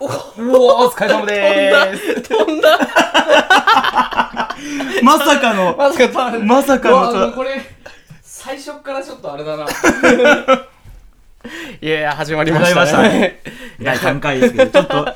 [0.00, 0.06] おお
[0.86, 2.20] お疲れ様でーす。
[2.22, 2.78] 飛んだ。
[5.02, 7.60] まさかのまさかまさかのこれ
[8.22, 9.66] 最初っからちょっとあれだな。
[11.80, 13.40] いやいや始まりましたね。
[13.80, 15.08] 第3回ですけどちょっと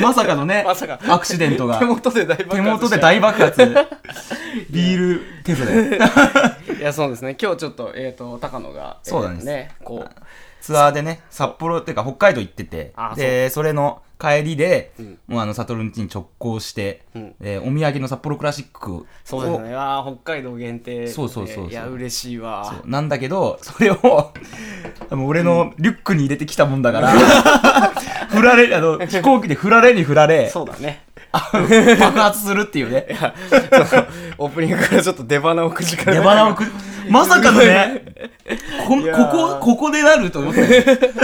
[0.00, 0.98] まさかのねまさか。
[1.08, 1.78] アクシデントが。
[1.78, 3.76] 手元で大爆発手元で大爆発。
[4.70, 6.00] ビールテストで。
[6.80, 7.36] いやそうですね。
[7.40, 9.48] 今日ちょっとえっ、と高野がそうなんです。
[9.48, 10.10] えーねこう
[10.60, 15.18] ツアーでね札幌っていうか北海道行っててあでそれの帰りで、うん。
[15.26, 17.34] もうあのサトルんちに直行して、うん。
[17.40, 19.74] でお土産の札幌クラシックをそうですね。
[19.74, 21.06] あー北海道限定。
[21.08, 21.56] そうそうそう。
[21.56, 22.82] そういや嬉しいわ。
[22.84, 24.32] なんだけど それを
[25.10, 27.10] 俺のリュックに入れてきたもんだから
[28.28, 31.02] 振られあの飛行機で振られに振られそうだね
[31.32, 33.06] 爆発するっていうね。
[33.08, 33.34] いや
[34.38, 36.64] オープニングからちょっと出花をくじかれ出花をく
[37.08, 38.04] まさかのね
[38.86, 41.20] こここここでなると思って。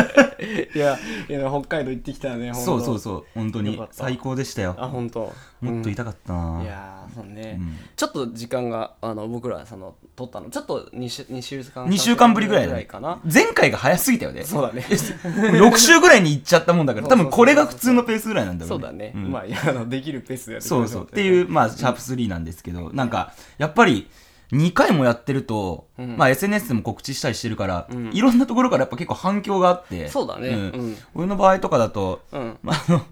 [0.74, 3.80] いやいや北海道行ってきたねそうそううそう本当に。
[3.90, 4.76] 最高でしたよ。
[4.78, 7.76] あ本当もっと痛かったな、いやーそうね、うん。
[7.96, 12.84] ちょっと時間があの僕らその撮ったのちょっと 2, 週2週間2週間ぶりぐらいだね。
[12.84, 13.20] かな。
[13.32, 14.44] 前回が早すぎたよね。
[14.44, 14.82] そうだね。
[14.82, 19.30] 6週ぐらいに行っちゃったもんだから 多分これが普通のペースぐらいなんだろそうだね、ん。
[19.30, 21.04] まあいやあのできるペースでやそうそう。
[21.04, 24.08] っていうまあシャープ3なんですけどなんかやっぱり
[24.52, 26.16] 2回もやってると、うん。
[26.16, 28.10] まあ SNS でも告知したりしてるから、うん。
[28.12, 30.50] いろんなところからやっぱ結構反響があってそうだね。
[30.50, 30.52] ん。
[30.52, 30.58] う
[30.88, 30.96] ん。
[31.14, 32.58] 俺の場合とかだと、うん。
[32.62, 33.02] まあ、あの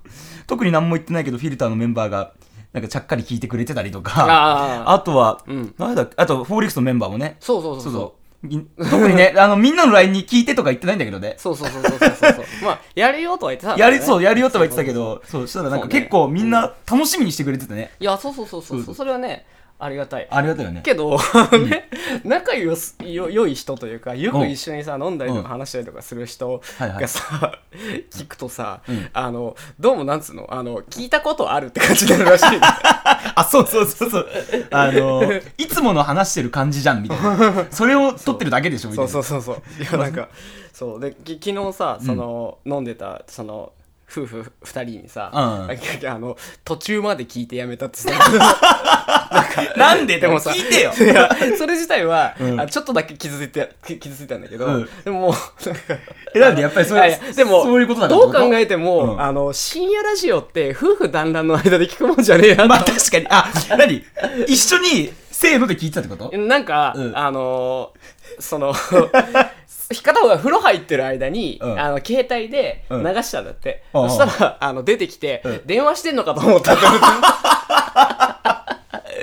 [0.46, 2.32] 特に何も言ってないけどフィルターのメンバーが
[2.72, 4.12] なんかちゃっかり聞いてくれてたりとか。
[4.28, 5.74] ああとは、うん。
[5.78, 6.14] 誰だっけ？
[6.16, 7.36] あとフォーリックスのメンバーもね。
[7.40, 7.92] そうそうそうそう。
[7.92, 8.46] そうそう。
[8.46, 11.34] み特にね あのみんなの LINE に聞いてとか言ってないんだけどね。
[11.38, 17.92] そうそうそうそうそうそう まあやるよとは言ってたんだやり、そう、やるよとは言ってたけど、そう、したらなんか結構みんな楽しみにしてくれててね。
[18.00, 18.80] いやそうそうそうそう。
[18.80, 18.94] そそう。
[18.96, 19.46] それはね
[19.78, 20.26] ありがたい。
[20.30, 20.80] ありがたいよね。
[20.84, 21.18] けど、
[21.68, 21.90] ね、
[22.24, 27.02] 仲良すよ良い人というかよく一緒にさ飲んだりとうんか話したりとかする人はいはい。
[27.02, 27.58] がさ、
[28.10, 29.10] 聞くとさ、うん。
[29.12, 30.46] あのどうもなんつうの？
[30.48, 34.28] あの聞いたことあるって感じになるらしい あ、そうそうそうそう。
[34.70, 35.22] あの、
[35.58, 37.66] いつもの話してる感じじゃん、みたいな。
[37.72, 39.10] それを撮ってるだけでしょ、みたいな。
[39.10, 39.82] そうそうそうそう。
[39.82, 40.28] いやなんか
[40.72, 41.00] そう。
[41.00, 43.72] でき昨日さその、飲んでたその
[44.10, 45.40] 夫婦二人にさ、うん。
[45.40, 45.68] あ
[46.14, 48.10] あの途中まで聞いてやめたってさ。
[48.10, 48.16] な
[49.42, 50.92] んかなんででもさ聞いてよ。
[50.92, 51.28] いや
[51.58, 52.60] それ自体は、うん。
[52.60, 54.88] あちょっとだけ傷ついてき傷ついたんだけど、うん。
[55.04, 55.82] でももうなんか
[56.34, 59.20] え、なんでやっぱりそ いやいやれ、でもそういうことだからどう考えても、うん。
[59.20, 64.04] あの深夜ラジオって夫婦団らんの間で聞くもんじゃねえやまあ確かに、あ、何？
[64.46, 66.36] 一緒に、せーので聞いてたってこと？
[66.36, 67.16] なんか、うん。
[67.16, 68.74] あのーその
[70.02, 71.78] 片方が風呂入ってる間に、うん。
[71.78, 73.04] あの携帯でうん。
[73.04, 74.10] 流したんだって、うん。
[74.10, 75.62] そしたらあの出てきて、うん。
[75.66, 76.82] 電話してんのかと思ったって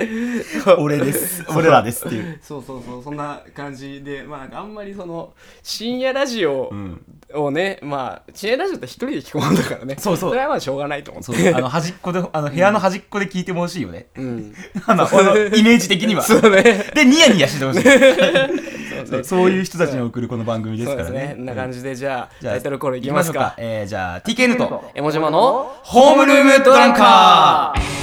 [0.78, 1.44] 俺です。
[1.54, 2.38] 俺らですっていう。
[2.42, 5.32] そうそうそうそんな感じでまああんまりその
[5.62, 7.04] 深夜ラジオうん。
[7.34, 9.96] をね、まあ深夜ラジオって一人で聞くもんだからね。
[9.98, 10.30] そうそう。
[10.30, 14.08] それはまあしょうがないと思っそうてあの、端っこで、あの、部屋の端っこで聞いてほしいよね。
[14.16, 14.54] うん。
[14.86, 16.22] あの、このイメージ的には。
[16.22, 16.62] そうね。
[16.94, 17.82] で、ニヤニヤしてほしい。
[19.06, 21.34] そうねそうそういう人たちに送るこの番組ですからね。
[21.36, 23.54] そんな感じでじゃあタイトルコールいきますか。
[23.58, 28.02] えー、じゃあ、TKN と、エモジマのホームルームドランカー。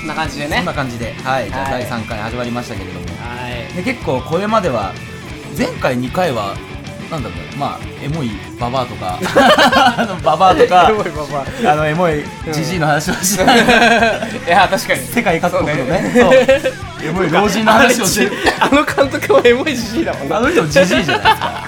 [0.00, 0.56] こんな感じでね。
[0.56, 1.84] そんな感じで、はい、じゃあはい。
[1.86, 3.74] 第3回始まりましたけれども、はい。
[3.74, 4.92] で結構これまでは、
[5.56, 6.56] 前回2回は、
[7.10, 9.18] なんだろう、まあ、エモいババアとか、
[9.98, 10.88] あ のババアとか。
[10.90, 11.24] エモいバ
[11.64, 13.46] バあのエモいジジイの話をして、い
[14.48, 15.00] や確かに。
[15.06, 18.20] 世界各国のね、そうエモい老人の話をし。
[18.20, 18.32] てる。
[18.60, 20.36] あの監督はエモいじじいだもんな。
[20.36, 21.64] あの人もジジイじゃないですか。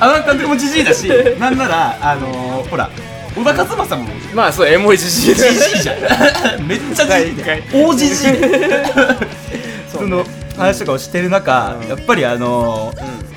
[0.00, 2.88] あの監督もジジイだし、なんなら、あのー、ほら、
[3.36, 4.08] 小田和正も。
[4.32, 5.48] まあそうエモいじじいジジ
[5.80, 6.66] イじゃん。
[6.66, 7.62] めっちゃジジイで。
[7.72, 8.84] 大ジジイで。
[9.92, 10.24] その
[10.56, 11.88] 話とかをしてる中、うん。
[11.88, 13.27] やっぱりあのー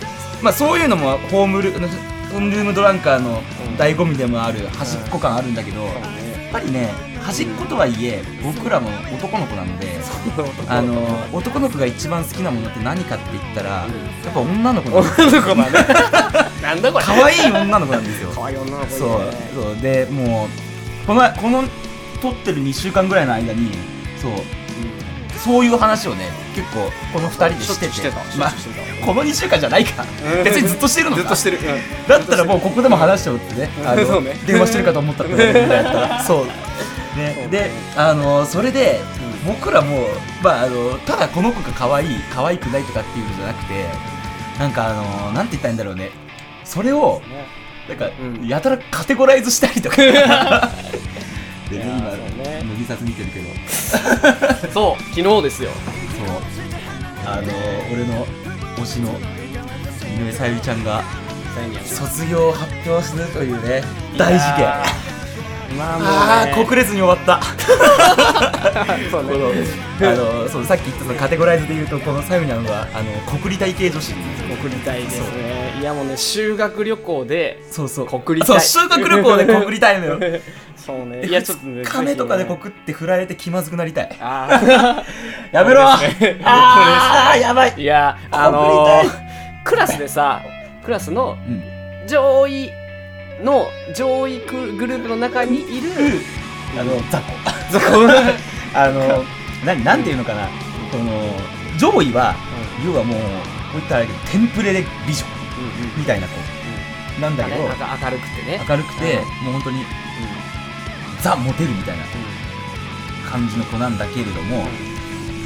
[0.42, 3.42] まあそういうのもホームルホームルームドランカーの
[3.78, 5.94] 醍醐味でもある端っこ感あるんだけど、やっ
[6.52, 6.90] ぱりね
[7.22, 9.88] 端っことはいえ僕らも男の子なので、
[10.68, 13.88] あのー男の子が一番好きなものって何かって言ったら、や
[14.30, 15.28] っぱ女の子なんですよ。
[15.28, 16.52] 女の子だね。
[16.62, 17.06] なんだこれ。
[17.06, 18.32] 可愛い女の子なんですよ。
[18.36, 19.10] 可愛い女の子そう
[19.54, 19.82] そう。
[19.82, 20.48] でも
[21.04, 21.64] うこのこの
[22.22, 23.72] 撮ってる2週間ぐらいの間に
[24.22, 24.32] そう
[25.44, 27.94] そういう話をね結構この2人でしてて。
[27.94, 28.18] してた。
[28.38, 28.52] まあ
[29.06, 30.04] この2週間じゃないか。
[30.04, 30.44] うん。
[30.44, 31.22] 別にずっとしてるのか。
[31.22, 31.60] ずっとしてる。
[32.08, 33.70] だったらもうここでも話しちゃおうってね。
[33.86, 34.36] あのね。
[34.46, 36.24] 電話してるかと思ったってことだったら。
[36.24, 36.46] そう。
[37.18, 37.48] ね。
[37.50, 39.02] であのそれで
[39.46, 40.08] 僕らも
[40.44, 43.86] まああのただこの子が可愛い可愛くないとかっていうのじゃなくて
[44.60, 46.12] なんかあのなんて言ったらいいんだろうね。
[46.64, 47.22] それを
[47.90, 48.48] なんか、うん。
[48.48, 49.98] やたらカテゴライズしたりとか
[51.72, 52.64] でねいやー今そうね。
[52.64, 53.46] 乃木撮見てるけど
[54.74, 55.72] そう昨日ですよ。
[55.72, 56.36] そう
[57.26, 57.44] あの
[57.94, 58.26] 俺の
[58.78, 59.12] 推しの
[60.18, 61.04] 井上さゆりちゃんが
[61.86, 63.84] 卒業を発表するというね
[64.18, 64.66] 大事件。
[65.78, 67.40] まあもう、ね、ああ国列に終わった。
[69.10, 69.32] そうね。
[70.02, 74.12] あのそうさっき言ったそのカテゴライズで言うとこのさゆりゃんはあの国立体系女子。
[74.12, 75.80] 送りたいですね。
[75.80, 78.08] いやもうね修学旅行でそうそう。
[78.08, 80.20] 国立そう修学旅行で国立体のよ
[80.82, 81.26] そうね。
[81.26, 84.18] いやちょっとね金とかで告って振られて気まずくなりたい。
[84.20, 85.04] あー。
[85.56, 85.88] やめろ。
[85.88, 87.74] あー やばい。
[87.78, 90.42] いやあのー、クラスでさ
[90.84, 92.08] クラスのうん。
[92.08, 92.72] 上位
[93.44, 95.90] の上位グループの中にいる
[96.80, 97.80] あの雑魚。
[97.80, 98.10] 雑魚。
[98.74, 99.24] あの
[99.66, 100.48] ななんていうのかな。
[100.92, 101.12] この
[101.78, 102.36] 上位は
[102.86, 103.24] 要はもうこ
[103.76, 105.24] ういったらテンプレで美女
[105.96, 106.34] みたいな子
[107.22, 108.62] なんだけどね明明るくてね。
[108.68, 109.46] 明るくてうん。
[109.46, 109.86] もう本当に
[111.22, 112.04] ザ・モテるみたいな
[113.30, 114.64] 感じの子なんだけれども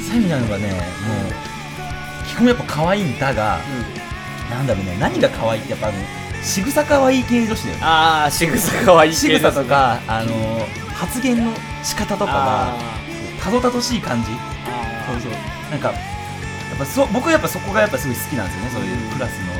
[0.08, 3.58] さゆりなのがねもう基本やっぱ可愛いんだが
[4.50, 5.98] なんだろうね何が可愛いってやっぱあの
[6.42, 7.82] 仕草可愛い系女子だよね。
[7.82, 10.32] ああ仕草可愛い仕草とかあの
[10.94, 11.52] 発言の
[11.82, 12.78] 仕方とかがあ
[13.42, 14.28] たどたどしい感じ。
[15.06, 15.32] そうそう。
[15.70, 15.94] なんかや
[16.74, 19.52] っぱそ僕はやっぱそこがやっぱすごい好きなんですよねそういうクラスの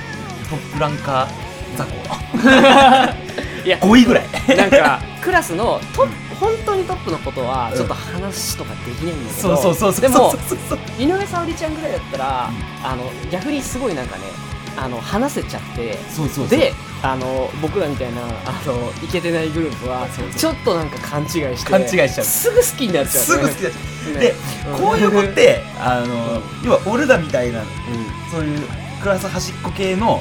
[0.50, 3.14] トップランカー雑ー
[3.66, 4.28] いや魚5位ぐらい。
[4.56, 10.00] なんかクラスのトップ本当にトップのことはちょっと話とかできないんだけど、そうそうそうそう。
[10.02, 10.32] でも
[10.98, 12.50] 井上沙織ちゃんぐらいだったら、
[12.84, 14.22] あの逆にすごいなんかね
[14.76, 16.58] あの話せちゃってそうそうそう。
[16.58, 16.72] で
[17.02, 20.34] あの僕らみたいなあのイケてないグループはそうそう。
[20.38, 22.24] ちょっとなんか勘違いして勘違いしちゃう。
[22.24, 23.74] すぐ好きになっちゃう、ね、すぐ好きだし
[24.12, 24.34] ねで
[24.68, 24.74] う。
[24.74, 27.66] んこういう子ってあの要は俺らみたいなう
[28.30, 28.60] そういう
[29.02, 30.20] クラス端っこ系のんう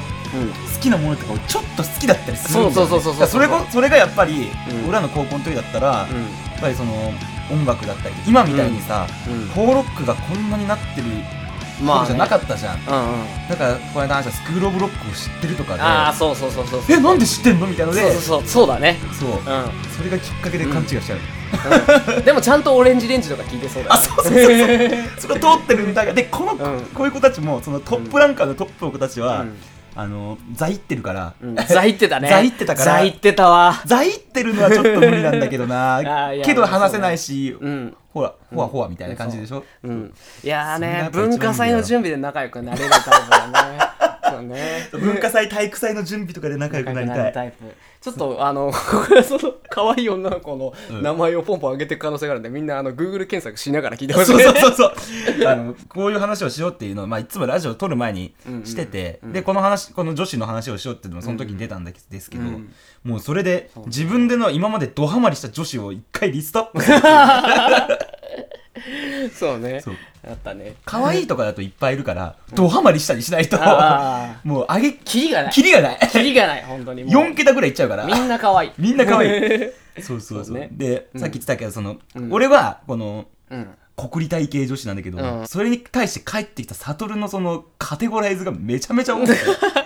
[0.74, 3.12] 好きなものとかをちょっと好きだったりするんだよ、ね、そうそうそうそうそう。
[3.12, 4.84] だからそれこそれがやっぱり、うん。
[4.84, 6.06] 俺らの高校の時だったら、やっ
[6.58, 7.12] うぱりその
[7.50, 9.06] 音楽だったり今みたいにさ、
[9.54, 11.06] フォーロックがこんなになってる
[11.82, 12.84] まあ、頃じゃなかったじゃん、
[13.50, 16.96] だからこの間話したスクール・オブ・ロックを知ってるとかでああそうそうそうそうそう。
[16.96, 18.96] えなんで知ってんのみたいなのでそうそうそうそうだね。
[19.12, 19.30] そう。
[19.30, 19.42] う
[19.94, 22.24] それがきっかけで勘違いしちゃう、ん。
[22.24, 25.38] でもちゃんとオレンジレンジとか聞いてそうだあそうそうそうそう。
[25.38, 26.14] そこ通ってるんだが。
[26.14, 26.80] でこの、うん。
[26.94, 29.56] こういう子たちもそのトップランカーのトップの子たちは、うん
[29.98, 31.56] あの座いってるから、うん。
[31.56, 32.28] 座いってたね。
[32.28, 32.92] 座いってたから。
[32.98, 33.82] 座いってたわ。
[33.86, 35.96] 座いってるのはちょっと無理なんだけどな。
[36.04, 37.96] あいやけど話せないし、うん。
[38.12, 40.14] ほらほわほわみたいな感じでしょ、うん。
[40.44, 41.38] いやーねそれがやっぱ一番いいんだよ。
[41.38, 43.78] 文化祭の準備で仲良くなれるタイプだね。
[44.28, 44.88] そうね。
[44.92, 47.32] 文化祭体育祭の準備とかで仲良くなりたい。
[47.32, 47.64] タイプ
[48.06, 51.02] ちょっとあのその可愛い女の子のうん。
[51.02, 55.48] 名前をポンポン上げていく可能性があるんでみんなあの Google 検索しながら聞いてほしいそうそうそうそう。
[55.48, 58.32] あのこういう話をしようっていうのを、まあ、いつもラジオを撮る前に
[58.64, 59.32] してて、うんうん。
[59.32, 62.72] でこの話この女子の話をしようっていうのもその時に出たんですですけど、うん
[63.02, 66.82] もうそれで自分での今までドハマりした女子を一回リストアップ
[69.32, 69.80] そうね
[70.28, 70.74] あったね。
[70.84, 75.52] 可愛いとかだといっぱいいるから、ドハマりしたりしないとあ もう上げキリがない。
[75.52, 75.98] キリがない。
[76.10, 77.12] キリがない本当にもう。
[77.12, 78.04] 4桁ぐらいいっちゃうから。
[78.04, 78.70] みんな可愛い。
[78.76, 79.70] みんな可愛い。
[80.02, 80.44] そうそうそう。
[80.46, 80.68] そうね。
[80.72, 81.20] で、うん。
[81.20, 82.32] さっき言ってたけどその、うん。
[82.32, 83.68] 俺はこのうん。
[83.96, 85.46] 国立体系女子なんだけど、うん。
[85.46, 89.34] それに対して帰ってきた悟のそのカテゴライズがめちゃめちゃ多くて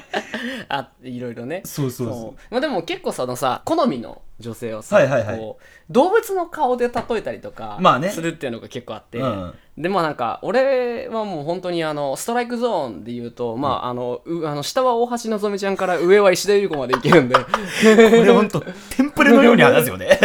[0.70, 1.62] あいろいろね。
[1.64, 2.34] そうそうそそう。
[2.50, 5.38] まあでも結構そのさ好みの女性をさ、はいはいはい。
[5.38, 8.08] こう動物の顔で例えたりとかまあね。
[8.10, 9.54] するっていうのが結構あって、うん。
[9.76, 17.34] でもなんか俺はもう本当にあのストライクゾーンで言うと、まああのうあの下は大橋のぞみちゃんから上は石田ゆり子までいけるんで。
[17.34, 17.42] こ
[17.82, 18.60] れほんと
[18.96, 20.18] テンプレのように話すよね。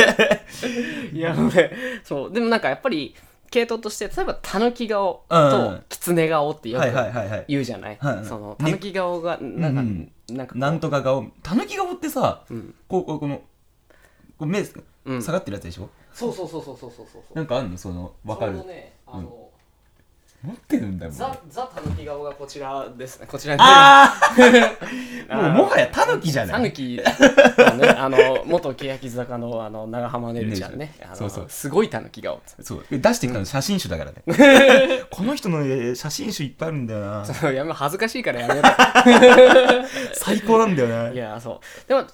[1.12, 1.72] いや俺
[2.04, 2.32] そう。
[2.32, 3.16] でもなんかやっぱり
[3.56, 5.50] 系統として例えばたぬき顔うん。
[5.50, 6.86] ときつね顔ってよく
[7.48, 7.98] 言うじゃない、
[8.28, 10.12] そのたぬき顔がなんか、うん。
[10.30, 11.26] なんかなんとか顔。
[11.42, 12.74] たぬき顔ってさ、ん。
[12.90, 13.44] こうこうこのこ
[14.42, 14.60] う目
[15.06, 15.22] うん。
[15.22, 17.34] 下がってるやつでしょ、そうそうそうそうそうそうそう。
[17.34, 17.78] なんかあんの？
[17.78, 18.66] そのわかる。
[18.66, 19.45] ねあの、
[20.46, 23.28] 持ってるんだよザ・ザ・たぬき顔がこちらですね。
[23.28, 24.14] こちらにあ
[25.30, 26.54] ああ もうもはやタヌキじゃない。
[26.54, 27.02] たぬき
[27.58, 30.94] のねあの元欅坂のあの長浜ねるちゃんね。
[31.14, 31.46] そうそう。
[31.50, 32.42] すごいたぬき顔。
[32.62, 32.86] そう。
[32.90, 34.24] 出してきたの写真集だからね、
[35.10, 37.26] この人のえー写真集いっぱいあるんだよな。
[37.26, 38.62] そうやめ恥ずかしいからやめろ。
[40.14, 41.10] 最高なんだよな。
[41.10, 41.90] いやそう。
[41.90, 42.06] でも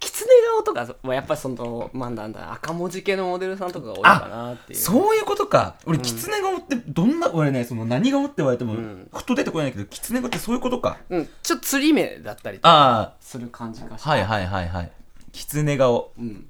[0.00, 4.78] きつね顔とかはやっぱりそのまあなんだ赤文字系のモデルさんとかが多いかなっていう。
[4.78, 5.76] そういうことか。
[5.86, 9.08] 俺狐顔ってどんな俺ねその何顔って言われてもん。
[9.12, 10.98] ふっと出てこないけど狐顔ってそういうことか。
[11.10, 14.92] うん、ちょっと釣り目だったりとかあする感じがしあはいはいはいはい。
[15.32, 16.12] 狐顔。
[16.18, 16.48] うん。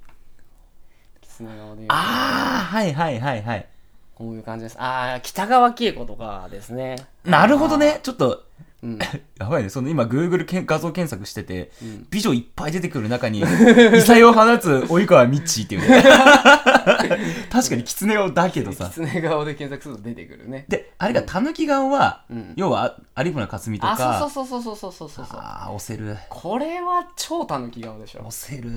[1.22, 1.84] きつね顔で。
[1.88, 3.66] ああはいはいはいはい。
[4.14, 4.76] こういう感じです。
[4.80, 6.96] ああ北川景子とかですね。
[7.24, 8.00] なるほどね。
[8.02, 8.44] ちょっと
[8.82, 8.98] うん、
[9.38, 9.70] やばいね。
[9.70, 11.72] その今 Google けん画像検索してて、
[12.10, 13.40] 美女いっぱい出てくる中に
[13.94, 15.80] 異彩を放つ及川みっちーっていう
[17.50, 18.86] 確かに狐顔だけどさ。
[18.86, 20.64] 狐顔で検索すると出てくるね。
[20.68, 22.22] であれが狸顔は、
[22.54, 23.92] 要は有村架純とか。
[23.92, 26.16] あそうそうそうそうそうそうああ押せる。
[26.28, 28.26] これは超狸顔でしょ。
[28.26, 28.70] 押せる。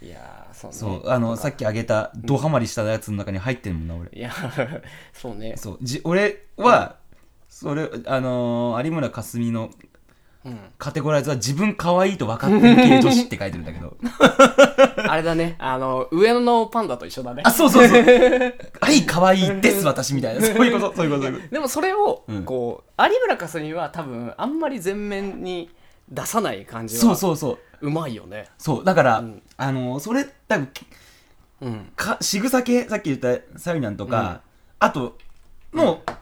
[0.00, 4.10] いやそう,、そうあのさっきあげたドハマりしたやつの中に入ってるもんな俺。
[4.12, 4.30] いや
[5.12, 5.54] そうね。
[5.56, 5.78] そう。
[5.82, 6.96] じ俺は、
[7.60, 9.70] それあのー有村架純の
[10.44, 10.58] うん。
[10.78, 13.96] カテゴライズは自分可愛いと分かってる系女子って書いてるんだけど。
[15.10, 15.56] あれだね。
[15.58, 17.42] あの上野のパンダと一緒だね。
[17.44, 18.02] あそうそうそう。
[18.80, 20.40] はい可愛いです私みたいな。
[20.46, 22.44] そういうことそういうことそういうこでもそれをうん。
[22.44, 25.68] こう有村架純は多分あんまり前面に
[26.08, 27.50] 出さない感じとそうはそうそ
[27.82, 27.86] う。
[27.88, 28.46] うまいよね。
[28.56, 29.42] そうだから、うん。
[29.56, 30.68] あのーそれ多分
[31.62, 31.92] うん。
[31.96, 34.42] か仕草系さっき言ったサユニャンとか、
[34.78, 35.18] あと
[35.74, 36.18] の、は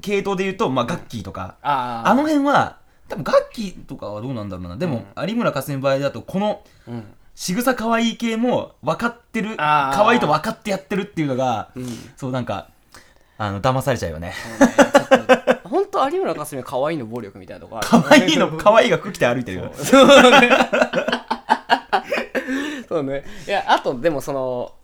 [0.00, 2.78] 系統で言うと、まあ、ガッキーとか、ああの辺は
[3.08, 4.76] 多分ガッキーとかはどうなんだろうな。
[4.76, 7.04] でも、有村架純の場合だとこのうん。
[7.36, 11.86] 仕草可愛い系も分かってる可愛いと分かってやってるっていうのが、うん。
[12.14, 12.68] そうなんか
[13.38, 14.34] あの騙されちゃうよね。
[15.64, 17.88] 本当有村架純は可愛いの暴力みたいなとこある。
[17.88, 19.72] 可愛いの可愛いが服着て歩いてるよ。
[19.74, 20.50] そうね。
[22.86, 23.24] そうね。
[23.46, 24.74] いやあとでもその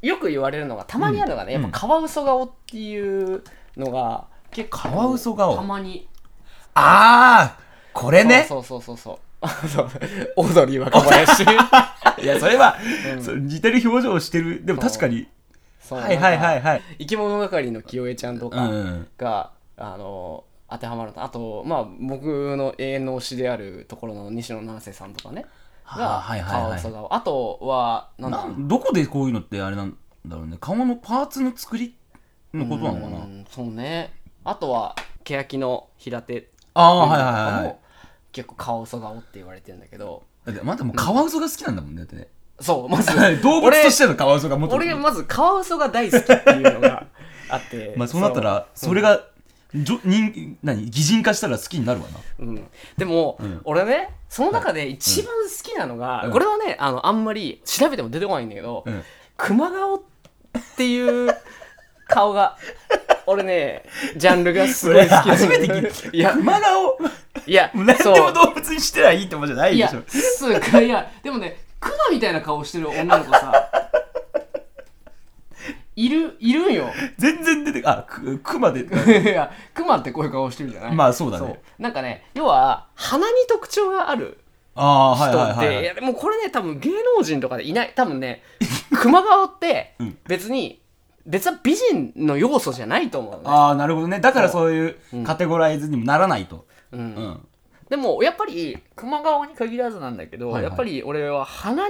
[0.00, 1.62] よく言われるのがたまにあるのがね、うん。
[1.62, 3.42] やっぱカワウソ顔っていう
[3.76, 5.56] のが結構カワウソ顔。
[5.56, 6.08] たまに。
[6.74, 7.60] ああ
[7.92, 8.44] これね。
[8.48, 9.68] そうそうそうそう。
[9.68, 9.88] そう。
[10.36, 11.42] オードリー若林。
[12.22, 12.76] いやそれは、
[13.14, 13.22] うん。
[13.22, 14.64] そう似てる表情をしてる。
[14.64, 15.28] でも確かに。
[15.90, 16.82] はいはいはいはい。
[16.98, 19.06] 生き物係の清江ちゃんとうかん。
[19.16, 21.22] が、あの当てはまると。
[21.22, 25.46] あとまあ僕の永遠の推しであるところの西野七瀬さんとかね。
[25.84, 26.62] はあがはいはいはい。
[26.62, 27.14] カワウソ顔。
[27.14, 30.56] あとはなんどこでこういうのってあれなんだろうね。
[30.60, 31.94] 顔のパーツの作り
[32.56, 33.24] のことなのかな。
[33.24, 34.12] うんそうね。
[34.44, 34.94] あとは
[35.24, 36.50] 欅の平手。
[36.74, 37.62] ああはいはいはいはい。
[37.64, 37.80] も
[38.32, 40.24] 結構カワウソ顔って言われてるんだけど。
[40.44, 42.28] だってまだもうカワウソが好きなんだもんねだってね。
[42.60, 43.12] そうまず。
[43.42, 47.06] 動物としてのカワウソがもっと俺俺まずカワウソが大好きっていうのが
[47.48, 47.94] あって。
[47.98, 49.24] まあそうなったらそれが
[49.74, 52.18] じょ人何擬人化したら好きになるわな。
[52.38, 53.60] うん、でも、うん。
[53.64, 56.30] 俺ねその中で一番好きなのが、うん。
[56.30, 59.02] これはねあのあんまり調べても出てこないんだけど、うん。
[59.36, 60.00] 熊顔っ
[60.76, 61.34] ていう
[62.06, 62.56] 顔が。
[63.28, 63.82] 俺ね
[64.16, 66.32] ジャンルがすごい好き 初めて聞いいや。
[66.32, 66.98] 熊顔
[67.46, 70.02] いや何でも動物にしてはいいってもんじゃないでしょ。
[70.08, 70.88] すかい。
[70.88, 73.70] やでもねクマみたいな顔してる女の子さ
[75.96, 76.92] いるいるんよ。
[77.18, 78.80] 全然出てあく熊で。
[79.22, 80.92] いやクマってこういう顔してるじゃない？
[80.94, 81.60] まあそうだね。
[81.78, 84.38] なんかね要は鼻に特徴がある
[84.74, 85.14] あ
[85.56, 87.92] って、はいはもこれね多分芸能人とかでいない。
[87.96, 88.42] 多分ね
[89.00, 90.18] 熊顔ってうん。
[90.28, 90.80] 別に
[91.26, 94.20] 別は美人の要素じゃないと思うのね、ああなるほどね。
[94.20, 94.72] だからそう。
[94.72, 95.24] いううん。
[95.24, 96.66] カテゴライズにもならないと。
[96.92, 97.00] うん。
[97.00, 97.48] うん。
[97.88, 100.64] でもやっぱり熊顔に限らずなんだけど、はいはい。
[100.64, 101.84] やっぱり俺は鼻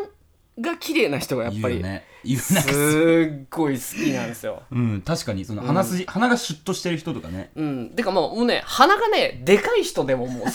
[0.58, 2.04] が綺麗な人がやっぱりね。
[2.38, 4.62] すっごい好きなんですよ。
[4.72, 7.50] うん確かにその鼻筋鼻がシュッとしてる人とかね。
[7.54, 7.90] うん。
[7.90, 10.54] てかもうもうね鼻がねでかい人でももう好き。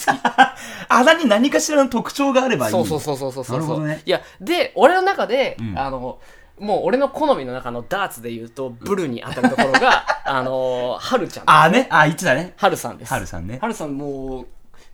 [0.89, 2.71] 鼻に何かしらの特徴があればいい。
[2.71, 3.57] そうそうそうそうそうそう。
[3.57, 4.01] なるほどね。
[4.05, 5.79] いやで俺の中で、うん。
[5.79, 6.19] あの
[6.61, 11.49] もう俺の好みの中のダーツで言うとブルに当たるところが あのはるちゃん。
[11.49, 11.87] ああね。
[11.89, 12.53] ああ言ってたね。
[12.55, 13.11] はるさんです。
[13.11, 13.57] はるさんね。
[13.59, 14.47] はるさんもう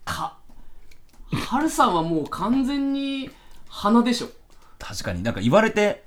[0.05, 0.37] か
[1.29, 3.29] はるさんはもう完全に
[3.67, 4.27] 鼻でしょ。
[4.79, 5.21] 確かに。
[5.23, 6.05] なんか言われて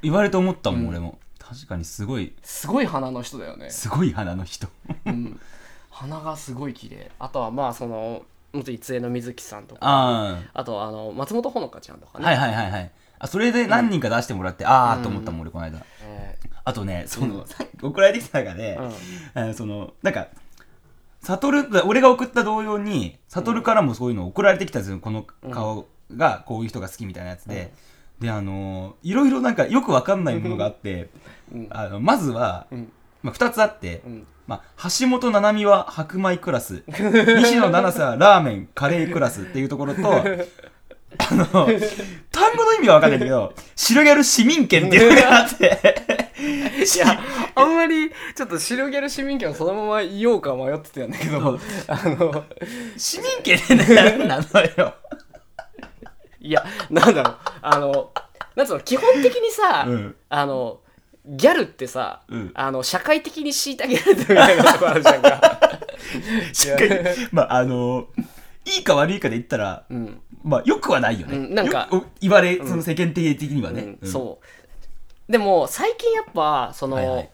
[0.00, 1.18] 言われて思ったもん、俺も。
[1.38, 2.34] 確かにすごい。
[2.42, 4.68] すごい鼻の人だよね、すごい鼻の人。
[5.04, 5.38] うん、
[5.90, 7.10] 鼻がすごい綺麗。
[7.18, 8.22] あとはまあその
[8.54, 9.80] 元一重の水木さんとか。
[9.82, 15.78] ああとあの松本穂香ちゃんとかあ、ね、はいはいはいはいあそれで何人か出してもらって、ああと思ったもん俺この間。
[16.02, 17.46] えあとねその、
[17.82, 18.92] 送られてきた中で、ーうん。
[19.34, 20.28] えーそのなんか
[21.22, 27.72] 悟る俺が送った同様に悟からもそういうの送られてきたんですよこの顔がこういう人が好きみたいなやつで、
[28.20, 31.10] であのーいろいろなんかよくわかんないものがあって、
[31.52, 31.68] うん。
[31.70, 32.92] あのまずは、うん。
[33.22, 34.26] まあ、2つあって、うん。
[34.46, 36.82] まあ、橋本七海は白米クラス。
[36.88, 40.00] 西野七瀬はラーメンカレークラスっていうところと
[41.16, 46.28] あの単語の意味は分かんないんだけど白ギャル市民権っていうのがあって。
[46.38, 47.20] いや
[47.56, 52.44] あんまりちょっと白ギャル市民権をそのまま言おうか迷ってたんだけどあの
[52.96, 54.94] 市民権って何なのよ。
[56.40, 57.36] いやなんだろう。
[57.62, 58.12] あの
[58.54, 60.16] なんつうの基本的にさ、うん。
[60.28, 60.80] あの
[61.26, 62.50] ギャルってさ、うん。
[62.54, 65.60] あの社会的に虐げられてるみたいなとこあるじゃんか。
[66.52, 66.90] しっかり
[67.32, 68.06] まああの
[68.76, 70.20] いいか悪いかで言ったら、うん。
[70.42, 71.88] まあよくはないよね、うんなんか
[72.20, 74.38] 言われその世間的にはね、そ
[75.28, 75.32] う。
[75.32, 77.30] でも最近やっぱその、はいはい。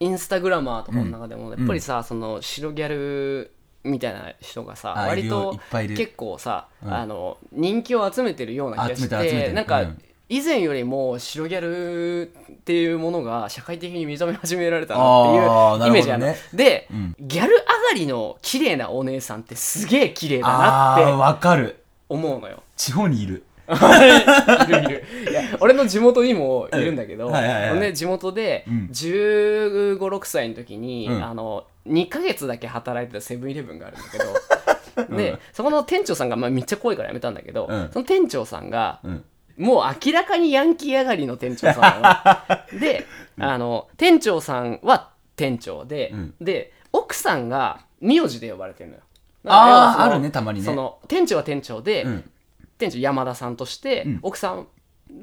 [0.00, 3.52] インスタグラマーとかの中でもやっぱりさ、その白ギャル
[3.84, 6.94] みたいな人がさ割と結構さ、うん。
[6.94, 16.24] あの人気を集めてるような気がしてなんか、うん以前よりも白ギャルっていうものが社会的に認め始められたなっていうイメージある。
[16.24, 17.16] ので、うん。
[17.18, 17.64] ギャル上が
[17.96, 21.82] りの綺麗なお姉さんってすげえ綺麗だなってわかる。
[22.08, 22.62] 思うのよ。
[22.76, 23.42] 地方にいる。
[23.68, 25.04] いるいる。
[25.32, 27.80] いや 俺の地元にもいるんだけど、はいはいはい。
[27.80, 28.88] ね、地元でうん。
[28.92, 31.24] 1 5 6歳の時に、うん。
[31.24, 37.90] あの2ヶ月だけ働いてたセブンイレブンがあるんだけど で、そこの店長さんが、まあ、めっちゃ濃いからやめたんだけど、うん。
[37.92, 39.24] その店長さんが、うん
[39.60, 43.06] もう明らかにヤンキー上がりの店長さん で、
[43.38, 46.34] あの店長さんは店長で、うん。
[46.40, 49.02] で奥さんが名字で呼ばれてるのよ。
[49.44, 50.64] あーだから要はそのあるねたまにね。
[50.64, 52.30] その店長は店長で、うん。
[52.78, 54.18] 店長山田さんとして、うん。
[54.22, 54.66] 奥さん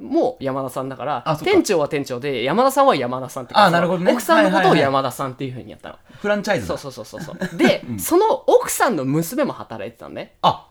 [0.01, 4.11] も山田さんだから店長は店長で山田さんは山田さんってあなるほどね。
[4.11, 4.81] 奥さんのことをはいはいはい。
[4.81, 6.77] 山田さんっていうふうにやったの、フランチャイズだ。
[6.77, 7.37] そうそうそうそう。
[7.37, 10.35] そうで、その奥さんの娘も働いてたのね。
[10.43, 10.67] あ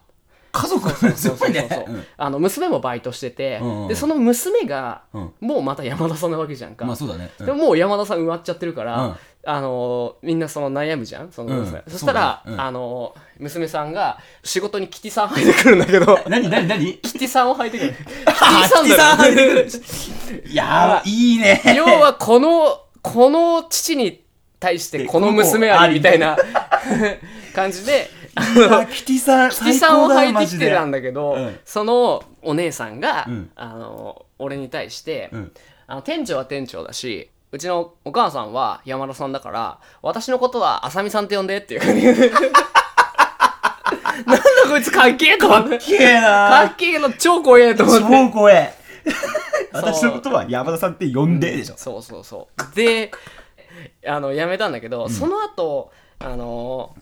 [0.56, 5.32] 家族そうそうそうそうあの娘もバイトしてて、うんうんでその娘が、うん。
[5.40, 7.30] もうまた山田さんなわけじゃんか、まあそうだね。
[7.38, 7.46] うん。
[7.46, 9.16] でももう山田さん埋まっちゃってるから、うん。
[9.48, 11.92] あのーみんなその悩むじゃんその娘、うん。
[11.92, 12.62] そしたら、そうだね。
[12.62, 12.68] うん。
[12.68, 16.18] あのー娘さんが仕事にキティさん履いてくるんだけど。
[16.28, 16.98] 何何何？
[16.98, 17.92] キティさんを履いてくる。
[17.94, 18.96] キティあさんだよ。
[18.96, 20.44] キティさん履いてくる。
[20.48, 21.62] いやーいいね。
[21.76, 24.24] 要はこのこの父に
[24.58, 26.36] 対してこの娘ありみたいな
[27.54, 31.58] 感じであキティさん キティさんを履いてきてたんだだけど、うん。
[31.64, 33.50] そのお姉さんが、うん。
[33.56, 35.52] あの俺に対して、うん。
[35.86, 42.04] あの店長は店長だしうちのお母さんは山田さんだから私のことは浅見さんって呼んでっていうふうに
[44.26, 45.78] なんだこいつかっけえと思って。
[45.78, 46.64] きれいかな。
[46.64, 48.02] っけえの超怖えと思って。
[48.02, 48.74] 超怖え。
[49.72, 51.74] 私のことは山田さんって呼んででしょ。
[51.76, 52.02] そう。
[52.02, 53.10] そうそうで
[54.06, 56.94] あの辞めたんだけど、その後あの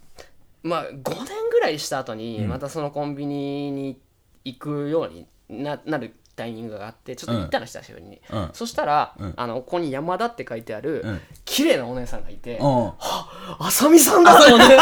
[0.64, 2.48] まあ5年ぐらいした後にうん。
[2.48, 4.00] またそのコンビニに
[4.44, 8.50] 行くようにななるタイミングがあってちょっと行ったの久しぶりに、うん。
[8.52, 9.34] そしたら、うん。
[9.36, 11.20] あのここに山田って書いてある、うん。
[11.44, 14.78] 綺麗なお姉さんがいてうん「あさみさんだ!」と思って。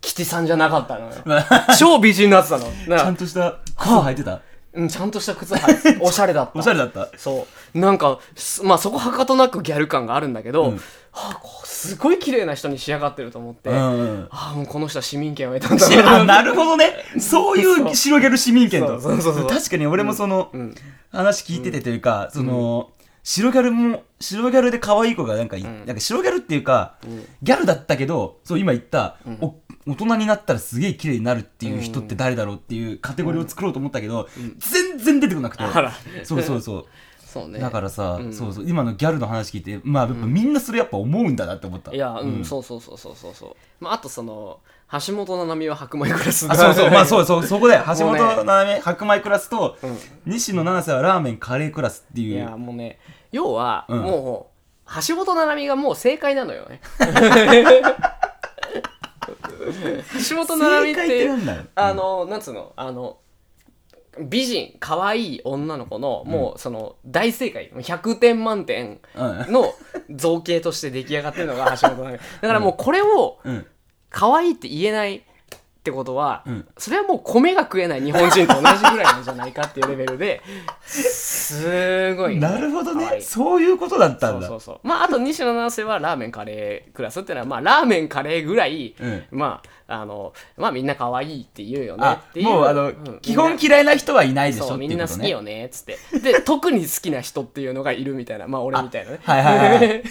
[0.00, 1.12] キティさんじゃなかったのよ。
[1.78, 2.66] 超美人になってたの。
[2.66, 4.40] ちゃんとした靴履いてた
[4.74, 6.58] うん、ちゃんとした靴履いておしゃれだった。
[6.58, 7.10] おしゃれだった。
[7.16, 7.78] そう。
[7.78, 10.76] なんかすまあそこはかとなくギャル感があるんだけど、うん。
[10.76, 16.96] はあ、こうすごい綺麗な人に仕上がってると思って、うあんあもうこの人は市民権を得たんだあ なるほどね。
[17.18, 19.00] そういう白ギャル市民権と。
[19.00, 19.46] そうそうそうそう。
[19.46, 20.74] 確かに俺もそのうん。
[21.12, 22.90] 話聞いててというかその
[23.24, 26.96] 白ギャルも白ギャルで可愛い子がなんかいなんか白ギャルっていうか
[27.42, 29.54] ギャルだったけどそう今言ったお
[29.86, 35.64] 大人になったらすげえ綺麗になるっていう人って誰だろうっていうカテゴリーを作ろうと思ったけど全然出てこなくて。
[35.64, 35.92] あら。
[36.22, 36.86] そうそうそう。
[37.26, 37.58] そうね。
[37.58, 38.32] だからさ、うん。
[38.32, 41.92] そうそう今のギャルの話聞いてまあやっぱみんなそれやっぱ思うんだなって思った。
[41.92, 42.44] いやうん、うん。
[42.44, 44.60] そうそうそうそうそうそう、まあ、あとその
[44.92, 46.90] 橋本七海は白米クラスあそうそう。
[46.90, 49.98] まあそううそうそこで橋本七海白米クラスと、うん。
[50.26, 52.98] 西野七瀬はラーメンカレークラスっていいうやもうね
[53.32, 53.98] 要は、うん。
[54.02, 54.50] も
[54.86, 56.80] う橋本七海がもう正解なのよね。
[60.28, 61.30] 橋本七海って
[61.74, 62.72] あのなんつうの？
[62.76, 63.18] あの
[64.20, 67.72] 美人可愛い女の子のもうその大正解。
[67.74, 69.52] 100点満点うん。
[69.52, 69.74] の
[70.10, 72.12] 造形として出来上がってるのが橋本七海。
[72.12, 72.18] だ
[72.48, 73.66] からもうこれをうん
[74.14, 75.20] 可愛いって言えないっ
[75.82, 76.66] てことは、うん。
[76.78, 80.40] それはもう米が食えない日本人と同じぐらいなんじゃないかっていうレベルで
[80.86, 83.20] すごいなるほどね。
[83.20, 84.46] そういうことだったんだ。
[84.46, 84.86] そうそうそう。
[84.86, 89.24] まああと西野七瀬はラーメンカレークラスっていうのはまあラーメンカレーぐらい、うん。
[89.32, 92.46] まああのまあみんな可愛いって言うよねあっていう。
[92.46, 93.18] もうあの、ん。
[93.20, 95.98] 基本嫌いな人はいないでしょそうみんな好きよねっつって。
[96.20, 98.46] で特に好きな人っていうのがいるみたいな。
[98.46, 99.18] まあ俺みたいなね。
[99.22, 100.02] はいはいはい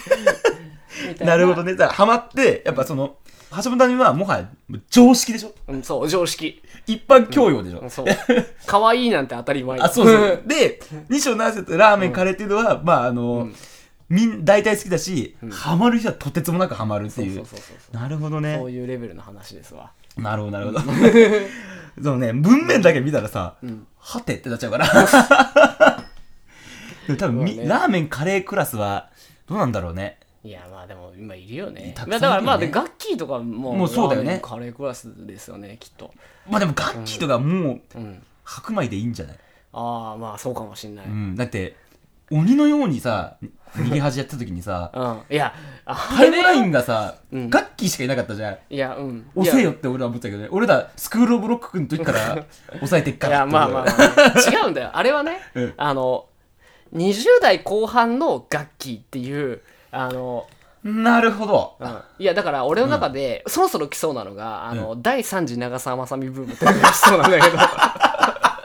[1.24, 1.72] なるほどね。
[1.72, 3.16] だからハマってやっぱその
[3.62, 4.48] 橋本谷はもはや
[4.90, 5.54] 常識でしょ？
[5.68, 6.62] うんそう常識。
[6.86, 8.06] 一般教養でしょ、うんそう。
[8.66, 9.78] 可愛いなんて当たり前。
[9.80, 13.48] あそうそう で西野七瀬とラーメンカレーっていうのは、まああの、
[14.08, 17.36] みん大体好きだし、ハマる人はとてつもなくハマるっていう。
[17.36, 19.90] そうそうそうそうなるほどそうねいうレベルの話ですわ。
[20.16, 20.80] なるほどなるほど。
[22.02, 23.86] そのね文面だけ見たらさ、ん。
[23.98, 24.86] はてってなっちゃうから。
[27.06, 27.64] でも多分、ね。
[27.66, 29.10] ラーメンカレークラスは
[29.48, 31.92] どうなんだろうねいやまあでも今いるよね。
[31.96, 32.52] たくまあさんいるよね。
[32.52, 34.26] だからまあでガッキーとかももうそうだよね。
[34.26, 36.12] ラーメンカレークラスですよねきっと。
[36.48, 38.22] まあでもガッキーとかもううん。
[38.44, 39.38] 白米でいいんじゃない、
[39.72, 41.76] ああまあそうかもしんない、うん、だって
[42.30, 43.36] 鬼のようにさ
[43.74, 45.52] 逃げ恥やった時にさうん、いや
[45.84, 47.50] あタイムラインンがさ、うん。
[47.50, 48.58] ガッキーしかいなかったじゃん。
[48.70, 49.26] いやうん。
[49.34, 52.44] 押せよいって俺は思ったけどね俺らスクールオブロックの時から
[52.78, 54.90] 抑えてっからやまあまあ、まあ、違うんだよ。
[54.92, 55.74] あれはね、うん。
[55.76, 56.26] あの
[56.94, 59.60] 20代後半のガッキーっていう
[59.94, 60.46] あの
[60.82, 61.76] なるほど。
[61.80, 61.98] うん。
[62.18, 68.60] いやだから俺の中で、そろそろ来そうなのがあの、第3次長澤まさみブームって来そうなんだけどあ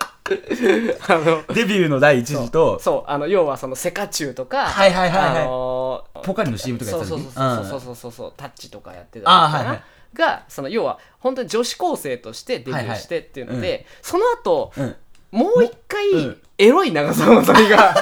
[1.10, 2.80] のデビューの第一次と。
[2.80, 3.10] そう。
[3.10, 5.42] あの要はそのセカチュウとかはいはいはいはい。
[5.42, 14.96] あのーポカリの CM とかやそうってた時そうそうそうそうそうタッチとかやってたりあはいはいがその要は本当に女子高生としてデビューしてっていうので、はいはその後うん
[15.32, 17.96] もう一回、うんエロい長澤まさみが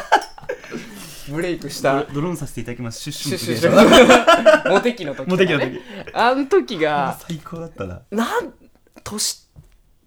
[1.32, 3.00] ブレイクしたドローンさせていただきます。
[3.02, 5.80] シュッシュシュッシュッシュモテ期の時モテ期の時
[6.14, 8.54] あの時が最高だったななん
[9.04, 9.48] 年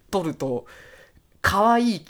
[0.09, 0.65] 取ると
[1.41, 2.05] 可愛い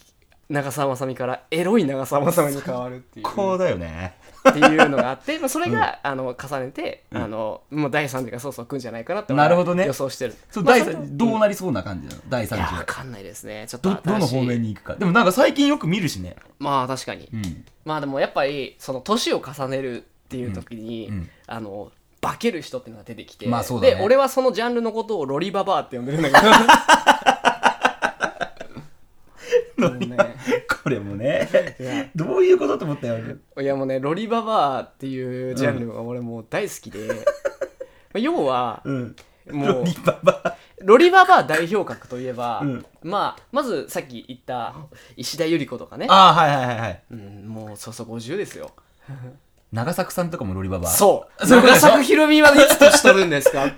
[0.50, 4.18] 長澤まさみからエロい長澤まさみに変わるっていうこうだよね
[4.50, 9.86] っていうのがあって、 まあ、それが、あの重ねて、あのもう第3次がそうそう来るんじゃないかなってなるほどね。
[9.86, 10.36] 予想してる。
[10.50, 12.22] そうまあ第三どうなりそうな感じなの？
[12.30, 12.72] 第い三次は。
[12.74, 13.66] やわかんないですね。
[13.68, 14.96] ちょっとどどの方面に行くか。
[14.96, 16.36] でもなんか最近よく見るしね。
[16.60, 17.66] まあ確かに、うん。
[17.86, 21.16] まあでもやっぱりその年を重ねるっていう時に、うん。
[21.16, 21.30] うん。
[21.48, 23.96] あの化ける人っていうのが出てきて、まあそうだね。
[23.96, 26.52] で俺はそのジャンルのことをロリババアって呼んでるんだけど
[29.82, 30.18] もうね。
[30.84, 31.50] これもね。
[32.16, 33.18] どういうことと思ったよ？
[33.60, 37.14] いやもうねロリババアっていうジャンルが俺もう大好きで、ま
[38.16, 39.16] あ要はうん。
[39.52, 42.86] もうロリババロリババア代表格といえば、うん。
[43.04, 44.76] まあまずさっき言った
[45.18, 47.04] 石田ゆり子とかね、ああはいはいはいはい。
[47.12, 48.72] うん、もうそうそう50ですよ。
[49.72, 51.48] 長作さんとかもロリババそう。
[51.48, 53.76] 長作ひろみまでいつ年取るんですかって。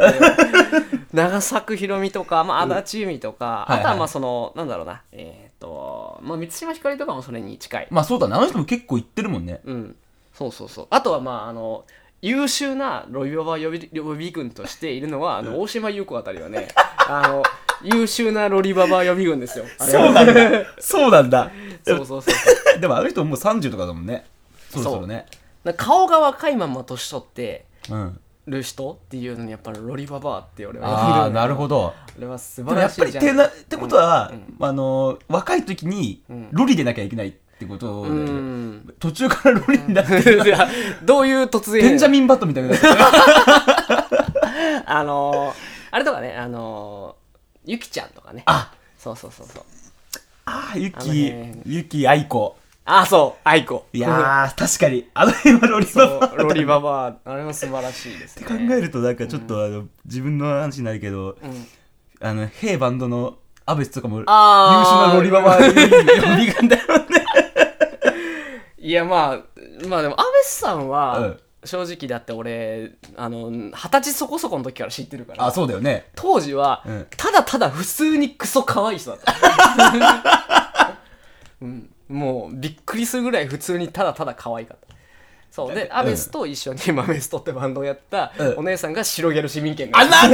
[1.13, 3.79] 長作ひろみとか、まあ、足立由美とか、はいはい。
[3.79, 7.87] あとはまあそのなんだろうなえっ、と、まあ、満島ひかりとかもそれに近い。
[7.89, 8.35] まあそうだね。
[8.35, 9.61] あの人も結構言ってるもんね。
[9.63, 9.95] うん。
[10.33, 10.87] そうそうそう。
[10.89, 11.85] あとはまああの
[12.21, 16.67] 優秀なロビババ予備予備軍としているのはあの大島優子あたりはね
[17.07, 17.43] あの
[17.81, 19.65] 優秀なロリババ予備軍ですよ。
[19.79, 19.97] あれ。
[19.97, 20.65] はそうなんだ。
[20.79, 21.51] そうなんだ。
[21.85, 22.31] そうそうそうそ
[22.75, 22.79] う。
[22.81, 24.25] でもあの人もう30とかだもんね。
[24.69, 25.25] そろそろね。
[25.63, 31.73] な顔が若いまんま年取ってうんる人っていうのにやっぱりロリババアって俺はああなるほど。
[31.73, 33.23] どあれは素晴らしいじゃん。
[33.23, 34.65] ってなってことは、うん。
[34.65, 36.49] あの若い時にん。
[36.51, 38.93] ロリでなきゃいけないってことうだよね、ん。
[38.99, 40.13] 途中からロリになって
[41.03, 42.75] どういう突然ベンジャミン・バットみたいな
[44.85, 45.53] あのー、
[45.91, 48.43] あれとかねあのー、ゆきちゃんとかね。
[48.45, 48.73] あ。
[48.97, 49.63] そうそうそうそう。
[50.45, 53.41] ああのきねゆきあいこあそう。
[53.43, 55.07] 愛子いやー確かに。
[55.13, 58.45] あの辺はロリババそうロリババアあれは素晴らしいですね。
[58.45, 61.67] って考えるとなんかちょっとあの、自分の話になるけど、うん。
[62.19, 65.79] あのヘイバンドのアベスとかも優秀あーなロリババに呼
[66.37, 67.03] びがんだよね。
[68.79, 71.39] いやまあまあでもアベスさんは、うん。
[71.65, 76.07] 正直だって俺あの二十歳そこそこの時から知ってるからあそうだよね。
[76.15, 77.07] 当時は、うん。
[77.15, 80.97] ただただ普通にクソ可愛い人だった、
[81.61, 84.95] うん、もうびっくりするぐらい普通にただただ可愛かった。
[85.51, 85.75] そう。
[85.75, 88.57] で、アベスと一緒に マメストってバンドをやったうん。
[88.59, 90.29] お姉さんが白ギャル市民権あな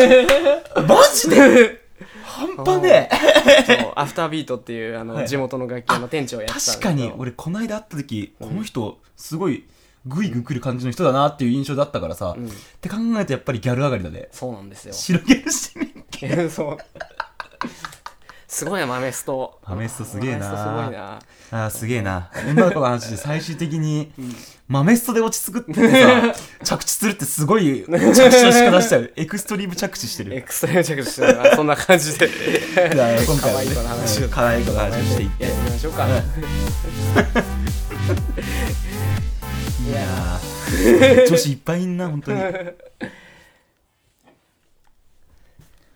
[0.87, 1.81] マジで？
[2.23, 3.65] 半端ねえ。
[3.81, 3.93] そう。
[3.95, 5.27] アフタービートっていうあの、はい。
[5.27, 6.89] 地元の楽器屋の店長をやってたんだけど。
[6.89, 7.13] 確かに。
[7.17, 9.65] 俺この間会った時、この人すごい
[10.05, 12.47] グイグイ来る感じの人だなっていう印象だったからさ、ん。
[12.47, 14.29] って考えるとやっぱりギャル上がりだね。
[14.31, 14.93] そうなんですよ。
[14.93, 16.77] 白ギャル市民そう
[18.49, 19.59] すごいなマメスト。
[19.63, 20.39] マメストすげえな。
[20.39, 21.19] マメストすごいな。
[21.51, 22.31] あーすげえな。
[22.47, 24.11] 女の子の話で最終的に
[24.67, 26.33] マメストで落ち着くってさ
[26.65, 30.35] 着地するってすごい着地の仕方しちゃうエクストリーム着地してる。
[30.35, 31.55] エクストレーム着地してるな。
[31.55, 32.27] そんな感じで。
[32.27, 33.67] じゃあ今回はね
[34.31, 35.05] 可愛い子の話を。
[35.05, 35.43] していって。
[35.43, 36.11] やってみましょうか、 うん
[39.89, 41.27] いやー。
[41.27, 42.39] 女子いっぱいいんな本当に。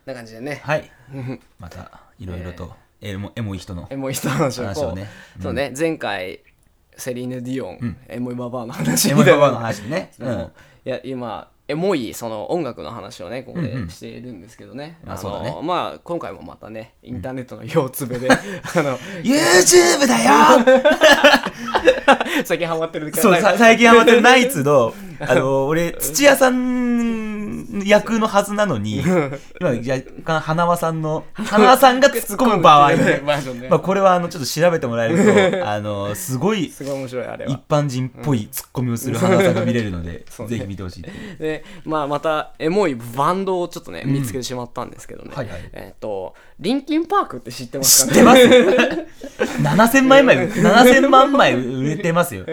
[0.05, 0.61] な感じでね。
[0.63, 0.91] はい。
[1.59, 2.73] またいろいろと。
[3.01, 3.87] エモエモい人の。
[3.89, 5.09] エモい人の話をこう話をね。
[5.41, 6.39] そうね前回
[6.95, 7.97] セリーヌ・ディオン、ん。
[8.07, 10.09] エモいババアの話エモいババアの話でね。
[10.15, 10.51] その
[10.85, 13.87] いや今エモいその音楽の話をねここうんうん。
[13.87, 15.51] でしているんですけどね、ああそうだね。
[15.51, 20.33] のまあ今回もまたねインターネットの腰つべで、あの YouTube だよ！
[22.45, 27.22] 最近ハマってるそうさ最近ハマってるナイツのあの俺土屋さん
[27.85, 33.69] 役のはずなのに今若干花輪さんの花輪さんが突っ込む場合バージョンね。
[33.69, 37.51] まあこれはあのちょっと調べてもらえると あのすごいすごい面白いあれは。
[37.51, 40.57] 一般人っぽいツッコミをする花輪さんが見れるので そうね。
[40.57, 41.03] ぜひ見てほしい
[41.39, 45.69] で、まあ、またエモいバンドをちょっとね、見つけてしまったんですけどね、はいはい。
[45.73, 48.07] えっ、とリンキンパークって知ってます？
[48.07, 49.97] 知かねってます。
[49.99, 52.45] 7000枚枚7000万枚売れてますよ。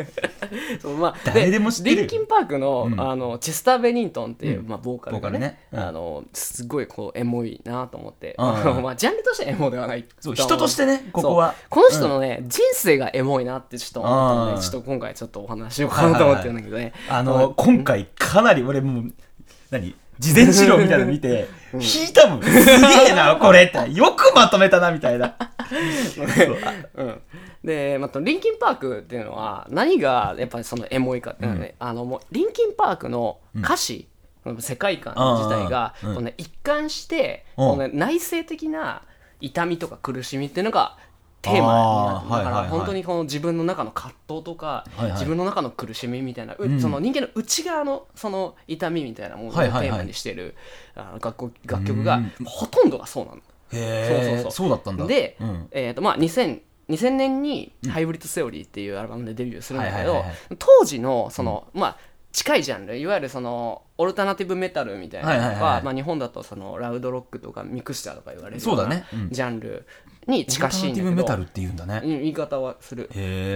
[0.81, 1.97] そうまあ、誰でも知ってる。
[1.97, 3.01] リンキンパークの,、うん。
[3.01, 4.69] あのチェスター・ベニントンっていう、うん。
[4.69, 5.59] まあ、ボーカルがねね。
[5.73, 5.81] うん。
[5.81, 8.47] あのすごいこうエモいなと思って、うん
[8.83, 11.55] まあ、ジャンルとしてはエモではないそう人としてねここは。
[11.69, 19.13] この人のね、人生がエモいなってちょっと思ったのうんでちょっと今回ちょっとお話ししようかなと思ってるんだけどね、あの今回かなり俺もう
[19.71, 22.43] 何事前資料みたいなの見て、引いたもん。
[22.43, 23.91] すげえな、これって。
[23.91, 25.35] よくまとめたな、みたいな。
[26.15, 26.27] そう。
[26.97, 27.21] うん、
[27.65, 34.09] で、またリンキンパークっていうのは何がやっぱりそのエモいかっていうのはね、あのもうリンキンパークの歌詞、
[34.59, 37.69] 世界観自体が、うんこのね、一貫して、うん。
[37.71, 39.03] このね内省的な
[39.41, 40.97] 痛みとか苦しみっていうのが
[41.43, 42.31] テーマになあーる。
[42.31, 42.71] だからはいはいはい。
[42.71, 45.13] 本当にこの自分の中の葛藤とか、はいはい。
[45.13, 46.81] 自分の中の苦しみみたいな、ううん。
[46.81, 49.89] その人間の内側のその痛みみたいなものをテはいはいはい。
[49.91, 50.55] ーマにしてる、
[50.95, 53.37] あの楽曲楽曲がほとんどがそうなの。
[53.39, 53.41] へ
[53.73, 54.51] え、そうそうそう。
[54.53, 55.07] そうだったんだ。
[55.07, 55.69] で、うん。
[55.71, 60.57] えーとまあ、2000, 2000年に「ハイブリッド・セオリー」っていうアルバムでデビューするんだけどはいはいはいはい。
[60.59, 61.97] 当時のその、まあ、
[62.33, 62.97] 近いジャンル。
[62.97, 68.61] いわゆるそのオルタナティブメタルみたいなのが、まあ、日本だとそのラウドロックとかミクスチャーとか言われる
[69.31, 69.87] ジャンル
[70.31, 71.11] に近しいんだけど。
[71.13, 72.01] メタルって言うんだね。
[72.03, 73.11] うん言い方はする。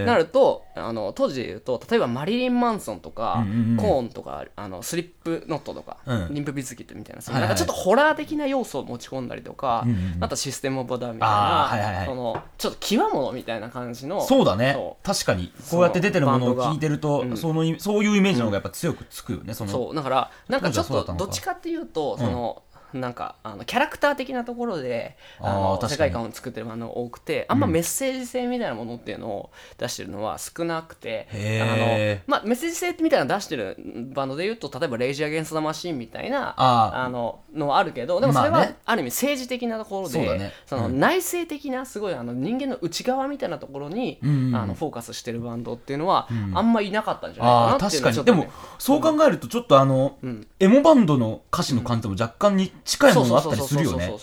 [0.05, 6.33] なるとあの当時で言うと例えばマリリン・マンソンとか、うんうんうんコーンとかあのスリップノットとか、うん。
[6.33, 10.23] リンプビズキットみたいな、はいはいなんかちょっとホラー的な要素を持ち込んだりとか、うんうんうん。
[10.23, 12.05] あとシステム・オブ・ダウンみたいな、はいはいはい。
[12.05, 14.73] そのちょっと極物みたいな感じのそうだね。
[14.73, 14.97] そ。
[15.03, 15.51] 確かに。
[15.69, 19.53] こうやって出てるものを聞いてると、うんそのいそういうイメージの方がやっぱ強くつくよね。
[19.53, 19.71] その。
[19.71, 19.95] そう。
[19.95, 22.63] だからなんかちょっとどっちかっていうとその、
[22.99, 31.35] なんかあのキャラクター的なところであの世界観を作ってるバンドが多くてあんまメッセージ性みたいなものっていうのを出してるのは少なくて、あ
[32.15, 33.77] のまあ、メッセージ性みたいなの出してる
[34.13, 40.99] バンドでいうと例えば「レイジ・アゲンスト・ザ・マシン」みたいなあののはあるけどでもそれはまある意味政治的なところで、そのうん。
[40.99, 44.25] 内省的なすごいあの人間の内側みたいなところに、あ
[44.65, 46.57] のフォーカスしてるバンドっていうのは、ん。
[46.57, 48.25] あんまいなかったんじゃないかなっていう確かに。
[48.25, 50.47] でのはちょっとねもそう考えるとちょっとあの、ん。
[50.59, 54.13] エモバンドの歌詞の感じとも若干に近いものがあったりするよね。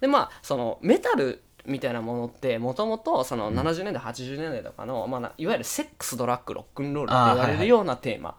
[0.00, 8.36] でまあそのメタルみたいなものってもともとその70年代80年代とかの、まあな、いわゆるセックスドラッグロックンロールって言われるようなテーマ、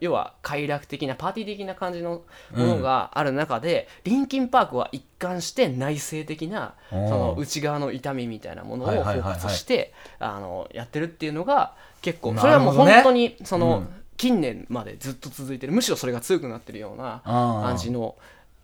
[0.00, 2.22] 要は快楽的なパーティー的な感じの
[2.54, 15.72] ものがある中で、リンキンパークは一貫して内省的なその内側の痛みみたいなものをフォーカスしてあのやってるっていうのが結構なそれはもう本当にその、うん近年までずっと続いてる。
[15.72, 18.16] むしろそれが強くなってるような感じの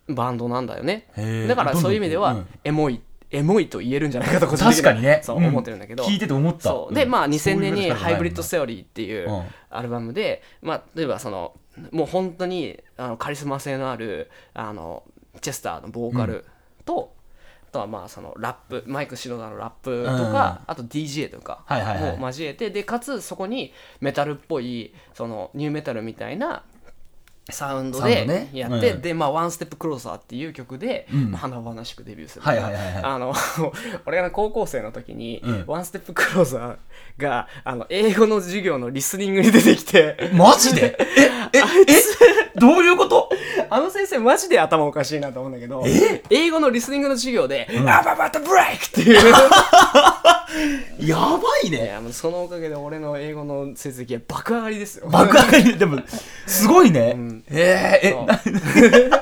[0.07, 1.07] バンドなんだよね。
[1.47, 5.21] だからそういう意味ではエモいエモいと言えるんじゃないかと個人的確かにね。
[5.23, 6.63] そううん思ってるんだけど、聞いてて思った。
[6.63, 6.93] そう。
[6.93, 9.43] でまあ2000年に「ハイブリッド・オセオリー」っていううん。
[9.69, 11.53] アルバムで、まあ、例えばその
[11.91, 15.03] もう本当にあのカリスマ性のあるあの
[15.39, 16.45] チェスターのボーカル
[16.83, 17.20] と、あ
[17.71, 22.17] とはまあそのラップマイク・シロダのラップとか、あと DJ とかはいはいはい。
[22.17, 26.63] も交えてでかつそこにメタルっぽいそのニューメタルみたいな
[27.49, 28.49] サウンドでね。
[28.53, 29.01] やって、うん。
[29.01, 33.33] でまあ「ワンステップクローザーっていう曲で、華々しくデビューする、あの
[34.05, 36.77] 俺が高校生の時にうん「ワンステップクローザー
[37.17, 40.29] があの英語の授業のリスニングに出てきて。
[40.33, 40.95] マジで？
[40.99, 43.29] え ええどういうこと？
[43.69, 45.83] あの先生マジで頭おかしいなと思うんだけど
[46.29, 49.33] 英語のリスニングの授業で「アババタブレイク!」っていう。
[50.99, 55.07] やばいいねやもうそのおかげで俺の英語の成績は爆上がりですよ。
[55.09, 55.77] 爆上がり。
[55.77, 55.99] でも
[56.45, 57.15] すごいね、
[57.49, 58.25] えー、えそう。
[59.09, 59.21] な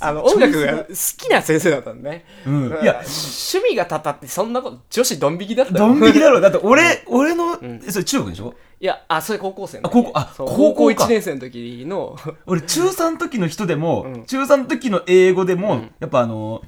[0.00, 0.84] あの音楽が好
[1.16, 2.66] きな先生だったんね、うん。
[2.82, 3.02] いや。
[3.04, 5.78] 趣味がたたってそんなこと女子ドン引きだったよ。
[5.78, 6.38] ドン引きだろ。
[6.38, 8.54] うだって俺、俺の、えそれ中学でしょ？
[8.80, 9.98] いやあそれ高校生の時。
[9.98, 12.16] あ高校あ高高校校か1年生の時の。
[12.46, 14.24] 俺中3の時の人でも、うん。
[14.24, 16.62] 中3の時の英語でも、やっぱあの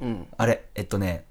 [0.00, 0.26] うん。
[0.36, 1.24] あれえっとね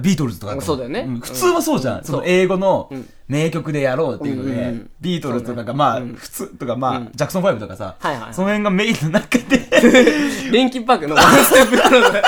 [0.00, 1.02] ビートルズとかもそうだよね。
[1.02, 1.20] ん。
[1.20, 2.04] 普通はそうじゃん、うん。
[2.04, 2.96] その英語のう。
[2.96, 7.12] ん名曲でやろうっていうので、ビートルズとかがまあ、普通とかまあ、うん。
[7.14, 8.34] ジャクソン5とかさ、はいはいはい。
[8.34, 9.66] その辺がメインの中で。
[10.52, 12.22] リンキンパークのワンステップクローザー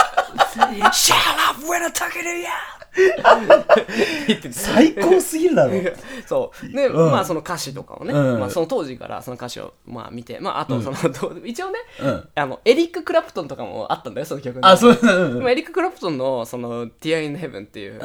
[0.90, 1.14] Shut
[1.50, 2.44] up when I'm talking to you!
[2.44, 2.85] 言ってて
[4.52, 5.72] 最高すぎるだろ。
[6.26, 6.68] そう。
[6.72, 7.10] で、うん。
[7.10, 8.40] まあその歌詞とかをね、うん。
[8.40, 10.40] まあ、その当時からその歌詞をまあ見て。
[10.40, 12.28] まああとその、ど う一応ね、うん。
[12.34, 18.00] あのエリック・クラプトンとかもあったんだよその曲にあそうエリック・クラプトンのその「Tear in Heaven」っていう、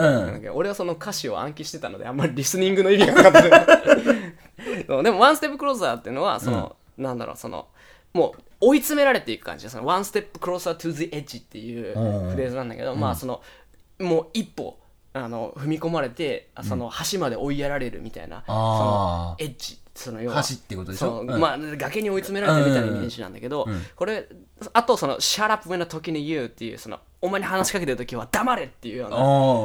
[0.54, 7.68] 俺はその歌詞を暗記してたのであんまりリスニングの意味がなかったでも「One Step Closer」っていうのはその、なんだろうその
[8.14, 9.66] もう追い詰められていく感じ。
[9.66, 12.32] でその「One Step Closer to the Edge」っていううん。
[12.32, 13.42] フレーズなんだけど、まあその
[14.00, 14.78] もう一歩
[15.14, 21.20] あの踏み込まれてあその橋まで追いやられるみたいな、そのエッジその要は橋ってことでしょ？
[21.20, 21.40] うん。
[21.40, 23.74] まあ崖に追い詰められてるみたいなイメージなんだけど、うん。
[23.74, 23.82] うん。
[23.96, 24.28] これ
[24.74, 29.18] あとその「Shut up when I'm talking to you」っていうそのお前に話しかけてる時は黙れっていうような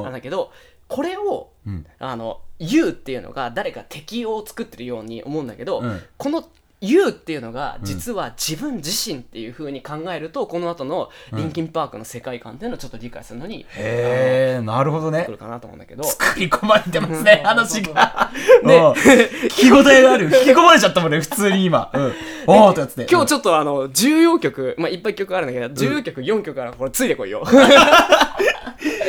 [0.03, 0.51] なんだけど
[0.89, 1.87] これを、ん。
[1.99, 6.03] あの「You」っていうのが誰か敵を作ってるように思うんだけど、うん。
[6.17, 6.49] この
[6.81, 15.25] 言うっていうのが実は自分自身っていう風に考えると、この後のリンキンパークの世界観っていうのをちょっと理解するのにへえなるほどね。
[15.27, 16.05] 来るかなと思うんだけど。
[16.05, 18.31] 作り込まれてますね 話が。
[18.63, 18.77] ね。
[18.77, 18.93] うん。
[18.93, 21.91] 聞き応えがある引き込まれちゃったもんね普通に今。
[21.95, 22.13] うん。
[22.47, 27.43] おーってやつで今日ちょっとあの14曲まあいっぱい曲あるんだけど14曲4曲からこれついてこいよ。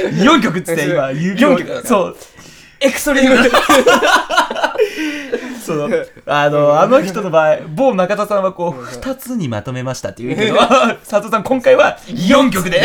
[0.07, 2.17] 4曲っつって今指を四曲そう。
[2.79, 3.37] エクストリーム
[5.67, 5.89] その
[6.25, 10.35] あのあの人の場合某中田さんはこう2つにまとめましたって言う。
[10.39, 12.81] けど佐藤さん今回は4曲で。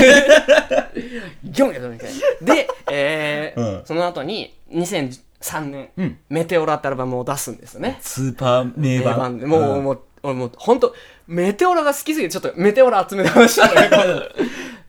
[1.44, 3.86] 4曲みたいなで、えーうん。
[3.86, 6.18] その後に2003年、うん。
[6.28, 7.98] メテオラってアルバムを出すんですよね。
[8.00, 9.46] スーパー名名盤盤で。
[9.46, 9.84] もう、ん。
[9.84, 10.94] もう俺もう本当
[11.26, 13.90] メテオラが好きすぎてちょっとメテオラ集めてましたね。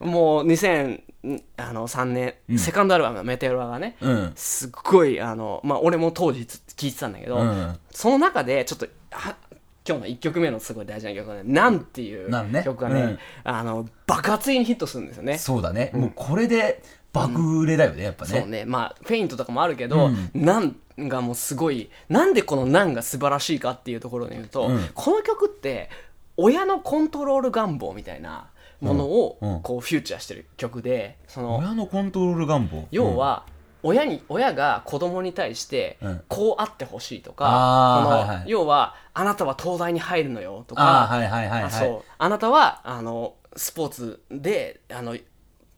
[0.00, 0.44] もう
[1.24, 2.58] 2003年、うん。
[2.58, 4.32] セカンドアルバムのメテオラがね、うん。
[4.36, 7.78] すっごいあのまあ俺も当時聴いてたんだけど、うん。
[7.90, 9.36] その中でちょっとは
[9.86, 12.62] 今日の1曲目のすごい大事な曲がね「なん」っていうなんね。
[12.64, 13.18] 曲がねうん。
[13.44, 15.38] あの爆発的にヒットするんですよね。
[15.38, 15.90] そうだね。
[15.94, 16.82] もうこれで
[17.12, 18.40] 爆売れだよねやっぱね。
[18.40, 18.64] そうね。
[18.64, 20.44] まあフェイントとかもあるけど、うん。
[20.44, 24.88] なんがもうすごいなんでこの「なん」が素晴らしいかっていうところで言うと、うん。
[24.94, 25.90] この曲って
[26.36, 28.48] 親のコントロール願望みたいな
[28.84, 32.86] ものをうんうんこうフューチャーしてる曲でその親のコントロール願望。
[32.90, 33.44] 要は
[33.82, 36.22] 親に親が子供に対してうん。
[36.28, 38.50] こうあってほしいとか、そのあーはいはい。
[38.50, 45.16] 要はあなたは東大に入るのよとかあなたはあのスポーツであの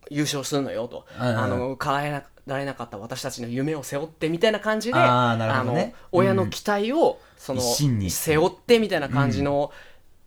[0.09, 5.87] 優勝するのよと、うんうんあの叶えられなかった私たちの夢を背負ってみたいな感じであーなるほどね。
[5.87, 9.73] の親の期待を、その背負ってみたいな感じの、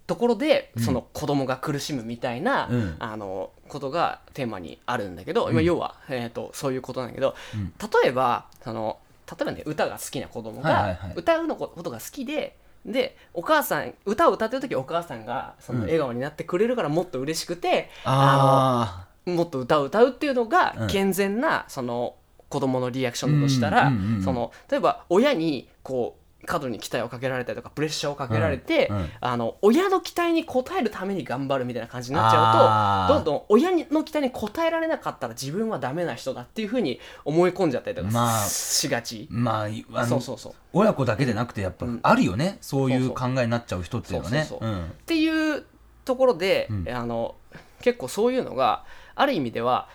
[0.10, 2.96] ところで、その子供が苦しむみたいな、うん。
[2.98, 7.74] あのことがテーマにあるんだけど、今要は、えー、とそういうことなんだけど、ん。
[8.04, 8.98] 例えばその
[9.30, 15.86] 例えばね歌が好きな子供が、歌うのことが好きででお母さん歌を歌ってる時お母さんがそのうん。
[15.86, 20.88] 笑顔になってくれるからもっと嬉しくて、あのもっと歌を歌うっていうのがうん。
[20.88, 22.16] 健全なその
[22.50, 24.24] 子供のリアクションだとしたら、うんうんうんうん。
[24.24, 26.19] その例えば親にこう
[26.50, 29.10] 過度に期待をかけられたりとかプレッシャーをかけられて、うんうん。
[29.22, 40.54] あの親の期待に応えるために頑張るみたいな感じになっちゃうとどんどん親の期待に応えられなかったら自分はダメな人だっていうふうに思い込んじゃったりとかまあしがち、まあいあのそうそうそう。
[40.74, 42.00] 親子だけでなくてやっぱうん。
[42.02, 42.58] あるよね。
[42.62, 43.14] そういそうう。
[43.14, 44.44] 考えになっちゃう人っていうのはね。
[44.44, 45.64] っていう
[46.06, 46.90] ところで、うん。
[46.90, 47.36] あの
[47.82, 48.84] 結構そういうのが
[49.16, 49.88] ある意味では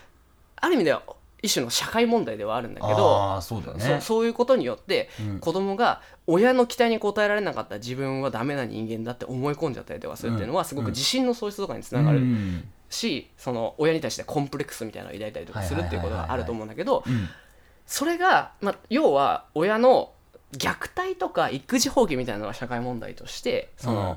[0.57, 1.03] ある意味では
[1.43, 4.01] 一種の社会問題ではあるんだけどそうね。
[4.01, 5.39] そういうことによって、うん。
[5.41, 12.65] 子供が親の期待に応えられなかった自分はダメな人間だって思い込んじゃったりとかするっていうのはすごく自信の喪失とかにつながるうん。
[12.89, 17.29] し、その親に対してコンプレックスみたいなのを抱いたりとかするっていうことがあると思うんだけどうん。
[17.87, 20.13] それが、まあ、要は親の
[20.53, 24.17] 虐待とか育児放棄みたいなのが社会問題としてその、うん。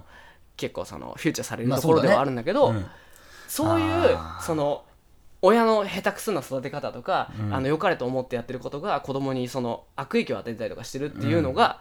[0.56, 2.86] 結構そのフューチャーされるまあところではあるんだけど、うん。
[3.48, 4.84] そういうその
[5.48, 7.54] 親の下手くそな育て方とか、うん。
[7.54, 11.80] あの良かれと思ってやってることが子供にその悪影響を与えたりとかしてるっていうのが、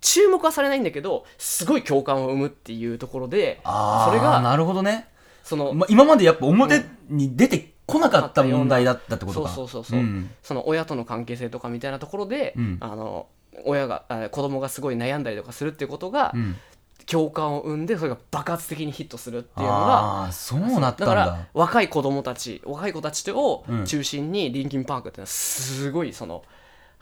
[0.00, 5.08] 注目はされないんだけどすごい共感を生むっていうところであそれがあなるほどね。
[5.44, 10.30] その、ま今までやっぱ表に出てこなかった問題だったってことそうかそうそうそう、ん。
[10.42, 12.78] その親との関係性とかみたいなところで、うん。
[12.80, 13.26] あの
[13.64, 16.56] 親があ子供がすごい悩んだりとかするっていうことが、うん
[17.06, 21.06] 共感を生んでそれが爆発的にヒットするっていうのがそうなったんだ。
[21.06, 23.84] だから若い子供たち若い子たちをうん。
[23.84, 26.44] 中心にリンキンパークっていうのはすごいその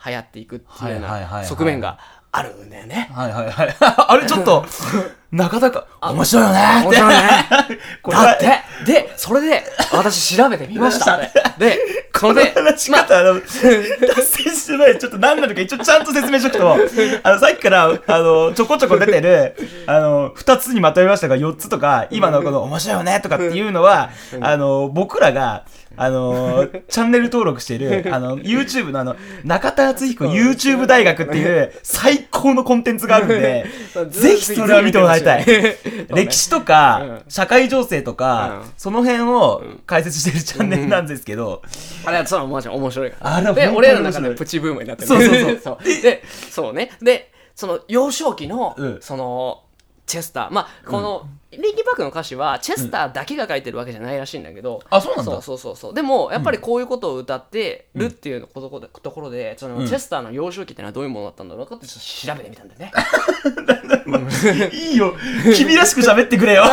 [0.04, 1.98] 流行っていくっていうような側面が
[2.32, 3.10] あるんだよね。
[3.12, 3.76] はいはいはい。
[3.80, 4.64] あれちょっと
[5.32, 5.60] なか。
[5.60, 6.60] なか面白いよね。
[6.84, 7.20] 面白いね。
[8.02, 8.24] これは。
[8.24, 8.70] だって。
[8.84, 9.62] でそれで
[9.92, 11.18] 私調べてみました。
[11.58, 11.78] でで
[12.12, 13.22] これで話し方、あ。
[13.22, 14.98] の、脱線してない。
[14.98, 16.72] ちょっと何なのか一応ちゃんと説明しとくと、
[17.22, 19.54] あの、さっきから、あの、ちょこちょこ出てる、
[19.86, 25.64] あの、二つにまとめましたが、四つとか、今のこの面白いよねとかっていうのは、あの、僕らが、
[25.96, 33.66] あの、チャンネル登録してる、あの、YouTube のあの、中田敦彦 YouTube 大学っていう最高のコンテンツがあるんで、
[34.10, 35.44] ぜひそれは見てもらいたい。
[36.14, 37.22] 歴史とか、うん。
[37.28, 38.72] 社会情勢とか、うん。
[38.76, 41.62] その辺を解説してるチャンネルなんですけど、
[42.04, 45.08] あれはそうマジ面白いあれで俺らの中でプチブームになってる。
[45.08, 45.60] そうそうそう。
[45.62, 45.84] そう。
[45.84, 46.90] でそうね。
[47.00, 48.98] でその幼少期の、うん。
[49.00, 49.62] その
[50.06, 50.50] チェスター。
[50.50, 58.70] まあこの、リンキンパークの歌詞はチェスターだけが書いてるわけじゃないらしいんだけど、あそうなんだそうそうそうそうでもやっぱりこういうことを歌ってるっていうこと
[59.10, 65.14] ころでその、うんチェスターの幼少期ってのはどういうものだったんだろうかってちょっと調べてみたんだよね いいよ。
[65.56, 66.64] 君らしく喋ってくれよ。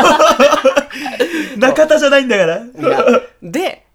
[1.58, 2.64] 中田じゃないんだから。
[3.41, 3.86] で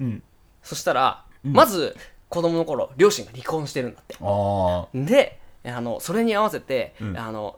[0.00, 0.22] うん。
[0.62, 1.96] そしたら、まず
[2.28, 7.56] 子供の頃両親が離婚してるんだってあであのそれに合わせて、うんあの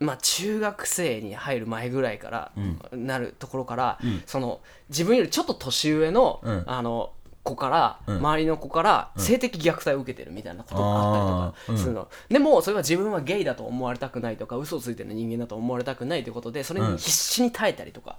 [0.00, 2.52] まあ、中学生に入る前ぐらいから、
[2.92, 6.64] なるところから、その自分よりちょっと年上の,、うん。
[6.66, 7.12] あの
[7.42, 8.16] 子から、うん。
[8.18, 18.18] 周りの子から性的虐待を受けてるみたいなことがあったりとかするの、でもそれは自分はゲイだと思われたくないとか嘘をついてる人間だと思われたくないということでそれに必死に耐えたりとか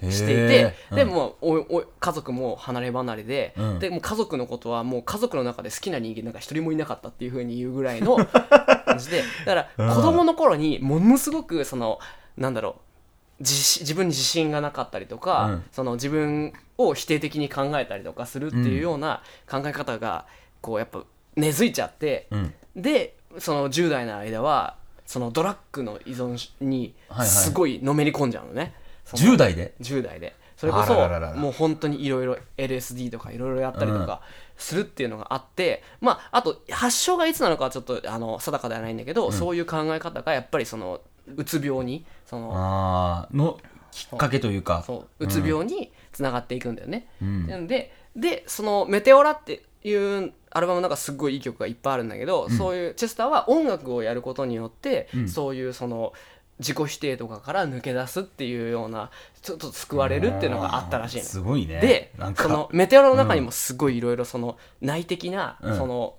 [0.00, 3.78] していて、へーでもうおいおい家族も離れ離れで,、うん。
[3.78, 9.22] でもう家族のことはもう家族の中で好きな人間なんか一人もいなかったっていうふうに言うぐらいの感じで。
[9.44, 11.98] だから子供の頃にものすごくその
[12.36, 12.91] なんだろう
[13.40, 15.64] 自信自分に自信がなかったりとか、うん。
[15.72, 20.26] その自分を否定的に考えたりとかするっていうような考え方が
[20.60, 21.02] こうやっぱ
[21.36, 22.54] 根付いちゃって、うん。
[22.76, 24.76] でその10代の間は
[25.06, 27.28] そのドラッグの依存にはいはい。
[27.28, 28.74] すごいのめり込んじゃうのね。
[29.04, 30.34] その10代で？10代で。
[30.56, 30.94] それこそ
[31.34, 34.20] もう本当にいろいろ LSD とかいろいろやったりとか
[34.56, 41.00] するっていうのがあって、まああと発症がいつなのかはちょっとあの定かではないんだけど、そういう考え方がやっぱりその
[41.36, 43.58] うつ病にそのああの
[43.90, 44.82] きっかけというか。
[44.86, 45.24] そう。
[45.24, 45.28] う。
[45.28, 47.08] つ病につながっていくんだよね。
[47.20, 47.46] うん。
[47.46, 55.28] なんででその「メテオラ」っていうアルバムの中すっごいいい曲がいっぱいあるんだけど、そういうチェスターは音楽をやることによって、うん。
[55.28, 56.14] そういうその
[56.58, 59.10] 自己否定とかから抜け出すっていうような
[59.42, 61.24] ちょっと救われるっていうのがあったらしいの。
[61.24, 61.80] すごいね。
[61.80, 62.44] でなんか。
[62.44, 65.76] そのメテオラの中にもすごいいろいろその内的な、うん。
[65.76, 66.14] その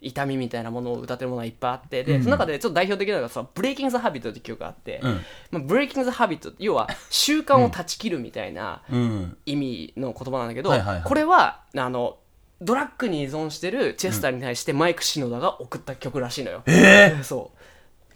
[0.00, 2.22] 痛みみたいなものを歌ってるものがいっぱいあってで、うん。
[2.22, 5.20] その中でちょっと代表的なのがその「ブレイキング・ザ・ハビット」っていう曲があって、うん。
[5.50, 9.36] まあ、ブレイキング・ザ・ハビット要は習慣を断ち切るみたいなうん。
[9.46, 10.72] 意味の言葉なんだけど、
[11.04, 12.18] これはあの
[12.60, 16.62] ドラッグに依存してるチェスターに対してマイク・シノダが送った曲らしいのよ。
[16.66, 17.52] ええそ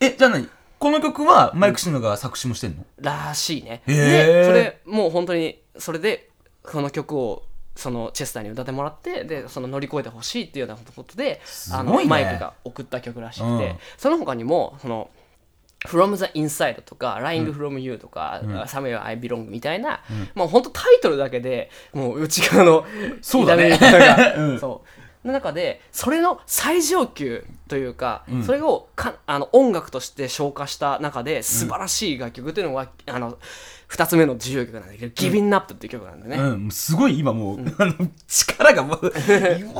[0.00, 0.48] えじゃあ何？
[0.80, 2.84] この曲はマイク・シノが作詞もしてんの？
[2.98, 3.82] うらしいね。
[3.86, 3.94] へー。
[3.94, 6.28] でそれもう本当にそれで
[6.64, 7.44] この曲を
[7.74, 11.40] そのチェスターに歌ってもらってでその乗り越えてほしいっていうようなことで、
[11.72, 13.76] あのマイクが送った曲らしくて、うん。
[13.96, 15.10] その他にもその
[15.86, 20.00] From the Inside とか Lying from You とか、Somewhere I Belong みたいな、
[20.34, 22.84] もう本当タイトルだけでもう内側の
[23.20, 23.78] そうだね。
[24.60, 24.82] そ
[25.24, 25.26] う。
[25.26, 28.44] の中でそれの最上級というか、うん。
[28.44, 33.38] それをかあの音楽として消化した中で素晴らしい楽曲というのが、あの
[33.92, 36.48] 2つ目の重要曲なんだけど「Giving Up」っていう曲なんだよね。
[36.64, 37.94] うん、すごい今もう、 あの
[38.26, 39.10] 力がもう、 よ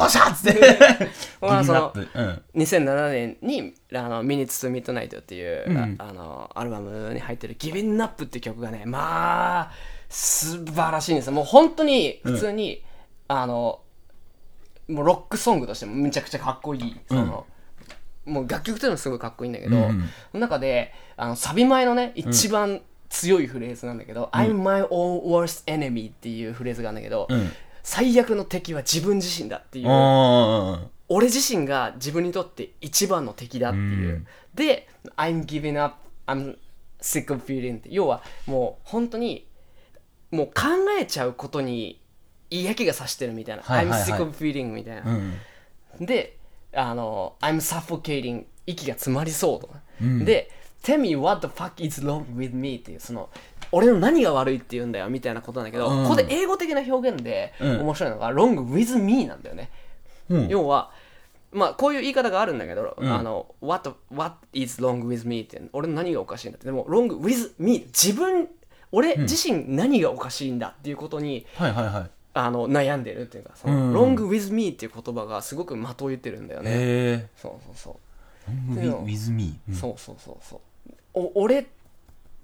[0.07, 0.79] っしゃっつって、
[1.41, 5.97] まあそのうん、2007年に「あの Minutes to Midnight」っていう、うん。
[5.99, 9.71] ああのアルバムに入ってる「Giving Up」っていう曲がねまあ
[10.11, 11.33] 素晴らしいんですよ。
[11.33, 12.83] もう本当に普通に、
[13.29, 13.81] あの
[14.89, 17.47] もうロックソングとしてもめちゃくちゃかっこいいその、
[18.27, 20.05] もう楽曲というのもすごいかっこいいんだけど、うん
[20.35, 22.83] の中であのサビ前のね一番
[23.13, 27.53] 強いフレーズなんだけど「I'm my own worst enemy」っていうフレーズがあるんだけど、うん。
[27.85, 29.87] 最悪の敵は自分自身だっていう。
[29.89, 34.27] あ俺自身が自分にとって一番の敵だっていう、うん。
[34.55, 34.89] で
[35.19, 35.97] 「I'm giving up
[36.27, 36.57] I'm
[37.01, 37.91] sick of feeling」って。
[37.93, 39.47] 要はもう本当に
[40.31, 40.53] もう考
[40.99, 42.01] えちゃうことに
[42.49, 44.11] 嫌気がさしてるみたいな「はいはいはい。
[44.11, 45.39] I'm sick of feeling」みたいな、ー
[46.01, 46.07] うん。
[46.07, 46.39] で
[46.73, 50.25] あの「I'm suffocating」息が詰まりそうとか、うん。
[50.25, 50.51] で
[50.83, 53.29] 「Tell me what the fuck is wrong with me」っていうその
[53.71, 56.05] 俺の何が悪いって言うんだよみたいなことなんだけど、うん。
[56.05, 57.81] ここで英語的な表現でうん。
[57.81, 59.71] 面白いのが「wrong with me」なんだよね、
[60.29, 60.49] うん。
[60.49, 60.91] 要は
[61.53, 63.13] まあこういう言い方があるんだけど、うん。
[63.13, 66.67] あの what, what is wrong with me って俺の何がおかしいんだって。
[66.67, 68.49] でも wrong with me 自分
[68.91, 72.11] 俺自身何がおかしいんだっていうことに、はいはいはい。
[72.35, 74.17] あの悩んでるっていうかその、うん。
[74.17, 77.95] wrong with me っていう言葉がすごく的を言ってるんだよね、へそうそうそう。
[79.73, 80.61] そうそうそうそう
[81.15, 81.67] お俺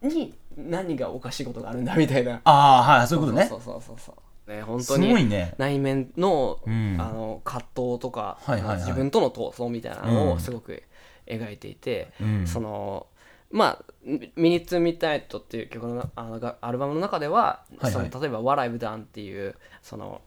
[0.02, 2.40] に何がおかしいことがあるんだみたいな。
[2.44, 3.46] ああ、はい、そういうことね。
[3.46, 3.56] そ。
[3.56, 4.14] うそうそうそ
[4.46, 5.54] うね本す当にごいね。
[5.58, 6.96] 内面の,、うん。
[6.98, 8.76] あの葛藤とか、はいはいはい。
[8.78, 10.30] 自分との闘争みたいなのうん。
[10.32, 10.82] をすごく
[11.26, 12.46] 描いていて、うん。
[12.46, 13.06] その
[13.50, 17.92] まあ「ミニッツ・ミッドナイト」っていう曲のあのがアルバムの中では、はいはい。
[17.92, 20.20] その例えば「What I've Done」っていうその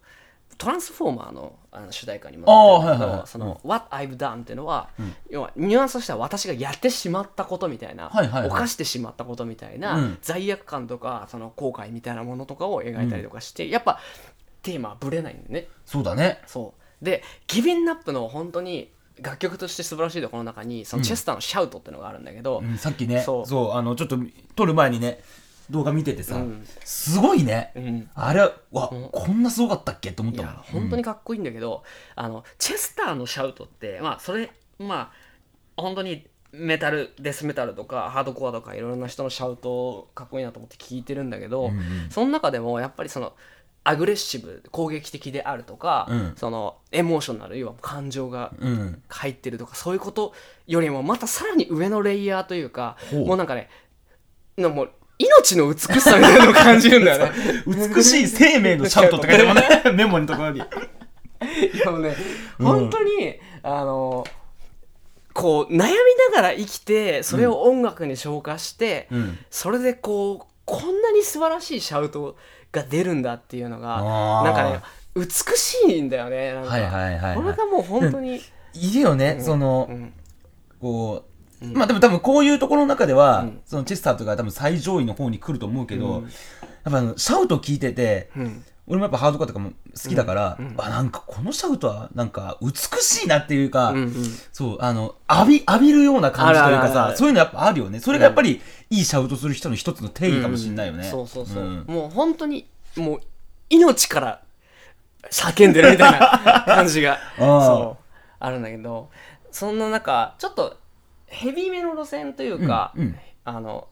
[0.58, 3.28] トランスフォーマーのあの主題歌にもなってるんだけどはいはいはい。
[3.28, 4.90] その「What I've Done」っていうのは、
[5.30, 10.18] 要はニュアンスとしては私がやってしまったことみたいな、はいはいはい犯してしまったことみたいな、うん。
[10.22, 14.00] 罪悪感とかその後悔みたいなものとかを描いたりとかして、やっぱ
[14.62, 15.68] テーマはぶれないんだよね。
[15.86, 16.42] そうだね。
[16.46, 17.06] そう。
[17.06, 18.92] でギビンナップの本当に
[19.22, 24.18] 楽曲として素晴らしいところの中にそのチェスターの「シャウト」っていうのがあるんだけど、うんさっきね、そう、あの、ちょっと
[24.56, 25.22] 撮る前にね、
[25.72, 27.72] 動画見ててさうん、すごいね。
[27.80, 28.10] ん。
[28.14, 30.12] あれ、わ、こんなすごかったっけ？
[30.12, 30.54] と思っいたもん。
[30.54, 30.64] や。
[30.72, 31.84] 本当にかっこいいんだけど、
[32.16, 35.12] あのチェスターのシャウトってまあそれま
[35.76, 42.10] あ本当にメタルデスメタルとかハードコアとかいろんな人のシャウトかっこいいなと思って聞いてるんだけど、うんうん。
[42.10, 43.34] その中でもやっぱりその
[43.84, 46.34] アグレッシブ攻撃的であるとか、うん。
[46.36, 49.02] そのエモーショナル要は感情がうん。
[49.08, 50.34] 入ってるとかそういうこと
[50.68, 53.28] よりもまたさらに上のレイヤーというかほう。
[53.28, 53.70] もうなんかね
[54.58, 54.92] なもう
[55.22, 57.32] 命の美しさみたいなのを感じるんだよね。
[57.68, 59.84] 美しい生命のシャウトって書いてもね。
[59.94, 60.60] メモのところに。
[60.60, 60.62] い
[61.80, 62.16] やもうね、
[62.60, 64.24] うん本当にあの
[65.34, 65.90] こう悩みな
[66.36, 69.38] がら生きてそれを音楽に昇華して、うん。
[69.50, 72.38] それでこうこんなに素晴らしいシャウト
[72.72, 73.98] が出るんだっていうのが
[74.44, 74.80] なんかね
[75.16, 75.26] 美
[75.58, 77.36] しいんだよねなんか、はいはいはいはい。
[77.36, 78.42] これがもう本当に、
[78.74, 79.90] いるよね、その、
[80.82, 81.24] う
[81.62, 83.62] う、まあでも多分こういうところの中では、うん。
[83.66, 86.24] そのチェスターとか多分最上位の方に来ると思うけど、うん。
[86.24, 86.32] やっ
[86.92, 88.64] ぱあのシャウト聞いてて、うん。
[88.88, 89.72] 俺もやっぱハードコアとかも
[90.04, 94.14] 好きだから、あなんかこのシャウトはなんか美しいなっていうか、うんうん。
[94.52, 98.00] そうあの浴び浴びるような感じというかさそういうのやっぱあるよね。
[98.00, 98.60] それがやっぱり
[98.90, 101.86] いいシャウトする人の一つの定義かもしれないよね、そうそうそう、ん。
[101.88, 103.22] もう本当にもう
[103.70, 104.42] 命から
[105.30, 108.04] 叫んでるみたいな感じが そう
[108.40, 109.10] あるんだけど
[109.52, 110.78] そんな中ちょっと
[111.32, 113.16] ヘビーめの路線というか、うんうん。
[113.44, 113.88] あの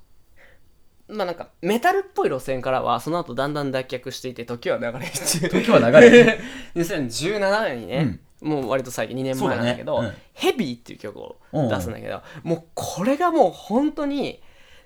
[1.07, 6.39] まあなんかメタルっぽい路線からはその後だんだん脱却していて時は流れ中時は流れ
[6.75, 10.09] 2017年 にね、もう割と最近2年前なんだけどね。
[10.09, 10.15] うん。
[10.33, 14.41] ヘビーっていう曲を出すんだけど、もうこれがもう本当に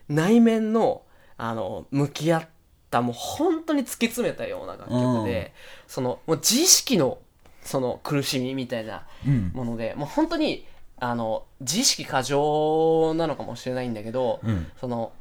[0.07, 1.01] 内面の
[1.37, 2.47] あの向き合っ
[2.89, 5.53] たもう本当に突き詰めたような楽曲で、
[5.87, 7.17] そのもう自意識の
[7.63, 9.51] その苦しみみたいなうん。
[9.53, 10.65] もので、もう本当に
[10.97, 14.67] あの自意識過剰なのかもしれないんだけど、うん。
[14.79, 15.11] その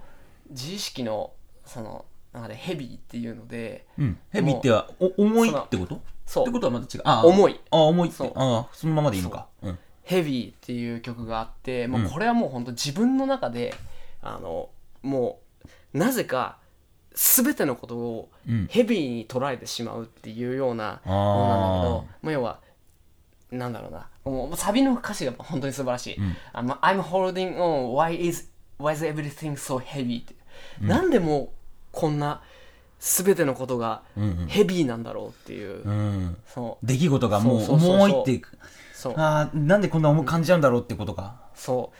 [0.51, 1.33] 自意識の
[1.65, 4.19] そのなんかねヘビーっていうのでうん。
[4.31, 6.01] ヘビってはお重いってこと？
[6.25, 6.45] そう。
[6.45, 7.03] ってことはまた違う。
[7.05, 7.61] あ重い。
[7.71, 8.19] あ重いって。
[8.19, 8.33] そう。
[8.37, 9.49] あそのままでいいのか。
[9.63, 9.71] う。
[9.71, 9.79] ん。
[10.05, 12.11] ヘビーっていう曲があってもううん。
[12.11, 13.75] これはもう本当自分の中で
[14.21, 14.69] あの
[15.03, 15.41] も
[15.95, 16.59] うなぜか
[17.15, 18.67] 全てのことをうん。
[18.71, 22.61] ヘビーに捉えてしまうっていうようなあーものなんだけどまあ要は
[23.51, 26.21] なんだろうなもうサビの歌詞が本当に素晴らしい。
[26.21, 27.93] ん「あの I'm holding on.
[27.93, 30.35] Why is, why is everything so heavy」って、
[30.81, 31.49] なんでもう
[31.91, 32.43] こんな
[33.01, 34.47] 全てのことがうんうん。
[34.47, 36.37] ヘビーなんだろうっていう、うん。
[36.47, 36.87] そう。
[36.87, 38.43] 出来事がもう重いって
[38.95, 41.41] そうあーなんでこんな重く感じちゃうんだろうってことか。
[41.55, 41.93] そ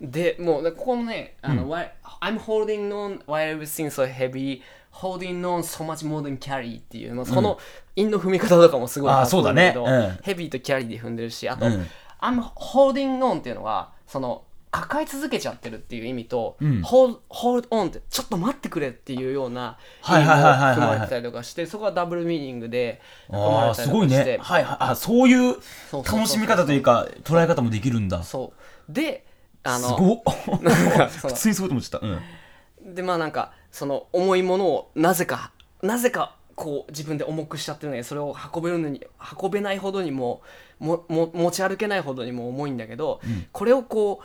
[0.00, 0.06] う。
[0.06, 1.90] でもうねここのねあの、Why-
[2.20, 3.24] I'm holding on.
[3.24, 4.60] Why everything so heavy?
[4.92, 7.58] Holding on so much more than carry っていう、まあ、その
[7.96, 9.74] 韻の踏み方とかもすごいあそうだね。
[9.76, 10.18] うん。
[10.22, 11.86] ヘビーとキャリーで踏んでるしあと、うん。
[12.20, 16.82] I'm holding on っていうのはその抱え続けちゃってるっていう意味と、うん。
[16.82, 20.60] hold, hold on ってちょっと待ってくれっていうような意味もはいはいはいはい。
[20.60, 24.24] はい含まれてたりとかしてそこはダブルミーニングで含まれたりとかして。
[24.24, 24.38] ね。
[24.40, 24.76] はいはい。
[24.80, 25.56] あそういう
[25.92, 28.22] 楽しみ方というか捉え方もできるんだ。
[28.22, 28.52] すそ
[28.88, 28.92] う。
[28.92, 29.24] で
[29.62, 30.22] あのごっ。
[30.62, 32.06] なんかそ普の 通にそういと思っちゃった。
[32.06, 32.94] うん。
[32.94, 35.50] でまあなんかその重いものをなぜか
[35.82, 39.06] なぜかこう自分で重くしちゃってるのにそれを運べるのに
[39.40, 40.42] 運べないほどにも
[40.80, 43.20] もも持ち歩けないほどにも重いんだけど、
[43.52, 44.24] これをこう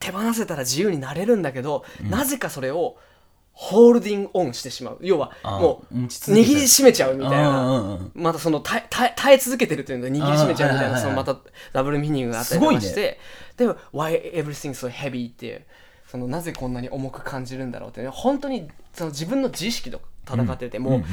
[0.00, 2.96] 手放せたら自由になれるんだけど、なぜかそれを
[3.52, 4.98] ホールディングオンしてしまう。
[5.00, 8.12] 要はもう握りしめちゃうみたいうんうなんうん。
[8.14, 8.84] またその耐
[9.30, 11.38] え続けてるっていうのが握りしめちゃうみたいなそのまた
[11.72, 13.18] ダブルミーニングがあったりとかしすて、
[13.56, 15.64] でも Why everything so heavy っていう
[16.06, 21.04] そのなぜこんなに重く感じるんだろうってね本当にその自分の自意識と戦ってて、もう、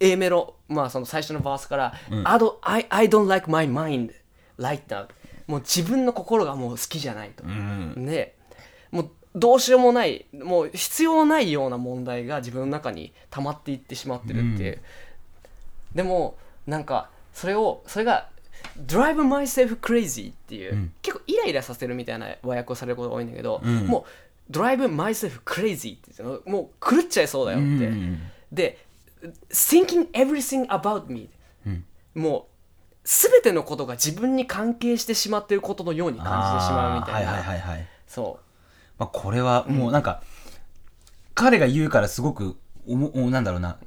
[0.00, 1.94] A メロ、まあ、その最初のバースから、
[2.24, 4.12] I, don't, I, I don't like my mind
[4.58, 5.08] right now.
[5.46, 8.04] もう自分の心がもう好きじゃないと、うん。
[8.04, 8.36] で
[8.92, 14.62] もうどうしようもないもう必要ないような問題が自分の中に溜まっていってしまってるって。
[14.62, 14.80] いう、
[15.94, 18.28] でもなんかそれをそれが
[18.86, 20.92] Drive myself crazy っていう、うん。
[21.02, 23.86] 結構イライラさせるみたいな和訳をされることが多いんだけど、うん。
[23.86, 24.06] も
[24.48, 28.20] う Drive myself crazy って言ってもう狂っちゃいそうだよって、うん
[28.50, 28.78] で
[29.50, 31.28] thinking everything about me、
[31.66, 31.84] うん。
[32.14, 32.44] もう
[33.04, 37.88] 全てのことが自分に関係してしまっていることのように感じてしまうみたいな、はいはいはいはい。
[38.06, 38.38] そ
[38.98, 40.22] まあ、これはもうなんか、
[41.34, 42.56] 彼が言うからすごく
[42.86, 43.78] おもおなんだろうな、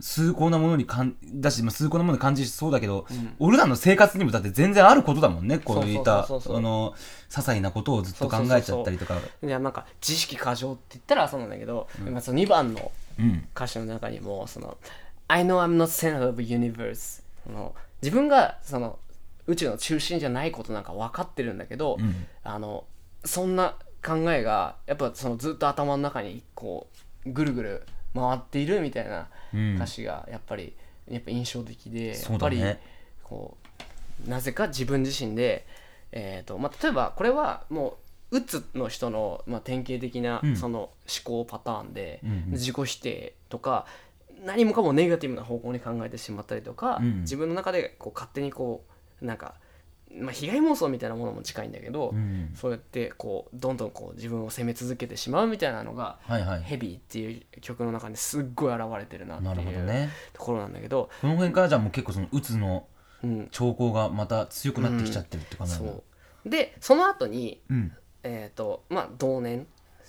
[0.00, 3.06] 崇高なものに感だし、まあ、崇高なものに感じそうだけど、
[3.38, 6.94] 俺らの生活にもだって全然あることだもんねこういったその
[7.30, 9.18] 些細なことをずっと考えちゃったりとか。
[9.42, 13.48] ういやなんか自意識過剰って言ったらそうなんだけど、まあその2番のうん。
[13.54, 14.76] 歌詞の中にもその
[15.28, 18.98] 「I know I'm not center of the universe」その自分がその
[19.46, 22.26] 宇宙の中心じゃないことなんか分かってるんだけど、ん。
[22.44, 22.84] あの
[23.24, 26.88] そんな考えがやっぱそのずっと頭の中にこ
[27.24, 27.86] うぐるぐる
[28.16, 29.76] 回っているみたいなうん。
[29.76, 30.74] 歌詞がやっぱり
[31.08, 32.18] やっぱ印象的で、ね。
[32.28, 32.62] やっぱり
[33.22, 33.56] こ
[34.26, 35.66] うなぜか自分自身で、
[36.12, 37.98] えーとまあ、例えばこれはも
[38.30, 40.56] ううつの人の、まあ、典型的なうん。
[40.56, 40.90] その思
[41.24, 42.50] 考パターンで、うんうん。
[42.52, 43.86] 自己否定とか
[44.44, 47.20] 何もかもネガティブな方向に考えてしまったりとか、うん。
[47.20, 48.84] 自分の中でこう勝手にこ
[49.22, 49.54] うなんか、
[50.18, 52.50] まあ、被害妄想みたいなものも近いんだけど、うん。
[52.54, 60.10] そうやってこうどんどんこう自分を責め続けてしまうみたいなのがはいはい「ヘビーっていう曲の中にすっごい現れてるなってなるほいうどね。
[60.32, 62.86] ところなんだけど、この辺からじゃあもう結構そのうつの
[63.24, 66.04] うん、兆候がまた強くなってきちゃってるって感じなのそ
[66.44, 66.48] う。
[66.48, 67.92] でその後にうん。
[68.22, 69.66] えーとまあ、同年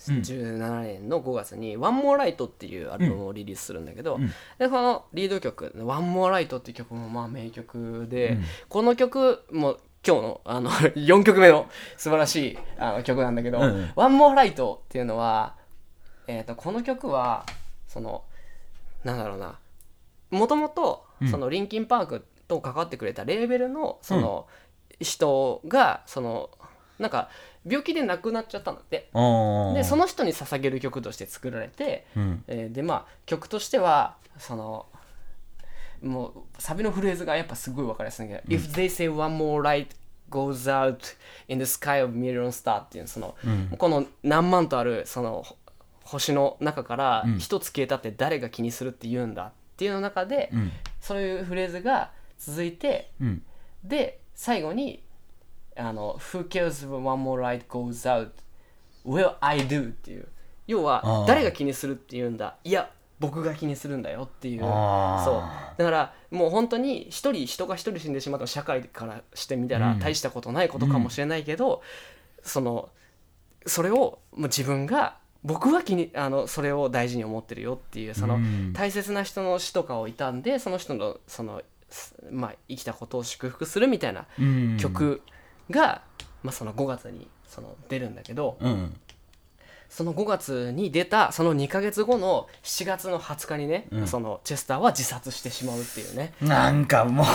[0.08, 0.16] うん。
[0.18, 4.28] 17年の5月に「One More Light」っていうアルバムをリリースするんだけど、うん。
[4.58, 8.44] でこのリード曲「One More Light」っていう曲もまあ名曲で、うん。
[8.68, 13.92] この曲も今日のあの 4曲目の素晴らしいあの曲なんだけど「うんうん。
[13.96, 15.56] One More Light」っていうのは、
[16.26, 17.44] えー、とこの曲は
[17.86, 18.24] その
[19.04, 19.58] なんだろうな
[20.30, 21.28] もともとうん。
[21.28, 24.46] そのリンキンパークと関わってくれたレーベルのその
[25.00, 26.50] 人がその
[27.00, 27.28] なんか
[27.66, 29.10] 病気で亡くなっちゃったんだって。
[29.74, 32.44] でその人に捧げる曲として作られて、うん。
[32.46, 34.86] えーでまあ曲としてはその
[36.02, 39.88] もうサビのフレーズがやっぱすごい分かりやすいんだけど「If they say one more light
[40.30, 41.16] goes out
[41.48, 43.76] in the sky of million star」っていうその、うん。
[43.76, 45.44] この何万とあるその
[46.04, 47.38] 星の中からうん。
[47.38, 50.72] 一つ消えたって誰が気にするって言うんだっていうの中で、うん。
[51.00, 53.42] そういうフレーズが続いてうん。
[53.84, 55.02] で最後に
[55.76, 58.30] あの「Who cares if one more light goes out?
[59.06, 60.28] Well I do」っていう。
[60.66, 62.56] 要は誰が気にするって言うんだ。
[62.62, 62.90] いや
[63.20, 64.60] 僕が気にするんだよっていう。
[64.60, 65.78] そう。
[65.78, 69.98] だからもう本当に一人人が一人死んでしまったら社会からしてみたらうん。
[69.98, 71.82] 大したことないことかもしれないけど、
[72.42, 72.88] その
[73.66, 78.72] それをもう自分が僕は気にあのそれを大事に思ってるよっていうその、うん。
[78.72, 84.76] 大切な人の死とかを悼んでその人のその、すまあ、生きたことを祝福するみたいなうん。
[84.78, 85.22] 曲
[85.70, 86.02] が、
[86.42, 88.94] まあ、その5月にその出るんだけどうん
[89.88, 94.06] その5月に出たその2ヶ月後の7月の20日にね、うん。
[94.06, 96.34] そのチェスターは自殺してしまうっていうね。
[96.40, 97.26] なんかもう。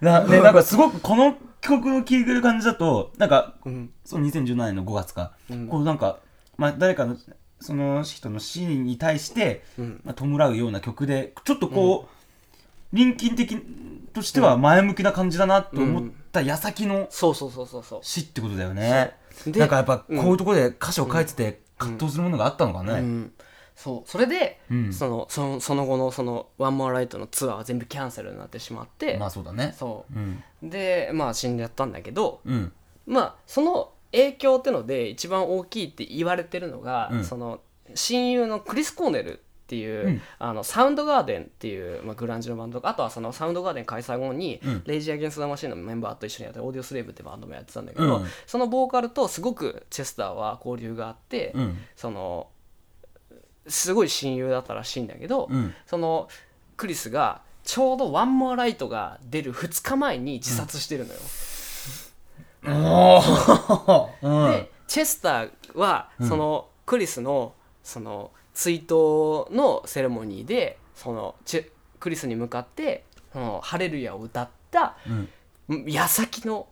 [0.04, 3.90] な、ね、なんかすごくこの曲の聴いてる感じだと、なんか、うん。
[4.04, 5.68] その2017年の5月か、うん。
[5.68, 6.18] こうなんか、
[6.56, 7.16] まあ誰かの、
[7.60, 10.00] その人の死に対して、うん。
[10.04, 12.16] まあ、弔うような曲で、ちょっとこう、
[12.92, 13.58] 臨近的
[14.12, 18.00] としては前向きな感じだなと思った矢先のそうそうそうそうそう。
[18.02, 19.16] 死ってことだよね。
[19.46, 22.92] でなんかやっぱこういうところで歌詞を書いてて葛藤するものがあったのかね。
[22.94, 23.32] うん、
[23.74, 29.74] そうそれで、うんそのそのその後のその「ワンモアライトのツアーは全部キャンセルになってしまって、まあそうだね。
[29.78, 30.42] そうん。
[30.62, 32.72] うでまあ死んじゃったんだけどうん。
[33.06, 37.60] まあその影響ってので一番大きいって言われてるのが、うんその
[37.94, 40.22] 親友のクリス・コーネルっていう、うん。
[40.38, 44.82] あのサウンドガーデンっていう、まあ、グランジのバンドあとはそのサウンドガーデン開催後に、うん。
[44.86, 48.26] レイジー・アゲンスト・ザ・マシンのメンバーと一緒にやってるオーディオ・スレイブってバンドもやってたんだけど、うん。
[48.46, 51.78] そのボーカルとすごくチェスターは交流があって、うん。
[51.96, 52.48] その
[53.66, 55.74] すごい親友だったらしいんだけど、うん。
[55.86, 56.28] その
[56.76, 61.18] クリスがちょうど「ワンモアライトが出る2日前に自殺してるのよ、
[62.62, 62.68] で
[64.86, 75.28] チェスターはそのクリスのその追悼のセレモニーでそのチェクリスに向かって「そのハレルヤ」を歌ったうん。
[75.86, 76.68] 矢先の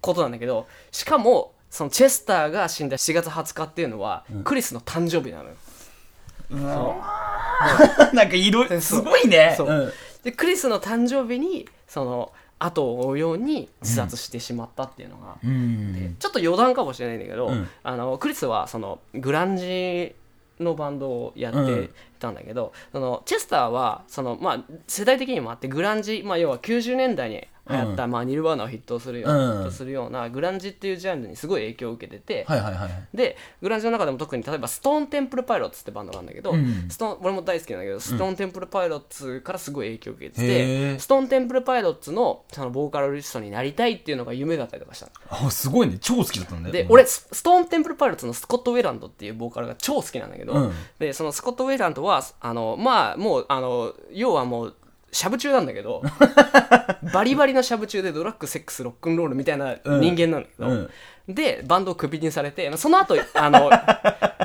[0.00, 5.56] ことなんだけどしかもそのチェスターが死んだ7月20日っていうのは、クリスの誕生日なのよ。
[8.12, 9.54] なんかいろいろ、すごいね。
[9.56, 9.68] そう。
[9.68, 9.92] うん。
[10.22, 16.16] でクリスの誕生日にその後を追うように自殺してしまったっていうのが、うん。
[16.20, 17.68] ちょっと余談かもしれないんだけど、うん。
[17.82, 20.14] あのクリスはそのグランジ
[20.60, 32.90] のバンドをやってたんだけど、そのチェスターはその、まあ、世代的にもあってグランジ、まあ、要は90年代に流行った、まあ、ニルバーナを筆頭するような、うするようなグランジっていうジャンルにすごい影響を受けてて、はいはいはい。
[33.16, 36.88] でグランジの中でも特に例えばストーンテンプルパイロッツってバンドがあるんだけど、うん。
[36.88, 41.00] ストーン俺も大好きなんだけどストーンテンプルパイロッツからすごい影響を受けてへてー。
[41.00, 45.12] ストーンテンプルパイロッツのそのボーカルリストになりたいっていうのが夢だったりとかしたの。
[45.46, 45.98] あ、すごいね。
[46.00, 46.72] 超好きだったんだよ。
[46.72, 50.72] で、俺ストーンテンプルパイロッツのスコット・ウェランドっていうボーカルが超好きなんだけど、うん。
[50.98, 54.74] でそのスコット・ウェランドはあのまあもうあの要はもう
[55.14, 56.02] しゃぶ中なんだけど
[57.14, 60.90] バリバリのしゃぶ中でドラッグセックスロックンロールみたいな人間なんだけど、うん。
[61.28, 63.70] でバンドをクビにされてその後あの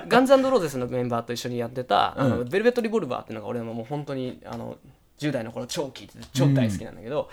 [0.07, 4.77] ガンズローゼスのメンバーと一緒にやってた、あのベルベット・リボルバーっていうのが俺ももう本当にあの
[5.17, 7.29] 10代の頃超聴いてて超大好きなんだけど、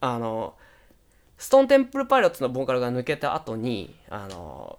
[0.00, 0.54] あの
[1.38, 4.78] ストーンテンプルパイロッツのボーカルが抜けた後にあの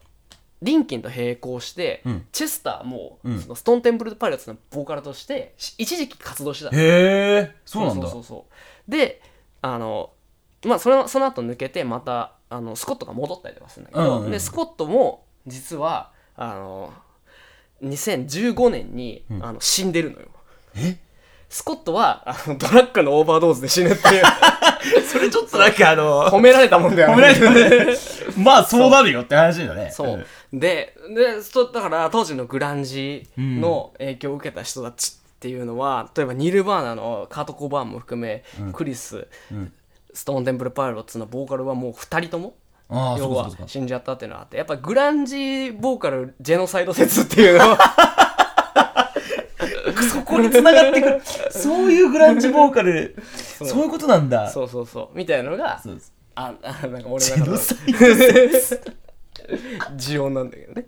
[0.62, 2.26] リンキンと並行して、うん。
[2.32, 3.40] チェスターも、うん。
[3.40, 6.82] そのストーンテンプルパイロッツのボーカルとしてし一時期活動してたの。
[6.82, 8.08] へえ、そうなんだ。
[8.08, 8.24] そう。
[8.24, 9.22] そうで
[9.62, 10.12] あの
[10.66, 16.94] まあそれその後抜けてまたあのスコットが戻ったりとかするんだけど、うんうんでスコットも実はあの
[17.84, 20.28] 2015年に、あの死んでるのよ。
[20.76, 20.98] え？
[21.50, 24.24] スコットはあのドラッグのオーバードーズで死ぬっていう。
[25.08, 27.98] それちょっとなんかあの褒められたもんだよ褒められてね。
[28.38, 29.90] まあそうなるよって話だね。
[29.92, 30.26] そう。
[30.54, 38.44] で、で、そうだから当時のグランジの影響を受けた人たちっていうのは、例えばニルバーナのカート・コバーンも含め、
[38.74, 39.28] クリス、
[40.14, 42.56] ストーンテンプル・パイロッツのボーカルはもう2人とも、
[42.90, 48.17] 要は死んじゃったっていうのがあって、やっぱグランジボーカルジェノサイド説っていうのは、そ
[50.28, 51.22] こに繋がってくる。
[51.52, 53.84] そういうグランジボーカルそう。
[53.84, 54.50] いうことなんだ。
[54.50, 56.14] そうそうそう、みたいなのが、そうです。
[56.36, 58.98] あ、あなんか俺ジの中のェノサイド説
[59.96, 60.86] 持音なんだけどね。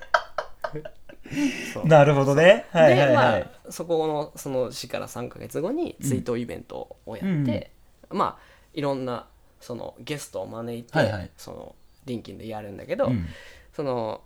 [1.85, 2.65] なるほどね。
[2.71, 7.71] はいはいで、はい、まあ、そこのその死から3か月後に追悼イベントをやって、
[8.09, 9.27] まあいろんな
[9.59, 11.29] そのゲストを招いて、はいはい。
[11.37, 11.75] その
[12.05, 13.27] リンキンでやるんだけど、うん。
[13.73, 14.21] その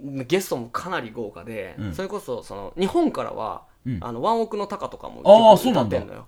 [0.00, 1.94] ゲストもかなり豪華で、うん。
[1.94, 3.98] それこそその日本からは、うん。
[4.00, 6.26] あのワンオクの鷹とかも歌ってんのよ。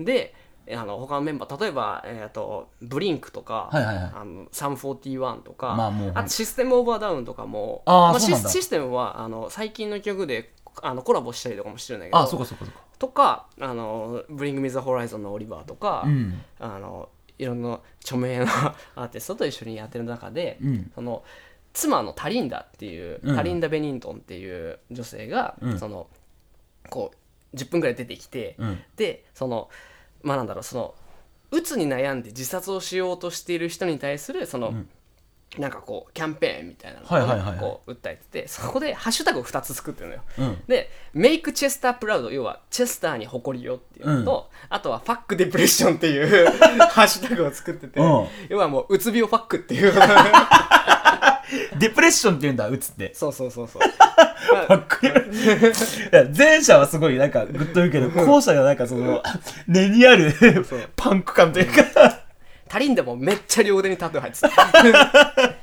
[0.00, 0.34] で
[0.70, 4.12] あの他のメンバー例えば、えー、とブリンクとか、はいはいはい。
[4.14, 8.48] あのサム41とか、まあもうあとシステムオーバーダウンとかもまあ、あーそうなんだ。
[8.48, 12.80] シスシステムはあの最近の曲であのコラボしたりとかもしてるんだけどあそうかそうかそうか。
[12.98, 16.42] とかあの「Bring Me the Horizon」のオリバーとか、うん。
[16.58, 18.44] あのいろんな著名な
[18.96, 20.90] アーティストと一緒にやってる中で、うん。
[20.94, 21.22] その
[21.72, 23.36] 妻のタリンダっていう、うん。
[23.36, 25.78] タリンダ・ベニントンっていう女性が、うん。
[25.78, 26.08] その
[26.88, 28.82] こう10分ぐらい出てきて、うん。
[28.96, 29.68] でその
[30.22, 30.94] まあなんだろうその
[31.50, 34.88] うつに悩んで自殺をしようとしている人に対するその、ん。
[35.56, 40.22] なんかこうキャンペーンみたいなのをね、はいはいこう訴えててそこでハッシュタグを2つ作ってるのよ。
[40.38, 40.62] うん。
[40.68, 46.46] で「メイクチェスタープラウド」要はチェスターに誇りよっていうのと、あとは「ファックデプレッション」っていう
[46.92, 48.26] ハッシュタグを作ってて、うん。
[48.50, 49.92] 要はもううつ病ファックっていう。
[51.78, 53.14] デプレッションって言うんだ、うつって。
[53.14, 53.82] そうそうそうそう
[56.12, 59.22] いや前者はすごいなんかグッと言うけど、後者がなんかその、
[59.66, 60.32] 根にある
[60.96, 62.20] パンク感というか、
[62.70, 65.54] 足りんでもめっちゃ両腕にタトゥー入ってた。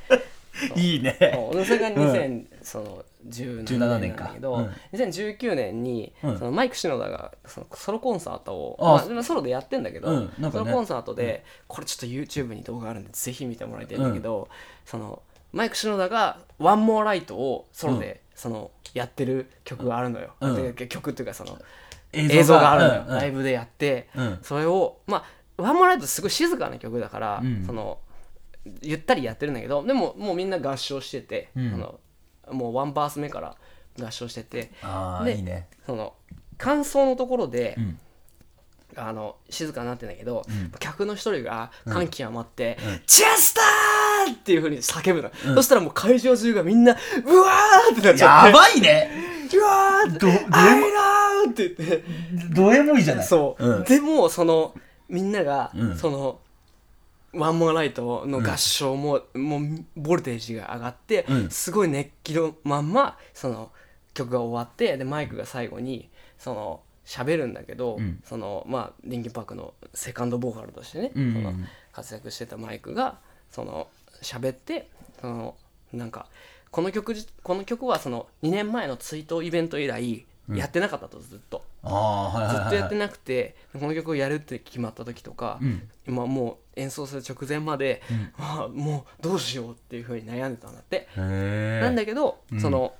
[0.74, 1.16] いいね。
[1.64, 6.38] それが2000、その17 17年年かけど、うん2019年に、うん。
[6.38, 10.32] そのマイク・シノダがそのソロコンサートをあまあ、ソロでやってんだけど、うん。
[10.38, 10.50] ね。
[10.50, 14.48] ソロコンサートで、これちょっと YouTube に動画あるんでぜひ見てもらいたいんだけど、
[14.84, 15.22] その
[15.52, 20.74] マイク・シノダが「ワンモーライトをソロで、そのやってる曲があるのよ、うん。
[20.76, 21.58] で曲っていうかその
[22.12, 23.18] 映映像があるのよ、うんうん。
[23.18, 24.38] ライブでやって、うん。
[24.42, 25.24] それをま
[25.58, 27.64] あワンモーライトすごい静かな曲だから、うん。
[27.66, 27.98] その
[28.82, 31.74] ゆったりやってるんだけどでももうみんな合唱してて、うん。
[31.74, 32.00] あの
[32.52, 33.56] もうワンバース目から
[33.98, 34.70] 合唱してて
[35.24, 35.68] でいいね。
[35.86, 36.14] その
[36.58, 37.98] 感想のところで、うん。
[38.98, 40.70] あの静かになってんだけど、ん。
[40.78, 43.64] 客の一人が感極まって「チェスター!」
[44.32, 45.54] っていうふうに叫ぶの、うん。
[45.56, 46.92] そしたらもう会場中がみんな
[47.24, 48.48] 「うわー!」ってなっちゃって。
[48.48, 49.10] やばいね
[49.54, 52.04] 「うわー!」ってど、ど「アイラー!」って言って。
[52.54, 53.24] どエモいじゃない。
[53.24, 53.84] そう、うん。
[53.84, 54.74] でもその
[55.08, 55.96] みんなが、うん。
[55.96, 56.40] その
[57.32, 61.50] ワンモアライトの合唱も、もうボルテージが上がって、うん。
[61.50, 63.70] すごい熱気のまんまその
[64.14, 66.08] 曲が終わってでマイクが最後に
[66.38, 68.20] その喋るんだけど、うん。
[68.24, 71.32] そのまあリンキンパークのセカンドボーカルとしてね、うん。
[71.34, 71.52] その
[71.92, 73.18] 活躍してたマイクが
[73.50, 73.86] その
[74.26, 74.88] 喋って
[75.20, 75.54] その
[75.92, 76.26] なんか
[76.70, 81.64] この曲じこの曲はその2年前の追悼イベント以来やってなかったとずっと。
[81.82, 82.56] ああ、はい。
[82.56, 91.08] ずっとやってなくてこの曲をやるって決まった時とか、うん今もう演奏する直前まで、んああもうどうしようっていうふうに悩んでたんだって。
[91.16, 92.94] なんだけど、うんその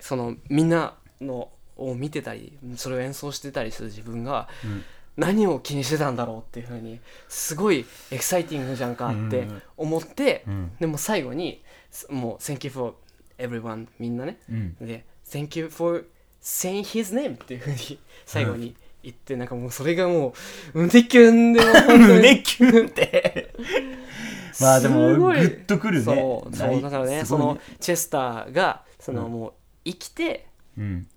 [0.00, 4.84] そのみんなのを見てたりそれを演奏してたりする自分が、ん
[5.18, 11.62] 何を気にしてたんだろうっていうふうにすごいエキサイティングじゃんかってうん思って、うんでも最後に
[12.08, 12.94] もう「Thank you for
[13.36, 14.74] everyone」みんなね、うん。
[14.76, 16.06] で「Thank you for
[16.40, 20.34] saying his name」っていうふうに最後に言って、なんかもうそれがも
[20.74, 23.54] う胸キュンで胸キュンって。
[24.60, 26.04] まあでも、グッとくるね。
[26.04, 29.52] そうそうだからねすごいそのチェスターがそのもう
[29.84, 30.46] 生きて
[30.76, 31.08] うん。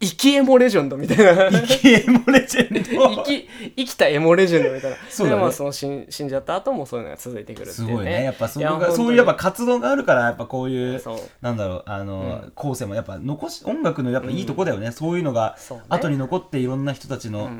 [0.00, 1.50] 生きエモレジェンドみたいな。
[1.50, 3.22] 生きエモレジェンド。
[3.22, 4.96] 生き生きたエモレジェンドみたいな。
[5.08, 5.38] そうだね。
[5.38, 7.92] でまあその死ん死んじゃった後もそういうのが続いてくるっていうね。
[7.92, 8.24] すごいね。
[8.24, 11.02] やっぱそこが、いや本当にそういうやっぱ活動があるから、やっぱこういう、
[11.40, 12.52] なんだろう、あの、うん。
[12.54, 14.92] 後世もやっぱ残し、音楽のやっぱいいとこだよね。
[14.92, 15.56] そういうのが
[15.88, 17.58] 後に残っていろんな人たちのうん。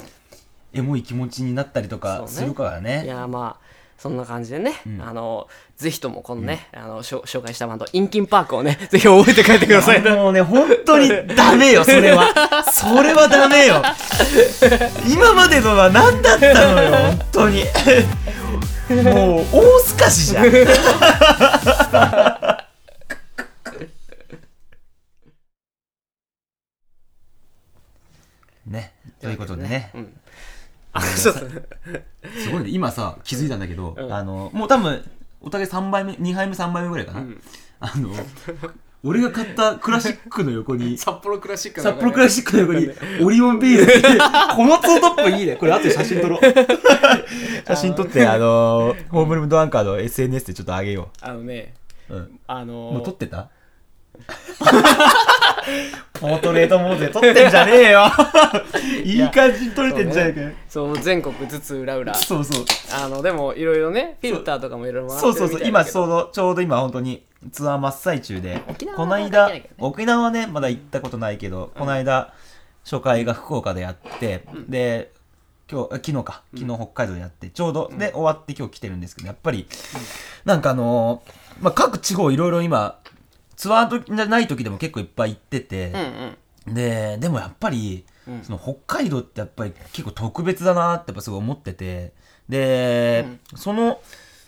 [0.77, 3.07] エモい気持ちになったりとかするからいね。
[3.07, 3.65] やまあ
[3.99, 12.29] そんな感じでね、うんあのぜひともこのね、あの紹介したバンドインキンパークをね ぜひ覚えて帰ってくださいもうね、本当にダメよ、それは。
[12.71, 13.83] それはダメよ。
[15.09, 17.65] 今までのは何だったのよ、本当に。
[19.03, 20.45] もう、大透かしじゃん。
[28.67, 30.21] ねねということでねうん
[30.95, 31.33] あ そう。
[31.35, 31.49] そう
[32.37, 32.71] すごいね。
[32.71, 34.13] 今さ気づいたんだけど、うん。
[34.13, 35.05] あのもう多分
[35.41, 37.41] お互い3杯目2杯目3杯目ぐらいかな、ん。
[37.81, 38.11] あの
[39.07, 42.89] 俺が買ったクラシックの横に札幌クラシック札幌クラシックの横に
[43.23, 44.03] オリオンビールって
[44.57, 45.57] このツートップいいね。
[45.57, 46.41] これ後で写真撮ろう。
[47.67, 51.75] 写真撮ってあのホームルームドアンカーの SNS でちょっと上げよあのね
[52.09, 53.51] う、うん、あのもう撮ってた？
[56.15, 58.05] ポートレートモードで撮ってんじゃねえよ。
[59.05, 60.51] いい感じに撮れてんじゃねえかよ。
[60.69, 62.65] そう全国津々浦々そうそう。
[62.93, 65.93] あのでもいろいろねフィルターとかもいろいろ回そうってそうそう今るみたいだけど。
[65.93, 69.71] ちょうどちょうど今本当にツアー真っ最中で沖縄はこの間ね。
[69.79, 72.33] 沖縄はねまだ行ったことないけど、この間
[72.85, 75.11] 初回が福岡でやって、で
[75.71, 76.43] 今日あ昨日か。
[76.55, 79.67] 昨日北海道でやって、ちょうどで終わって今日来てるんですけどやっぱり、
[80.45, 82.99] なんかあのーまあ、各地方いろいろ今
[83.57, 86.01] ツアーじゃない時でも結構いっぱい行ってて、うん
[86.69, 86.75] うん。
[86.75, 88.43] ででもやっぱり、うん。
[88.43, 92.13] その北海道ってやっぱり結構特別だなってやっぱすごい思ってて。
[92.49, 94.01] で、その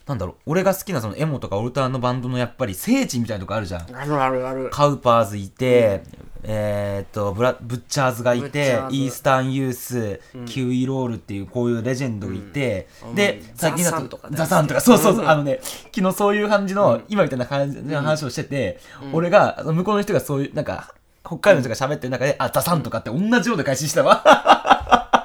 [0.06, 3.96] なんだろう俺が好きなそのエモとかオルターのバンドのやっぱり聖地みたいなとこあるじゃん。
[3.96, 4.70] あるあるある。
[4.70, 6.04] カウパーズいて、
[6.44, 13.14] えーっとブラブッチャーズがいてイースタンユース、キウイロールっていうこういうレジェンドがいて、うん。
[13.16, 13.56] でうん。
[13.56, 14.36] 最近だザサンとかね。
[14.36, 15.28] ザサンとかそうそうそう、うん。
[15.28, 15.58] あのね
[15.92, 18.78] 昨日そういう感じの、今みたいな感じの話をしてて、
[19.12, 20.94] 俺が向こうの人がそういうなんか
[21.24, 24.22] 北海道の人が喋ってる中で、あザサンとかって同じような返ししたわ。
[24.22, 25.15] 存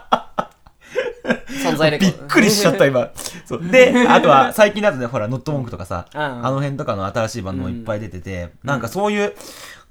[1.81, 3.11] 在レコびっくりしちゃった今。
[3.45, 3.67] そう。
[3.67, 6.21] であとは最近だとねほらノットモンクとかさ、うん。
[6.21, 9.33] あの辺とかの新しいバンドもいっぱい出てて、なんかそういう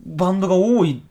[0.04, 1.02] バンドが多い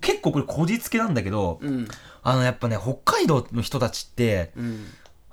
[0.00, 1.88] 結構これこじつけなんだけど、うん。
[2.22, 4.86] あのやっぱね北海道の人たちってうん。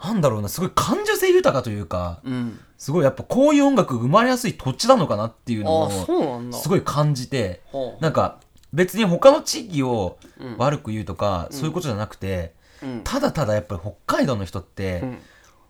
[0.04, 2.60] なんだろうなすごい感受性豊かというかうん。
[2.78, 6.58] すごいやっぱこういう音楽生まれやすい土地なのかなっていうのあをそうなんだ。
[6.58, 8.04] すごい感じてほう。
[8.04, 8.38] なんか
[8.74, 10.58] 別に他の地域をうん。
[10.58, 12.54] 悪く言うとか、そういうことじゃなくて、
[12.86, 13.02] うん。
[13.04, 15.18] ただただやっぱり北海道の人って、うん。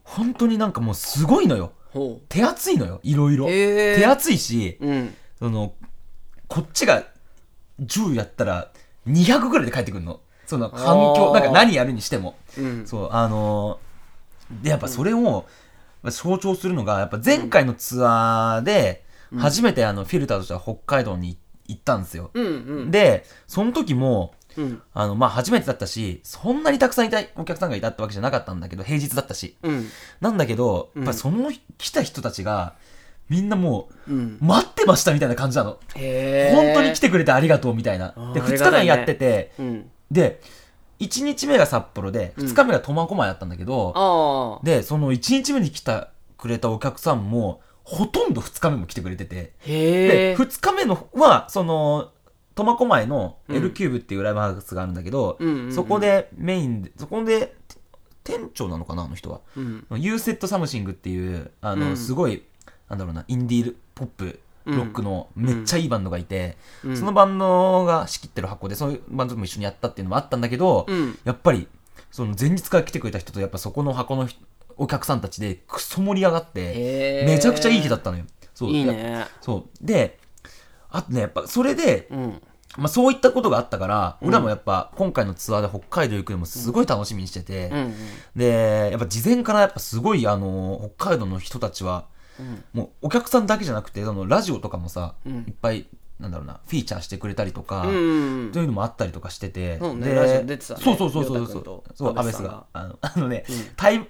[0.04, 1.72] 本当になんかもうすごいのよ。
[1.92, 3.00] ほ手厚いのよ。
[3.04, 5.16] いろいろえ手厚いしうん。
[5.40, 5.74] その
[6.48, 7.04] こっちが
[7.82, 8.72] 10やったら
[9.08, 10.20] 200ぐらいで帰ってくるの。
[10.46, 12.36] その環境なんか何やるにしても。
[12.58, 12.86] うん。
[12.86, 13.86] そうあのー
[14.62, 15.46] でやっぱそれを
[16.04, 19.04] 象徴するのがやっぱ前回のツアーで
[19.38, 21.38] 初めてあのフィルターとしては北海道に
[21.68, 22.30] 行ったんですよ、
[22.92, 24.82] でその時もうん。
[24.94, 29.56] あのまあ初めてだったしそんなにたくさんいたお客さんがいたってわけじゃなかったんだけど平日だったし。
[29.64, 29.88] うん。
[30.22, 31.04] なんだけど、うん。
[31.04, 32.76] やっぱりその来た人たちが、
[33.30, 35.80] みんなもう待ってましたみたいな感じなの。
[35.94, 38.10] 本当に来てくれてありがとうみたいな。
[38.34, 39.92] で、2日間やってて、うん。
[40.12, 40.42] で、
[41.00, 52.12] 1日目が札幌で、うん2日目が苫小牧だったんだけど、で、その1日目に来たくれたお客さんも、ほとんど2日目も来てくれてて、へで、え2日目のは、その、
[52.56, 53.56] 苫小牧のうん。
[53.58, 57.56] L キューブっていうライブハウスがあるんだけど、うんうんうんそこでメインで、そこで、
[58.24, 59.42] 店長なのかなあの人は？
[59.56, 59.86] うん。
[59.98, 61.98] You Said Something っていう、あの、うん。
[61.98, 62.44] すごい、
[62.90, 66.98] なんだろうな、インディーポップ、ロックのめっちゃいいバンドがいて、うん。
[66.98, 71.20] そのバンドが仕切ってる箱で、そういうバンドとも一緒にやったっていうのもあったんだけど、うん。
[71.24, 71.68] やっぱり、
[72.10, 74.40] その前日から来てくれた人と、やっぱそこの箱の人
[74.78, 78.26] お客さんたちでクソ盛り上がって、めちゃくちゃいい日だったのよ。
[78.56, 78.70] そう。
[78.72, 79.28] いいね。
[79.42, 79.86] そう。
[79.86, 80.20] で、
[80.96, 82.42] あとね、やっぱそれで、うん。
[82.78, 87.94] まあそういったことがあったから、俺らもやっぱ今回のツアーで北海道行くのもすごい楽しみにしてて、うん
[88.36, 92.06] で、やっぱ事前からやっぱすごいあの、北海道の人たちは、
[92.40, 92.64] うん。
[92.74, 95.34] もうお客さんだけじゃなくて、そのラジオとかもさ、うん。
[95.48, 95.88] いっぱい、
[96.20, 101.36] なんだろうな、フィーチャーしてくれたりとか、うんそういうのもあったりとかしてて、そうねラジオ出てたねそうそうそうそうそう。
[101.36, 102.50] りょうたくんとそう、安倍さんが。
[102.52, 102.88] 安倍さんが。
[102.88, 103.56] あの、あのね、うん。
[103.76, 104.08] タイム、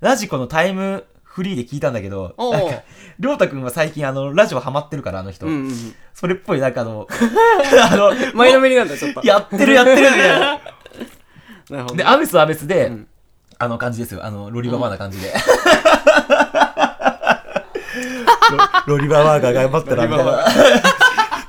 [0.00, 1.04] ラジコのタイム
[1.36, 2.82] フリーで聞いたんだけど、おうなんか、
[3.20, 5.44] りょうたくんは最近あの、ラジオハマってるから、あの人。
[5.44, 7.06] うんうんそれっぽい、なんかあの、
[7.92, 10.40] あの、前のめりなんだちょっとやってるやってるみたいな。
[11.68, 13.06] なるほどで、アベスはアベスで、うん
[13.58, 14.24] あの感じですよ。
[14.24, 15.32] あの、ロリババアな感じで。
[18.86, 20.44] ロ ロリババアが頑張ったら、みたいな。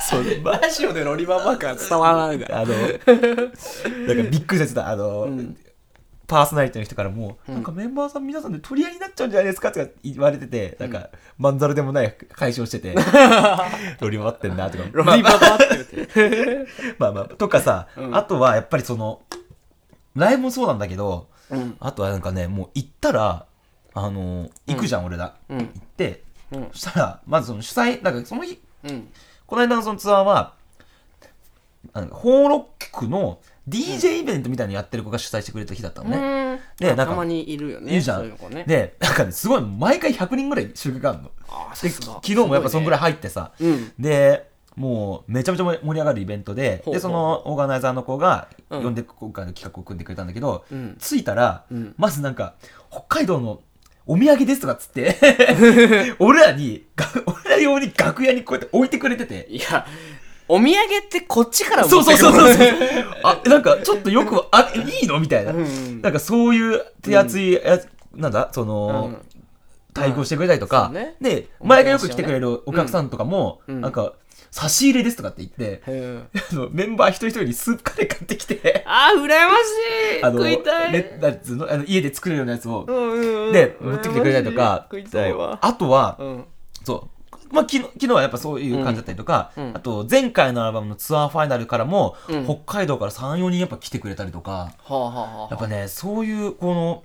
[0.01, 4.89] そう、まラジオでロリババカ伝わらないからあの、なんかびっくりしてた。
[4.89, 5.55] あの、ん
[6.28, 9.69] パーソナリティの人からも、なんかメンバーさん皆さんで取り合いになっちゃうんじゃないですか？
[9.69, 12.93] って言われてて、なんか、まんざらでもない解消してて、
[14.01, 14.84] ロリババってんな、とか。
[14.91, 16.67] ロリババって言って。
[16.99, 18.15] まあまあ、とかさ、うん。
[18.15, 19.21] あとはやっぱりその、
[20.15, 21.78] ライブもそうなんだけど、うん。
[21.80, 23.45] あとはなんかね、もう行ったら、
[23.93, 25.36] あの、行くじゃん、俺ら。
[25.47, 25.57] うん。
[25.59, 26.69] 行って、うん。
[26.73, 29.07] そしたら、まずその主催、なんかその日、うん。
[29.45, 30.55] この間のそのツアーは、
[31.93, 36.18] あのホーロックの DJ イベントみたいなのやってる子が主催してくれた日だったのね。
[36.18, 36.59] うん。
[36.80, 38.38] でなんかたまにいるよねいるじゃん。
[38.65, 41.32] で、なんかね、すごい、毎回100人ぐらい集客あるの。
[41.49, 43.91] あで、昨日もやっぱそんぐらいい入ってさ、うん。
[43.99, 48.84] で、もうめちゃめちゃ盛り上がるイベントででそのオーガナイザーの子がうん。
[48.84, 50.97] 呼んで今回の企画を組んでくれたんだけど、うん。
[50.99, 51.95] 着いたら、うん。
[51.97, 52.53] まずなんか
[52.89, 53.61] 北海道の
[54.05, 55.18] お土産ですとかっつって
[56.20, 59.47] 俺らにが俺ら用に楽屋にこうやって置いてくれてて。
[59.49, 59.86] いや
[60.49, 62.53] お土産ってこっちからそう持ってくるそうそう。
[62.55, 62.77] そうそう
[63.23, 65.19] あなんかちょっとよくあいいの？
[65.19, 68.49] みたいな、うんなんかそういう手厚いやつ、なんだ？
[68.51, 69.17] その、うん。
[69.93, 71.15] 対応してくれたりとか、そうね。
[71.19, 73.81] で前がよく来てくれるお客さんとかも、うん。
[73.81, 74.13] なんか
[74.51, 76.21] 差し入れですとかって言って、へ
[76.51, 78.83] あのメンバー一人一人にスープカレー買ってきて。
[78.85, 80.23] あー羨ましい。
[80.23, 80.91] あの食いたい。
[80.91, 81.71] ねなんつうの？
[81.71, 83.53] あの家で作れるようなやつを、うんうんうん。
[83.53, 84.87] で持ってきてくれたりとか。
[84.91, 85.47] 羨ましい食いたいわ。
[85.47, 85.59] そう。
[85.61, 86.45] あとは、うん。
[86.83, 87.16] そう
[87.51, 89.71] まあ、昨日昨日はやっぱそういう感じだったりとか、うん。
[89.75, 92.45] あと前回のアルバムのツアーファイナルからも、うん。
[92.45, 95.47] 北海道から34人やっぱ来てくれたりとかはあはあはあ。
[95.51, 97.03] やっぱねそういうこの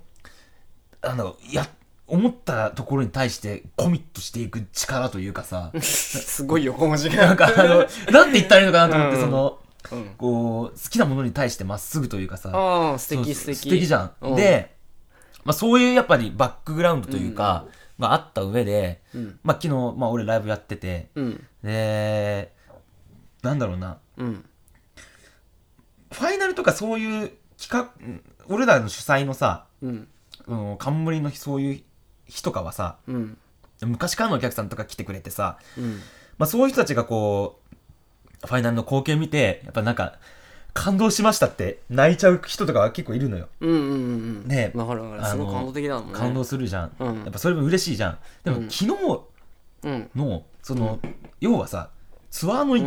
[1.01, 1.67] あのや
[2.07, 7.27] 思ったところに対してコミットしていく力というかさ すごい横文字が。
[7.27, 9.21] なんかあのなんて言ったらいいのかなと思って、うん。
[9.21, 9.57] その
[9.91, 10.05] うん。
[10.17, 12.51] こう好きなものに対してまっすぐというかさ。
[12.53, 13.55] ああ素敵そう素敵。
[13.57, 14.35] 素敵じゃん、うん。
[14.35, 14.73] で、
[15.45, 17.65] まあ、そういうやっぱりバックグラウンドというか、
[17.99, 19.39] があった上で、うん。
[19.43, 21.43] まあ、昨日、まあ、俺ライブやっててうん。
[21.63, 22.53] で
[23.41, 23.97] なんだろうな。
[24.17, 24.45] うん。
[26.11, 30.07] ファイナルとかそういう企画うん俺らの主催のさ、うん。
[30.47, 31.83] うん、冠のそういう
[32.25, 33.37] 日とかはさうん。
[33.81, 35.99] 昔からのお客さんとか来てくれてさ、うん。
[36.37, 37.59] まあ、そういう人たちがこ
[38.43, 40.19] うファイナルの光景見てやっぱなんか
[40.73, 43.47] 感動しましたって泣いちゃう人とかは結構いるのよ。
[43.59, 43.79] うんうんう
[44.45, 44.71] んね。
[44.73, 45.25] わかるわかる。
[45.25, 46.13] あのすごい感動的だもんね。
[46.13, 47.15] 感動するじゃん、うん。
[47.23, 48.17] やっぱそれも嬉しいじゃん。
[48.43, 49.21] でも、うん昨日
[49.83, 50.09] うん。
[50.15, 50.99] のその、
[51.39, 51.89] 要はさ
[52.31, 52.85] ツアーの一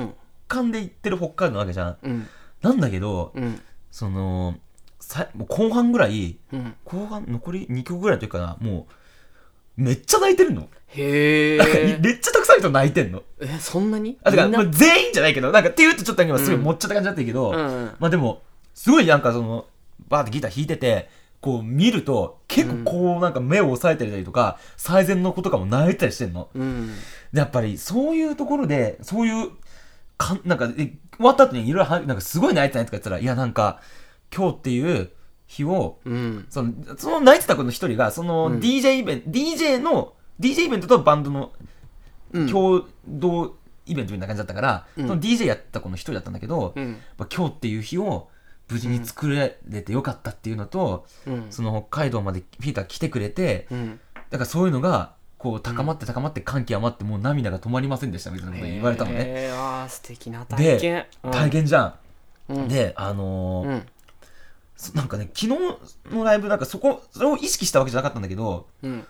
[0.49, 2.27] 環で行ってる北海道なわけじゃん、うん。
[2.63, 3.61] なんだけど、うん。
[3.91, 4.57] その
[4.99, 6.75] さもう後半ぐらいうん。
[6.85, 8.57] 後半残り2曲ぐらいの時かな。
[8.61, 8.93] もう
[9.77, 13.23] めっちゃ泣いてるの、へえめっちゃたくさんの人泣いてんの。
[13.41, 14.19] えそんなに？
[14.23, 16.63] あだから、まあ、全員じゃないけどなんかっていうとちょっと今すごいうん。
[16.63, 17.57] 持っちゃった感じだったけど、うん。
[17.57, 18.43] うんまあでも
[18.75, 19.67] すごいなんかその
[20.09, 21.09] バーってギター弾いてて
[21.41, 26.49] こう見ると結構こうなんか目を押さえてたりとか、最善の子とかも泣いてたりしてんの。
[26.55, 26.89] うん。
[27.33, 29.51] でやっぱりそういうところでそういう
[30.17, 33.81] かんなんかえ終わった後にいろいろはなんかすごい泣いてないとか言ったらいやなんか
[34.35, 35.11] 今日っていう
[35.47, 36.47] 日をうん。
[36.51, 38.59] そのその泣いてた子の一人がそのうん。
[38.59, 41.53] DJ イベント、DJ の DJ イベントとバンドの
[42.33, 42.49] うん。
[42.49, 45.09] 共同イベントみたいな感じだったから、うん。
[45.09, 46.99] その DJ やった子の一人だったんだけど、うん。
[47.19, 48.29] まあ、今日っていう日を
[48.69, 49.51] 無事に作れ
[49.83, 51.47] てよかったっていうのと、うん。
[51.51, 54.01] その北海道までピーター来てくれて、うん。
[54.31, 59.19] だからそういうのがこう高まって高まって感極まってもう涙が止まりませんでしたみたいなこと言われたのね。
[59.19, 61.07] へー素敵な体験。
[61.23, 61.31] うん。
[61.31, 61.95] 体験じゃん。
[62.49, 62.69] うん。
[62.69, 63.87] で、あのー
[64.95, 69.07] なんかね、昨日のライブなんかそこ、それを意識したわけじゃなかったんだけど、うん。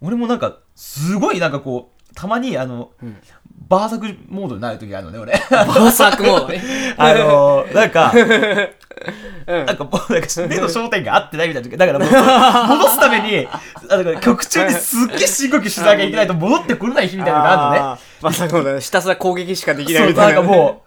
[0.00, 3.16] 俺もなんか、すごいなんかこう、たまにあの、うん。
[3.68, 5.32] バーサクモードになる時があるのね、俺。
[5.50, 6.62] バーサークモードね。
[6.96, 8.12] あのー、なんか、
[9.46, 9.66] うん。
[9.66, 12.08] なんかもうなんか目の焦点が合ってないみたいな時だからもう
[12.78, 17.92] 戻すためにあだから曲中にすっげえ深呼吸しなきゃいけないと戻ってこれない日みたいなのがあるのね。
[17.92, 20.26] あーバーサークモードねひたすら攻撃しかできなそいうみたな。
[20.32, 20.82] ないんかも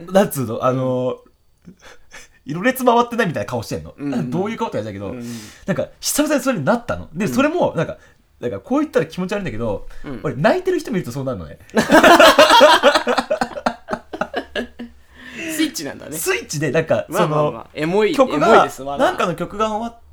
[0.00, 1.72] うなんつうのあのー、
[2.52, 4.10] ろれつ回ってないみたいな顔してんの、うん。
[4.10, 5.24] なんかどういう顔って言われたけど、うん。
[5.66, 7.08] なんか久々にそれになったの。
[7.14, 7.96] でそれもなんか
[8.40, 10.20] なんかこう言ったら気持ち悪いんだけど、うん。
[10.22, 11.58] 俺泣いてる人見るとそうなるのね。
[15.54, 16.16] スイッチなんだね。
[16.16, 17.50] スイッチでなんかそのまあまあ。
[17.52, 18.68] まあエモい曲が
[18.98, 20.03] なんかの曲が終わって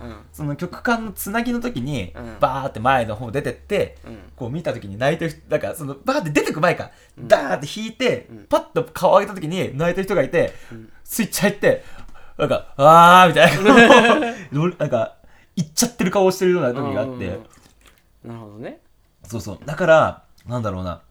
[0.00, 0.16] うん。
[0.32, 2.36] その曲間のつなぎの時に、うん。
[2.40, 4.18] バーって前の方出てって、うん。
[4.36, 8.46] こう見た時に泣いてる人だからそのバーって出てく前か、ダーって弾いて、ん。
[8.48, 10.88] パッと顔上げた時に泣いてる人がいて、ん。
[11.04, 11.84] スイッチ入って
[12.38, 14.34] なんかあーみたいな。
[14.52, 15.16] のなんか
[15.56, 17.26] 行っちゃってる顔をしてるような時があって、
[18.24, 18.28] うん。
[18.28, 18.80] なるほどね。
[19.24, 19.58] そうそう。
[19.64, 21.02] だからなんだろうな。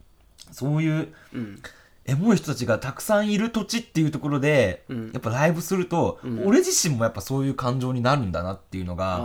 [0.52, 1.62] そういううん
[2.10, 5.12] エモい人たちがたくさんいる土地っていうところで、うん。
[5.14, 6.48] やっぱライブすると、うん。
[6.48, 9.18] 俺自身もやっぱそういう感情になるんだなっていうのが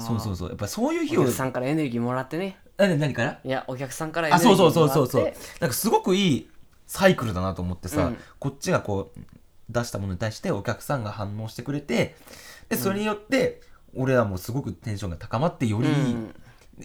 [0.00, 0.48] そうそうそう。
[0.48, 2.58] やっぱそういう日をお客さんからエネルギーもらってね。
[2.76, 3.40] 何何から？
[3.44, 4.88] いやお客さんからエネあルギーそうそう。
[4.88, 6.50] もらってそうそうそうなんかすごくいい
[6.86, 8.18] サイクルだなと思ってさ、うん。
[8.38, 9.20] こっちがこう
[9.70, 12.16] 出したものに対してお客さんが反応してくれて
[12.68, 13.60] でそれによって
[13.94, 15.90] 俺らもすごくテンションが高まってよりい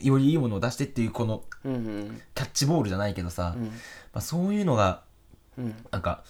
[0.04, 3.66] い、よりいいものを出してっていうこのキャッチボールじゃないけどさ、うん。
[3.66, 3.72] ま
[4.16, 5.07] あ、そういうのがうん
[5.92, 6.24] なんか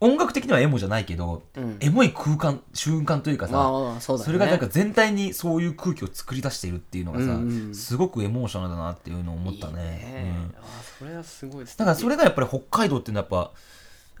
[0.00, 1.76] 音楽的にはエモじゃないけど、うん。
[1.78, 4.26] エモい空間瞬間というかさ、まあまあそうだね。
[4.26, 7.30] それがなんか全体にそういう空気を作り出しているっていうのがさ、うん
[7.68, 9.72] うんすごくエモーショナルだなっていうのを思ったね。
[9.72, 10.34] いいね。
[10.54, 10.58] うん。
[10.58, 10.64] あ
[10.98, 11.64] それはすごい。
[11.64, 13.50] ですだからそれがやっぱり北海道っていうのは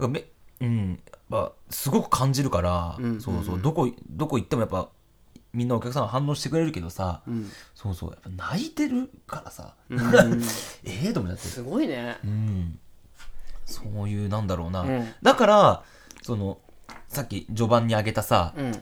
[0.00, 0.24] やっぱめ
[0.60, 0.98] うんやっ
[1.28, 4.88] ぱすごく感じるから、うんそうそううんどこどこ行ってもやっぱ
[5.52, 7.50] みんなお客さんが反応してくれるけどさ、うん。
[7.74, 10.42] そうそうやっぱ泣いてるからさ、うん
[10.86, 11.48] ええと思っちゃって。
[11.48, 12.18] すごいね。
[12.24, 12.78] うん
[13.72, 15.08] そういうなんだろうな、うん。
[15.22, 15.82] だから
[16.22, 16.58] その
[17.08, 18.72] さっき序盤に挙げたさ、うん。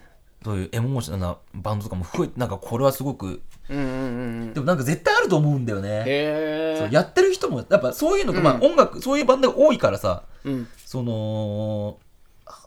[0.44, 6.76] そういうエモーショナルなバンドとかも増えなんかこれはすごくうんうんうんでもなんか絶対あると思うんだよね。
[6.78, 8.44] そうやってる人もやっぱそういうのが、うん。
[8.44, 10.68] まあ音楽そういうバンドが多いからさうん。
[10.84, 11.98] その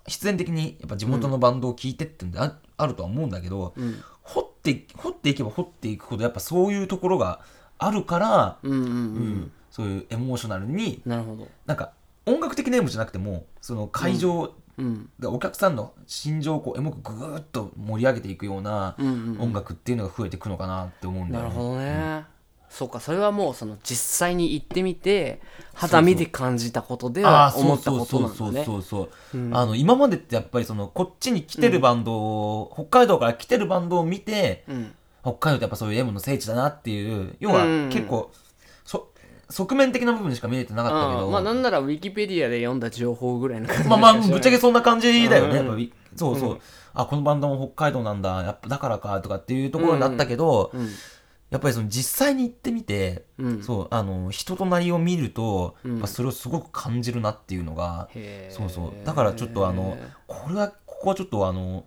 [0.07, 4.03] 必然的にやっぱ地元のバンドを聴いてってんであ,、あるとは思うんだけど、うん。
[4.21, 7.41] 掘って掘っていけば掘っていくほどやっぱそういうところが
[7.77, 8.93] あるから、うんうんううん
[9.41, 9.51] ん。
[9.71, 11.47] そういうエモーショナルになるほど。
[11.65, 11.91] なんか
[12.25, 15.09] 音楽的なエモじゃなくてもその会場うん。
[15.19, 21.49] でお客さんの心情をこうエモくぐーっと盛り上げていくようなうんうん音楽っていうのが増えていくのかなって思うんだよね。
[21.49, 22.25] なるほどね、
[22.69, 25.41] そうかそれはもうその実際に行ってみて
[25.75, 28.65] 肌身で感じたことで思ったことそうなんだね。
[28.65, 34.95] そうそうそうあの今までってやっぱりそのこっちに来てるバンドを、北海道から来てるバンドを見てうん。
[35.23, 38.39] 北海道ってやっぱそういうエモの聖地だなっていう要はうん結構、そ
[39.53, 45.91] 側面的な部分しか見えてなかったけど、まあなんならウィキペディアで読んだ情報ぐらいの感じまあまあぶっちゃけそんな感じだよね、うん。
[46.15, 46.59] そうそう、うん。
[46.95, 50.89] あこのバンドも北海道なんだやっぱだからかとかっていうところになったけど、うん。
[51.51, 53.63] やっぱりその実際に行ってみて、うん。
[53.63, 56.07] そうあの人となりを見ると、うん。
[56.07, 58.09] それをすごく感じるなっていうのが、
[58.49, 59.05] そうそう。
[59.05, 59.95] だからちょっとあの
[60.25, 61.85] これはここはちょっとあの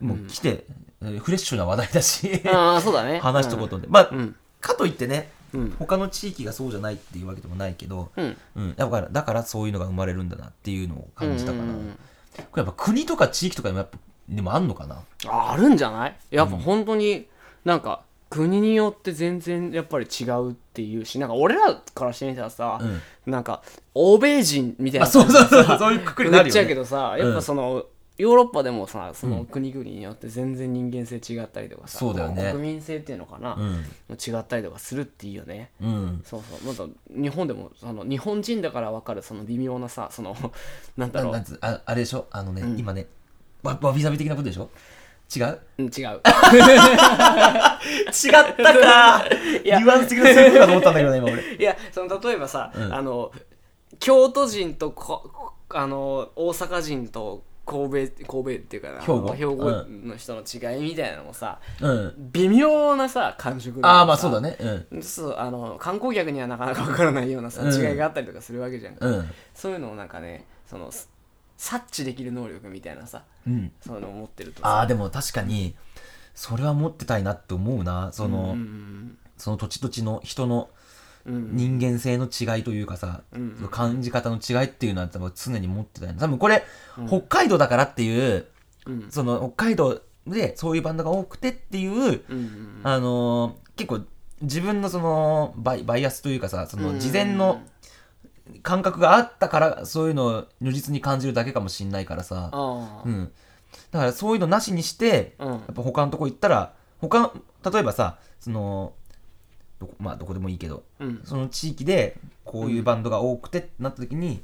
[0.00, 3.20] もう来て、えーフレッシュな話題だしああそうだね。
[3.22, 4.34] 話しとこうと思って、まあ、うん。
[4.60, 5.76] かといってねうん。
[5.78, 8.36] 他の地域がそうじゃないっていうわけでもないけど、うん。
[8.56, 11.68] うん、だからだからそういうのが生まれるんだなっていうのを感じたかな、うん。
[11.70, 11.98] うんうん
[12.36, 13.96] これやっぱ国とか地域とかでもやっぱ
[14.28, 15.02] でもあんのかな？
[15.26, 16.16] ああるんじゃない？
[16.30, 17.28] やっぱ本当に
[17.64, 23.00] なんか国によって全然やっぱり違うっていうしなんか俺らからしてみたらさ、うん。
[23.32, 23.62] なんか
[23.94, 26.60] 欧米人みたいなあそうそうそうそういうくくりになるよね。
[26.60, 27.86] 言っちゃうけどさやっぱその、
[28.18, 32.50] ヨーロッパでもさその国々によって全然人間性違ったりとかさ、そうだよね。
[32.52, 33.84] 国民性っていうのかな、うん。
[34.14, 35.70] 違ったりとかするっていいよね。
[35.82, 36.22] うん。
[36.24, 36.60] そうそう。
[36.66, 40.34] また日本でもその日本人だから分かるその微妙なさその
[40.96, 41.32] なんだろう。
[41.32, 42.26] ななんつああれでしょ？
[42.30, 42.78] あのね、うん。
[42.78, 43.06] 今ね
[43.62, 44.70] わわびさび的なことでしょ？
[45.36, 45.60] 違う？
[45.78, 45.92] うん違う。
[46.00, 46.22] 違っ
[48.56, 49.24] たか。
[49.64, 49.78] いや。
[49.78, 51.42] ニュアンス的なそういうこと思ったんだけどね今俺。
[51.56, 52.94] いやその例えばさ、うん。
[52.94, 53.30] あの
[53.98, 59.34] 京都人とこあの大阪人と神戸神戸っていうかな兵庫？
[59.34, 59.54] 兵庫
[60.06, 62.30] の人の違いみたいなのもさ、うん。
[62.32, 67.74] 微妙なさ感触ああまあそうだだねそうあの観光客にはなかなか分からないようなさ、うん。
[67.74, 68.94] 違いがあったりとかするわけじゃん。
[68.94, 69.14] か、うん。
[69.16, 71.10] うんそういうのをなんかねそのす
[71.56, 73.72] 察知できる能力みたいなさうん。
[73.80, 74.80] そういうのを持ってるとあさ。
[74.82, 75.74] あでも確かに
[76.34, 78.10] それは持ってたいなって思うな。
[78.12, 80.68] その、うんその土地土地の人のうんうん
[81.26, 83.22] 人間性の違いというかさ、
[83.70, 86.64] 感じ方の違いっていうのは多分常に持ってたいな多分これ、
[87.08, 88.46] 北海道だからっていう
[88.86, 89.10] うん。
[89.10, 92.22] その北海道でそういうバンドが多くてっていう、
[92.82, 94.00] あのー結構
[94.40, 97.60] 自分のそのバイバイアスというかさその事前の
[98.62, 102.50] 感覚があったからそういうのを如実に感じるだけかもしんないからさ、
[103.04, 103.30] うん、
[103.90, 105.48] だからそういうのなしにして、うん。
[105.48, 107.34] やっぱ他のとこ行ったら他の
[107.70, 108.94] 例えばさその
[109.78, 111.20] どこまあどこでもいいけどうん。
[111.24, 114.42] その地域でこういうバンドが多くてってなった時に、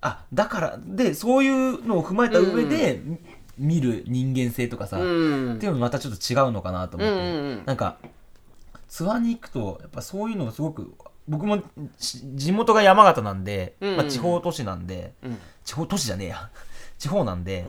[0.00, 3.00] あだからでそういうのを踏まえた上で、
[3.58, 5.54] 見る人間性とかさ、うん。
[5.54, 7.62] っていうのもまたちょっと違うのかなと思って、うんうんうん。
[7.66, 7.98] なんか
[8.88, 10.92] ツアーに行くとやっぱそういうのがすごく
[11.28, 11.62] 僕も
[11.98, 13.96] し地元が山形なんで、うんうん。
[13.96, 15.38] まあ、地方都市なんでうん。
[15.64, 16.50] 地方都市じゃねえや
[17.04, 17.66] 地方なんで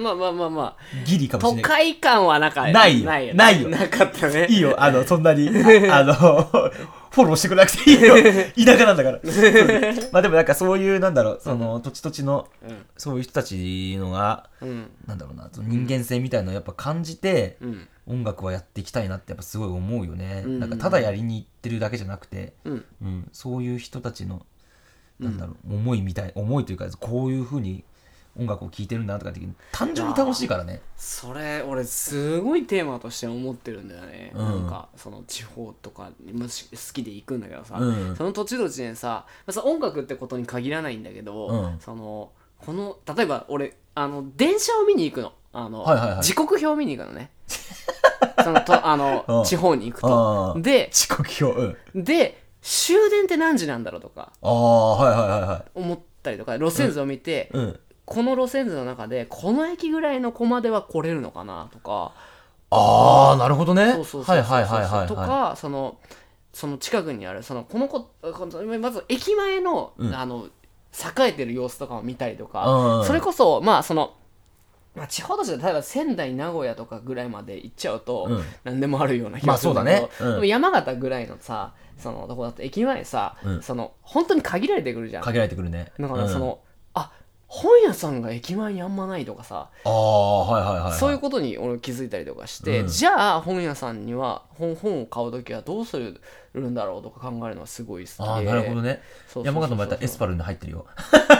[0.00, 0.76] まあまあまあまあ。
[1.04, 3.06] ギリかもし都れない会感はなかないよ。
[3.06, 3.36] ないよね。
[3.36, 3.68] ないよ。
[3.68, 4.46] なかったね。
[4.48, 4.76] いいよ。
[4.80, 5.48] あのそんなに
[5.90, 8.14] あのフォローしてくれなくていいよ。
[8.64, 9.18] 田舎なんだから。
[10.12, 11.40] まあでもなんかそういうなんだろう。
[11.42, 12.86] その土地土地のうん。
[12.96, 14.88] そういう人たちのがうん。
[15.04, 17.88] なんだろうな人間性みたいなのをやっぱ感じて、うん。
[18.06, 20.60] 音楽はやっていきたいなってやっぱすごい思うよね、うん。
[20.60, 22.84] なんかただやりに行ってるだけじゃなくて、うん。
[23.02, 24.46] うん、そういう人たちの
[25.20, 27.84] なんだろう、思いみたい思いというかこういうふうに
[28.38, 30.80] 音楽を聴いてるんだとかって単純に楽しいからね。
[30.96, 34.44] それ俺すごいテーマとして思ってるんだよね、うん。
[34.44, 38.16] なんかその地方とかもし好きで行くんだけどさ、うん。
[38.16, 41.78] その土地土地でさまあさ音楽ってことに限らないんだけど、うん。
[41.80, 45.32] そのこの例えば俺あの電車を見に行くの。
[45.56, 46.22] あの、はいはいはい。
[46.22, 47.30] 時刻表を見に行くのね。
[48.42, 49.44] そのとあのうん。
[49.44, 52.04] 地方に行くあとーで遅刻表うん。
[52.04, 55.70] で終電って何時なんだろうとかああはいはいはいはい。
[55.74, 62.12] 思ったりとか路線図を見て、うんこの路線図の中でこの駅ぐらいのコマでは来れるのかなとか。
[62.70, 63.92] ああなるほどね。
[63.92, 65.98] そうそうそうそうはいはいはいはいとはかその
[66.52, 68.08] その近くにあるそのこの子
[68.80, 70.14] まず駅前の,、うん。
[70.14, 70.48] あの
[70.92, 74.14] 栄えてる様子とかを見たりとか、うんそれこそまあその
[74.94, 78.42] まあ、地方都市で例えば仙台名古屋とかぐらいまで行っちゃうと、うん。
[78.62, 80.30] 何でもあるような気まあがするんだけど、そうだね。
[80.30, 80.32] うん。
[80.34, 83.62] でも山形ぐらいのさそのとこだと駅前さ、うん。
[83.62, 85.24] その本当に限られてくるじゃん。
[85.24, 85.92] 限られてくるね。
[85.98, 86.30] だからうん。
[86.30, 86.63] その、あ
[87.46, 90.92] 本屋さんが駅前にあんまないとかさ、ああはいはいはいはい。
[90.98, 92.88] そういうことに俺気づいたりとかして、うん。
[92.88, 96.20] じゃあ本屋さんには本本を買う時はどうする
[96.60, 98.24] んだろうとか考えるのはすごい好きで。
[98.24, 99.00] ああなるほどね。
[99.44, 100.86] 山形もやったらエスパルに入ってるよ。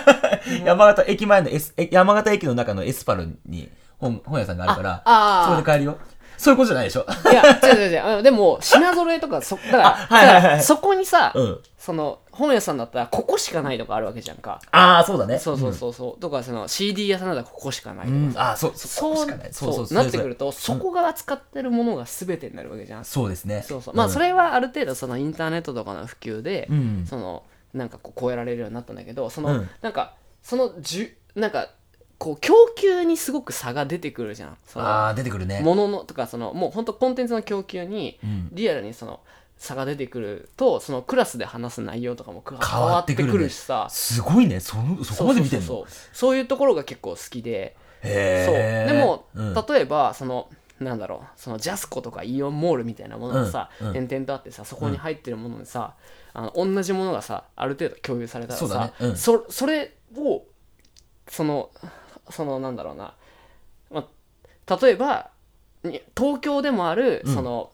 [0.64, 5.44] 山形駅前のエスえ山形駅の中のエスパルに本本屋さんがあるからああー。
[5.46, 5.98] そこで買えるよ。
[6.36, 7.06] そういうことじゃないでしょ。
[7.30, 8.22] いや、違う違う違う。
[8.22, 10.42] でも、品揃えとか、そ、だから、はいはいはい。
[10.42, 11.60] だからそこにさ、うん。
[11.78, 14.60] その、本屋さんだったら、ここしかないとかあるわけじゃんか。
[14.70, 16.20] ああそうだねそうそうそうそう。
[16.20, 18.16] とか、その、CD 屋さんだったら、ここしかないとか。
[18.16, 23.04] うんああそうそそうこしかないそうなってくるとと、そこが扱ってるものが全てになるわけじゃん。
[23.04, 23.94] そうですねそうそう。
[23.96, 27.42] まあ、それはある程度、その、インターネットとかの普及で、うんその、
[27.72, 31.68] なんかこう、超えられるようになったんだけど、その、うんなんか、その、じゅ、なんか、
[32.18, 34.56] こう、供給にすごく差が出てくるじゃん。
[34.66, 39.20] そのああ出てくるねもののとかそのもう本当コンテンツの供給にうんリアルにその
[39.64, 43.88] 差が出てくるとそのクラスで話す内容とかも変変わってくるしさ。
[43.90, 44.60] すごいね。
[44.60, 45.66] そのそこまで見てんの？
[45.66, 47.76] そうそういうところが結構好きで。
[48.02, 48.12] そう。
[48.12, 49.54] でも、うん。
[49.54, 51.40] 例えばそのなんだろう。
[51.40, 53.86] そのジャスコとかイオンモールみたいなものがさ、うん。
[53.88, 54.06] うん。
[54.08, 55.94] 点々とあってさそこに入ってるものにさ、
[56.34, 58.92] あの同じものがさある程度共有されたらさそね。
[59.00, 59.16] うん。
[59.16, 60.44] そそれを
[61.28, 61.70] その
[62.30, 63.14] そのなんだろうな、
[63.90, 64.06] ま
[64.66, 65.30] あ、例えば
[65.82, 67.34] に東京でもあるうん。
[67.34, 67.70] その、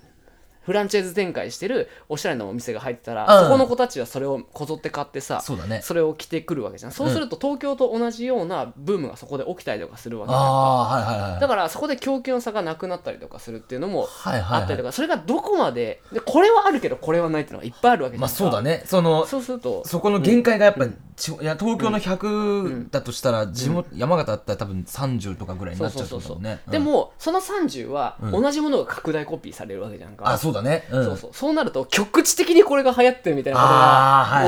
[0.71, 3.45] フランチャイズ展開してるおしゃれなお店が入ってたら、うん。
[3.47, 5.81] そこの子たちはそれをこぞって買ってさそうだね。
[5.83, 6.93] それを着てくるわけじゃん。
[6.93, 10.41] そうすると東京と同じようなブームがそこで起きたりとかするわけじゃん。
[10.41, 18.29] かああーはいはいはいだからそこで供給の差がなくなったりとかするっていうのもあったりとかそれがどこまででこれはあるけどこれはないっていうのがいっぱいあるわけじゃん。
[18.29, 18.85] かまあそうだね。
[18.87, 20.87] そのそうするとそこの限界がやっぱ、
[21.17, 26.61] ちいや東京の100だとしたら、地元、山形だったら多分30とかぐらいにそなっちゃうとだもんね。
[26.69, 28.41] でもその30はうん。
[28.41, 30.87] 同じものが拡大コピーされるわけじゃんか、あ、そうだね。
[30.91, 31.05] うん。
[31.05, 33.73] そうそうそうなると局地的にこれが流行ってるみたいなこと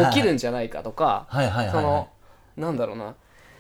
[0.02, 2.09] が起きるんじゃないかとか、はいはいその
[2.56, 3.14] なんだろうな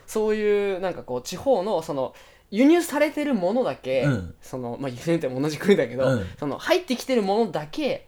[0.06, 2.14] そういうなんかこう地方のその
[2.50, 8.06] 輸入されてるものだけ、うんそのまあ輸入っても同じ国だけど、うんその入ってきてるものだけ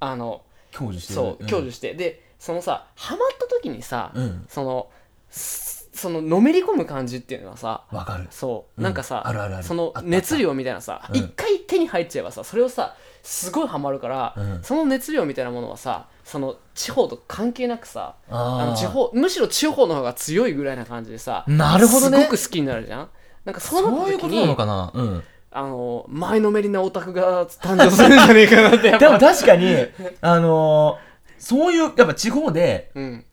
[0.00, 0.42] あの
[0.72, 0.76] い。
[0.76, 1.16] 享受してる。
[1.16, 4.44] そう享受して、でそのさハマった時にさ、うん。
[4.48, 4.90] その
[5.30, 8.26] すそののめり込む感じっていうのはさわかる。
[8.30, 9.24] そう、うんなんかさ
[9.62, 12.96] その熱量みたいなさうん一、回手に入っちゃえばさそれをさ
[13.26, 14.62] すごいハマるから、うん。
[14.62, 22.18] その熱量みたいなものはさその地方と関係なくさあの地方むしろ地方の方が強いぐらいな感じでさなるほどね。
[22.18, 23.08] すごく好きになるじゃん。
[23.44, 24.90] なんかそうなったそういう時にことなのかな。
[24.94, 25.22] うん。
[25.50, 29.74] あの前のめりなオタクが誕生するんじゃねえかなってでもぱ確かに、
[30.20, 31.06] あのー
[31.38, 33.24] そういう、やっぱ地方で、うん。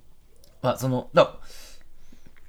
[0.62, 1.36] まあ、その、だ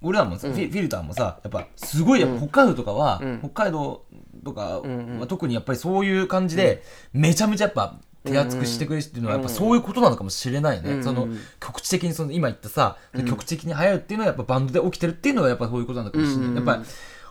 [0.02, 0.54] 俺らもさ、うん。
[0.54, 3.38] フィフィルターもさ、やっぱすごい、やっぱ北海道とかは、うん。
[3.40, 4.04] 北海道
[4.44, 5.26] とかはうんうん。
[5.26, 10.92] 特にやっぱりそういう感じで、めちゃめちゃやっぱ手厚くしてくれるっていうのはやっぱそういうことなのかもしれないね。
[10.92, 11.28] うんその
[11.60, 12.96] 局地的にその今言ったさ、
[13.26, 16.46] 局地的に流行るっていうのはやっぱバンドで起きてるっていうのはやっぱそういうことなのかもしれない。
[16.46, 16.82] うんやっぱり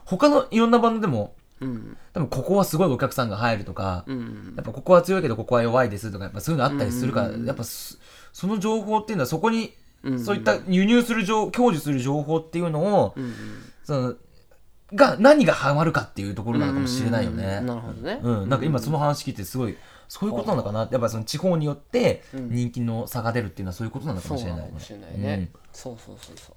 [0.05, 1.97] 他のいろんなバンドでも、うん。
[2.13, 7.97] 多分ここはすごいお客さんが入るとか、うんやっぱここは強いけどここは弱いですとかやっぱそういうのあったりするから、うんやっぱそ
[8.33, 9.73] その情報っていうのはそこに、
[10.03, 13.33] うんそういった輸入する情享受する情報っていうのを、うん。
[13.83, 14.15] その
[14.95, 17.57] が何がハマるかっていうところなのかもしれないよね。
[17.61, 18.19] うんなるほどね。
[18.21, 20.87] うん、なんか今その話聞いてすごいそういうことなのかな？
[20.91, 24.61] やっぱその地方によってうん人気の差が出るっていうのはそういうことなのかそうもしれないね。
[24.61, 26.51] なのかもしれないね、そうそうそうそ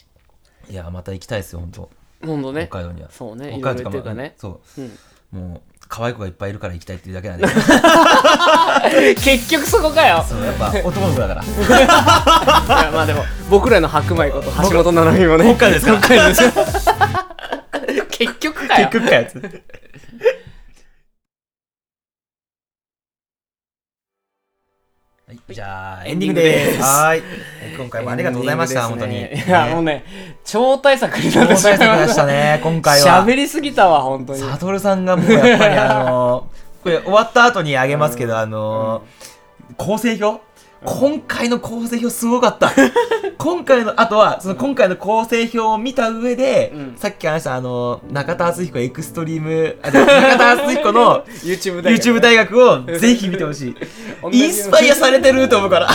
[0.69, 0.71] う。
[0.71, 1.91] んいやまた行きたいですよ本当。
[2.23, 2.67] うほんとね。
[2.71, 3.11] 北海道には。
[3.11, 3.57] そうね。
[3.61, 4.35] 北海道いろいろ言ってるからね。
[4.37, 4.81] そう。
[4.81, 5.49] うん。
[5.51, 7.47] もう可愛い子がいっぱいいるから行きたいっていうだけなんで。
[9.17, 10.25] 結局そこかよ。
[10.29, 11.43] そうやっぱ男の子だから。
[11.45, 11.47] い
[12.85, 15.55] やまあでも僕らの白米こと橋本七海もね。
[15.55, 15.99] 北海道ですか？
[16.01, 16.89] 北海道です。
[16.89, 17.26] よ
[18.17, 18.89] 結局かよ。
[18.89, 19.37] 結局かやつ
[25.29, 26.81] はい、じゃあエンディングです。
[26.81, 27.23] はーい。
[27.77, 29.21] 今回もありがとうございました、本当に。
[29.21, 30.05] いやもうね
[30.45, 33.25] 超大作になって超大作でしたね、今回は。
[33.27, 34.39] 喋りすぎたわ本当に。
[34.39, 40.41] サトルさんがもうやっぱりあのー、これ終わった後にあげますけど、あのー、構成表
[40.85, 42.71] 今回の構成表すごかった。
[43.39, 46.95] 今回の、あとは、その今回の構成表を見た上で、うん。
[46.97, 53.77] さっき話したあのー、中田敦彦エクストリーム、あ、で中田敦彦の YouTube 大学 YouTube 大学をぜひ見てほしい。
[54.33, 55.89] インスパイアされてると思うから。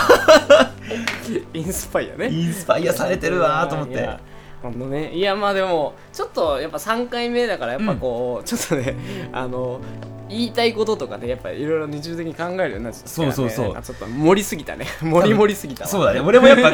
[1.54, 2.30] インスパイアね。
[2.30, 4.31] インスパイアされてるわーと思って
[4.64, 4.70] いや。
[4.70, 5.14] ほんとね。
[5.14, 8.96] いやまあでもちょっとやっぱ3回目だからやっぱこう、ちょっとね
[9.32, 9.82] あの
[10.30, 13.10] 言いたいこととかでやっぱいろいろ日常的に考えるようになっちゃったね。
[13.10, 13.82] そうそうそう。
[13.82, 14.86] ちょっと盛りすぎたね。
[15.02, 15.84] 盛り盛りすぎた。
[15.84, 16.72] わそうだね、俺もやっぱ、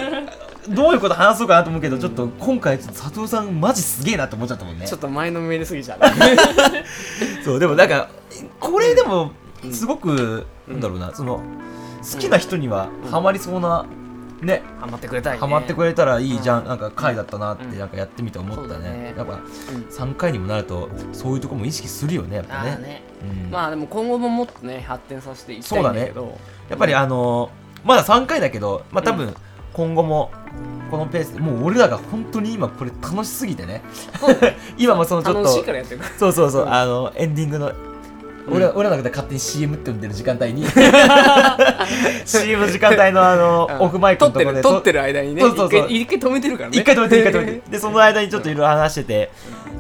[0.70, 4.86] どういうこと話そうかなと思うけど、ちょっと今回佐藤さんマジすげえなって思っちゃったもんね。
[4.86, 6.00] ちょっと前のめりすぎちゃう。
[7.44, 8.10] そうでもなんか
[8.60, 9.32] これでも
[9.72, 11.42] すごく、なんだろうなその
[12.14, 13.88] 好きな人にはハマりそうな、
[14.42, 14.62] ね。
[14.80, 15.40] ハマってくれたいね。
[15.40, 16.68] ハマってくれたらいいじゃん、うん。
[16.68, 17.80] なんか回だったなってうん。
[17.80, 18.90] なんかやってみて思ったそうだね。
[18.90, 19.42] ねやっぱうん。
[19.90, 23.04] 3回にもなるとそういうとこも意識するよねやっぱね。
[23.52, 26.38] まあでも今後ももっとね発展させていきたいんだけど。
[26.70, 29.34] やっぱりあのーまだ3回だけどまあ多分
[29.72, 30.32] 今後も
[30.90, 33.82] このペースでもう俺らが本当に今これ楽しすぎてね。
[34.78, 37.72] 今もそのちょっ楽しいとからやってるかそうそうそう、うんあのエンディングの
[38.49, 40.65] 俺ら俺らの中で勝手に CM って呼んでる時間帯に。
[42.26, 44.61] CM の時間帯のあのらオフマイクのところで。
[44.61, 45.41] 撮ってる間にね。
[45.41, 45.88] そうそうそう。
[45.90, 46.78] 一回止めてるからね。
[46.78, 49.32] 一回止めて一回止めて でその間にちょっといろいろ話してて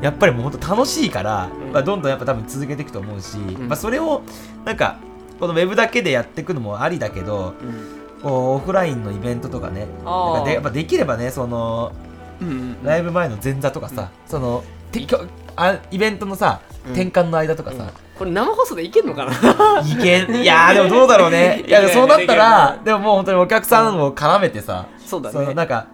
[0.01, 1.71] やっぱりもう本当楽しいから、うん。
[1.73, 3.67] まあ、どんどんやっぱ多分続けていくと思うし、ん。
[3.67, 4.21] まあ、それを
[4.65, 4.97] なんか
[5.39, 8.21] このウェブだけでやっていくのもありだけどうん。
[8.21, 9.87] こうオフラインのイベントとかね。
[10.03, 11.91] なんかでやっぱできればねその
[12.41, 16.93] うんうんライブ前の前座とかさ、そのてきょあイベントのさうん。
[16.93, 19.81] 転換の間とかさ、これ生放送でいけんのかな？
[19.81, 20.35] いけん。
[20.35, 21.63] いやーでもどうだろうね。
[21.67, 25.87] いやいやいやそうなったらでももう本当にお客さんを絡めてさ、そうだそのねなんか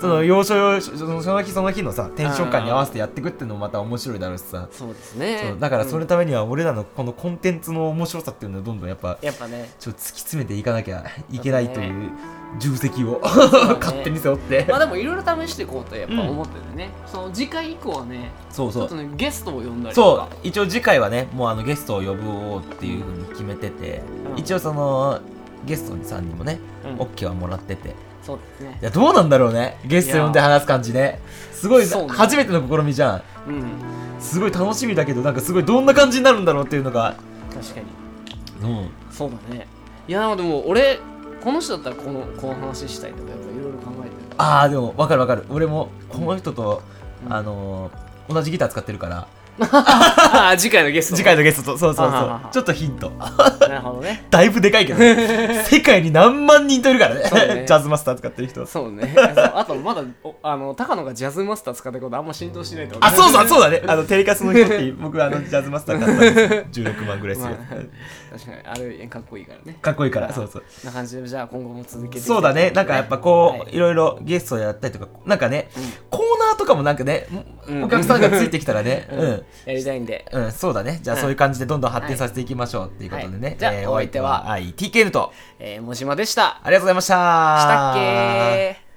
[0.00, 5.40] その要所要所そのその日その日のさテンション感に合わせてやっていくっていうのもまた面白いだろうしさ、そうですね。
[5.50, 6.00] そうだからそうん。
[6.00, 9.70] のためには俺らのこのコンテンツの面白さっていうのをどんどんやっぱやっぱね。
[9.78, 12.10] ちょっと突き詰めていかなきゃいけないという
[12.58, 13.12] 重責を。
[13.12, 13.18] ね。
[13.80, 14.66] 勝手に背負って。
[14.68, 18.88] まあでもいろいろ試していこうとやっぱ思っててね、その次回以降はねそうそう。
[18.88, 20.18] ちょっとねゲストを呼んだりとそう。
[20.18, 24.02] か一応次回はねもうあのゲストを呼ぼうっていうふうに決めてて、
[24.32, 24.38] うん。
[24.38, 25.20] 一応その
[25.64, 27.06] ゲストさんにもね、うん。
[27.06, 27.94] OK はもらってて。
[28.22, 28.78] そうですね。
[28.80, 29.78] いやどうなんだろうね。
[29.84, 31.20] ゲスト呼んで話す感じね。
[31.52, 31.90] すごいね。
[32.08, 33.22] 初めての試みじゃん。
[33.48, 33.62] うん。
[34.18, 37.14] すごい楽しみだけどなんかすごいどんな感じになるんだろうっていうのが。
[37.54, 37.80] 確か
[38.60, 38.70] に。
[38.70, 38.88] うん。
[39.10, 39.66] そうだね。
[40.08, 40.98] いやでも俺
[41.42, 44.12] この人だったらこのこの話したいとかやっぱいろいろ考えてる。
[44.38, 45.44] ああでも分かる分かる。
[45.50, 46.82] 俺もこの人と、
[47.26, 47.32] うん。
[47.32, 49.26] あのー同じギター使ってるから
[50.58, 52.40] 次回のゲスト次回のゲストとそうそうそう。
[52.52, 53.10] ちょっとヒント。
[53.10, 54.26] なるほどね。
[54.30, 54.98] だいぶでかいけど
[55.64, 57.64] 世界に何万人といるからね。
[57.66, 59.14] ジャズマスター使ってる人そうね。
[59.54, 63.82] あとまだおあの高野がジャズマスター使ってることあんま浸透してないと思あそうそうそうだね。
[63.86, 69.78] あのテレカスの人って 僕あのジャズマスター買ったんです16万ぐらいするまあ確かにあれかっこいいからね。
[69.80, 70.62] かっこいいからまあそうそう。
[70.84, 72.70] な感じでじゃあ今後も続けてそうだね。
[72.70, 73.74] なんかやっぱこう、はい。
[73.74, 75.68] い、ろいろゲストやったりとかなんかね、
[76.10, 77.26] コーナーとかもなんかね、
[77.66, 77.84] うん。
[77.84, 80.26] お客さんがついてきたらねううんん、やりたいんで。
[80.32, 81.00] うん、そうだね。
[81.02, 81.22] じゃあうん。
[81.22, 83.56] そういう感じでどんどん発展させていきましょうっていうことでね、はい。
[83.58, 85.32] じゃあえーお相手ははい TKN と。
[85.58, 86.60] えー、もじまでした。
[86.62, 87.14] ありがとうございました。
[87.14, 87.16] し
[87.66, 88.89] たっけー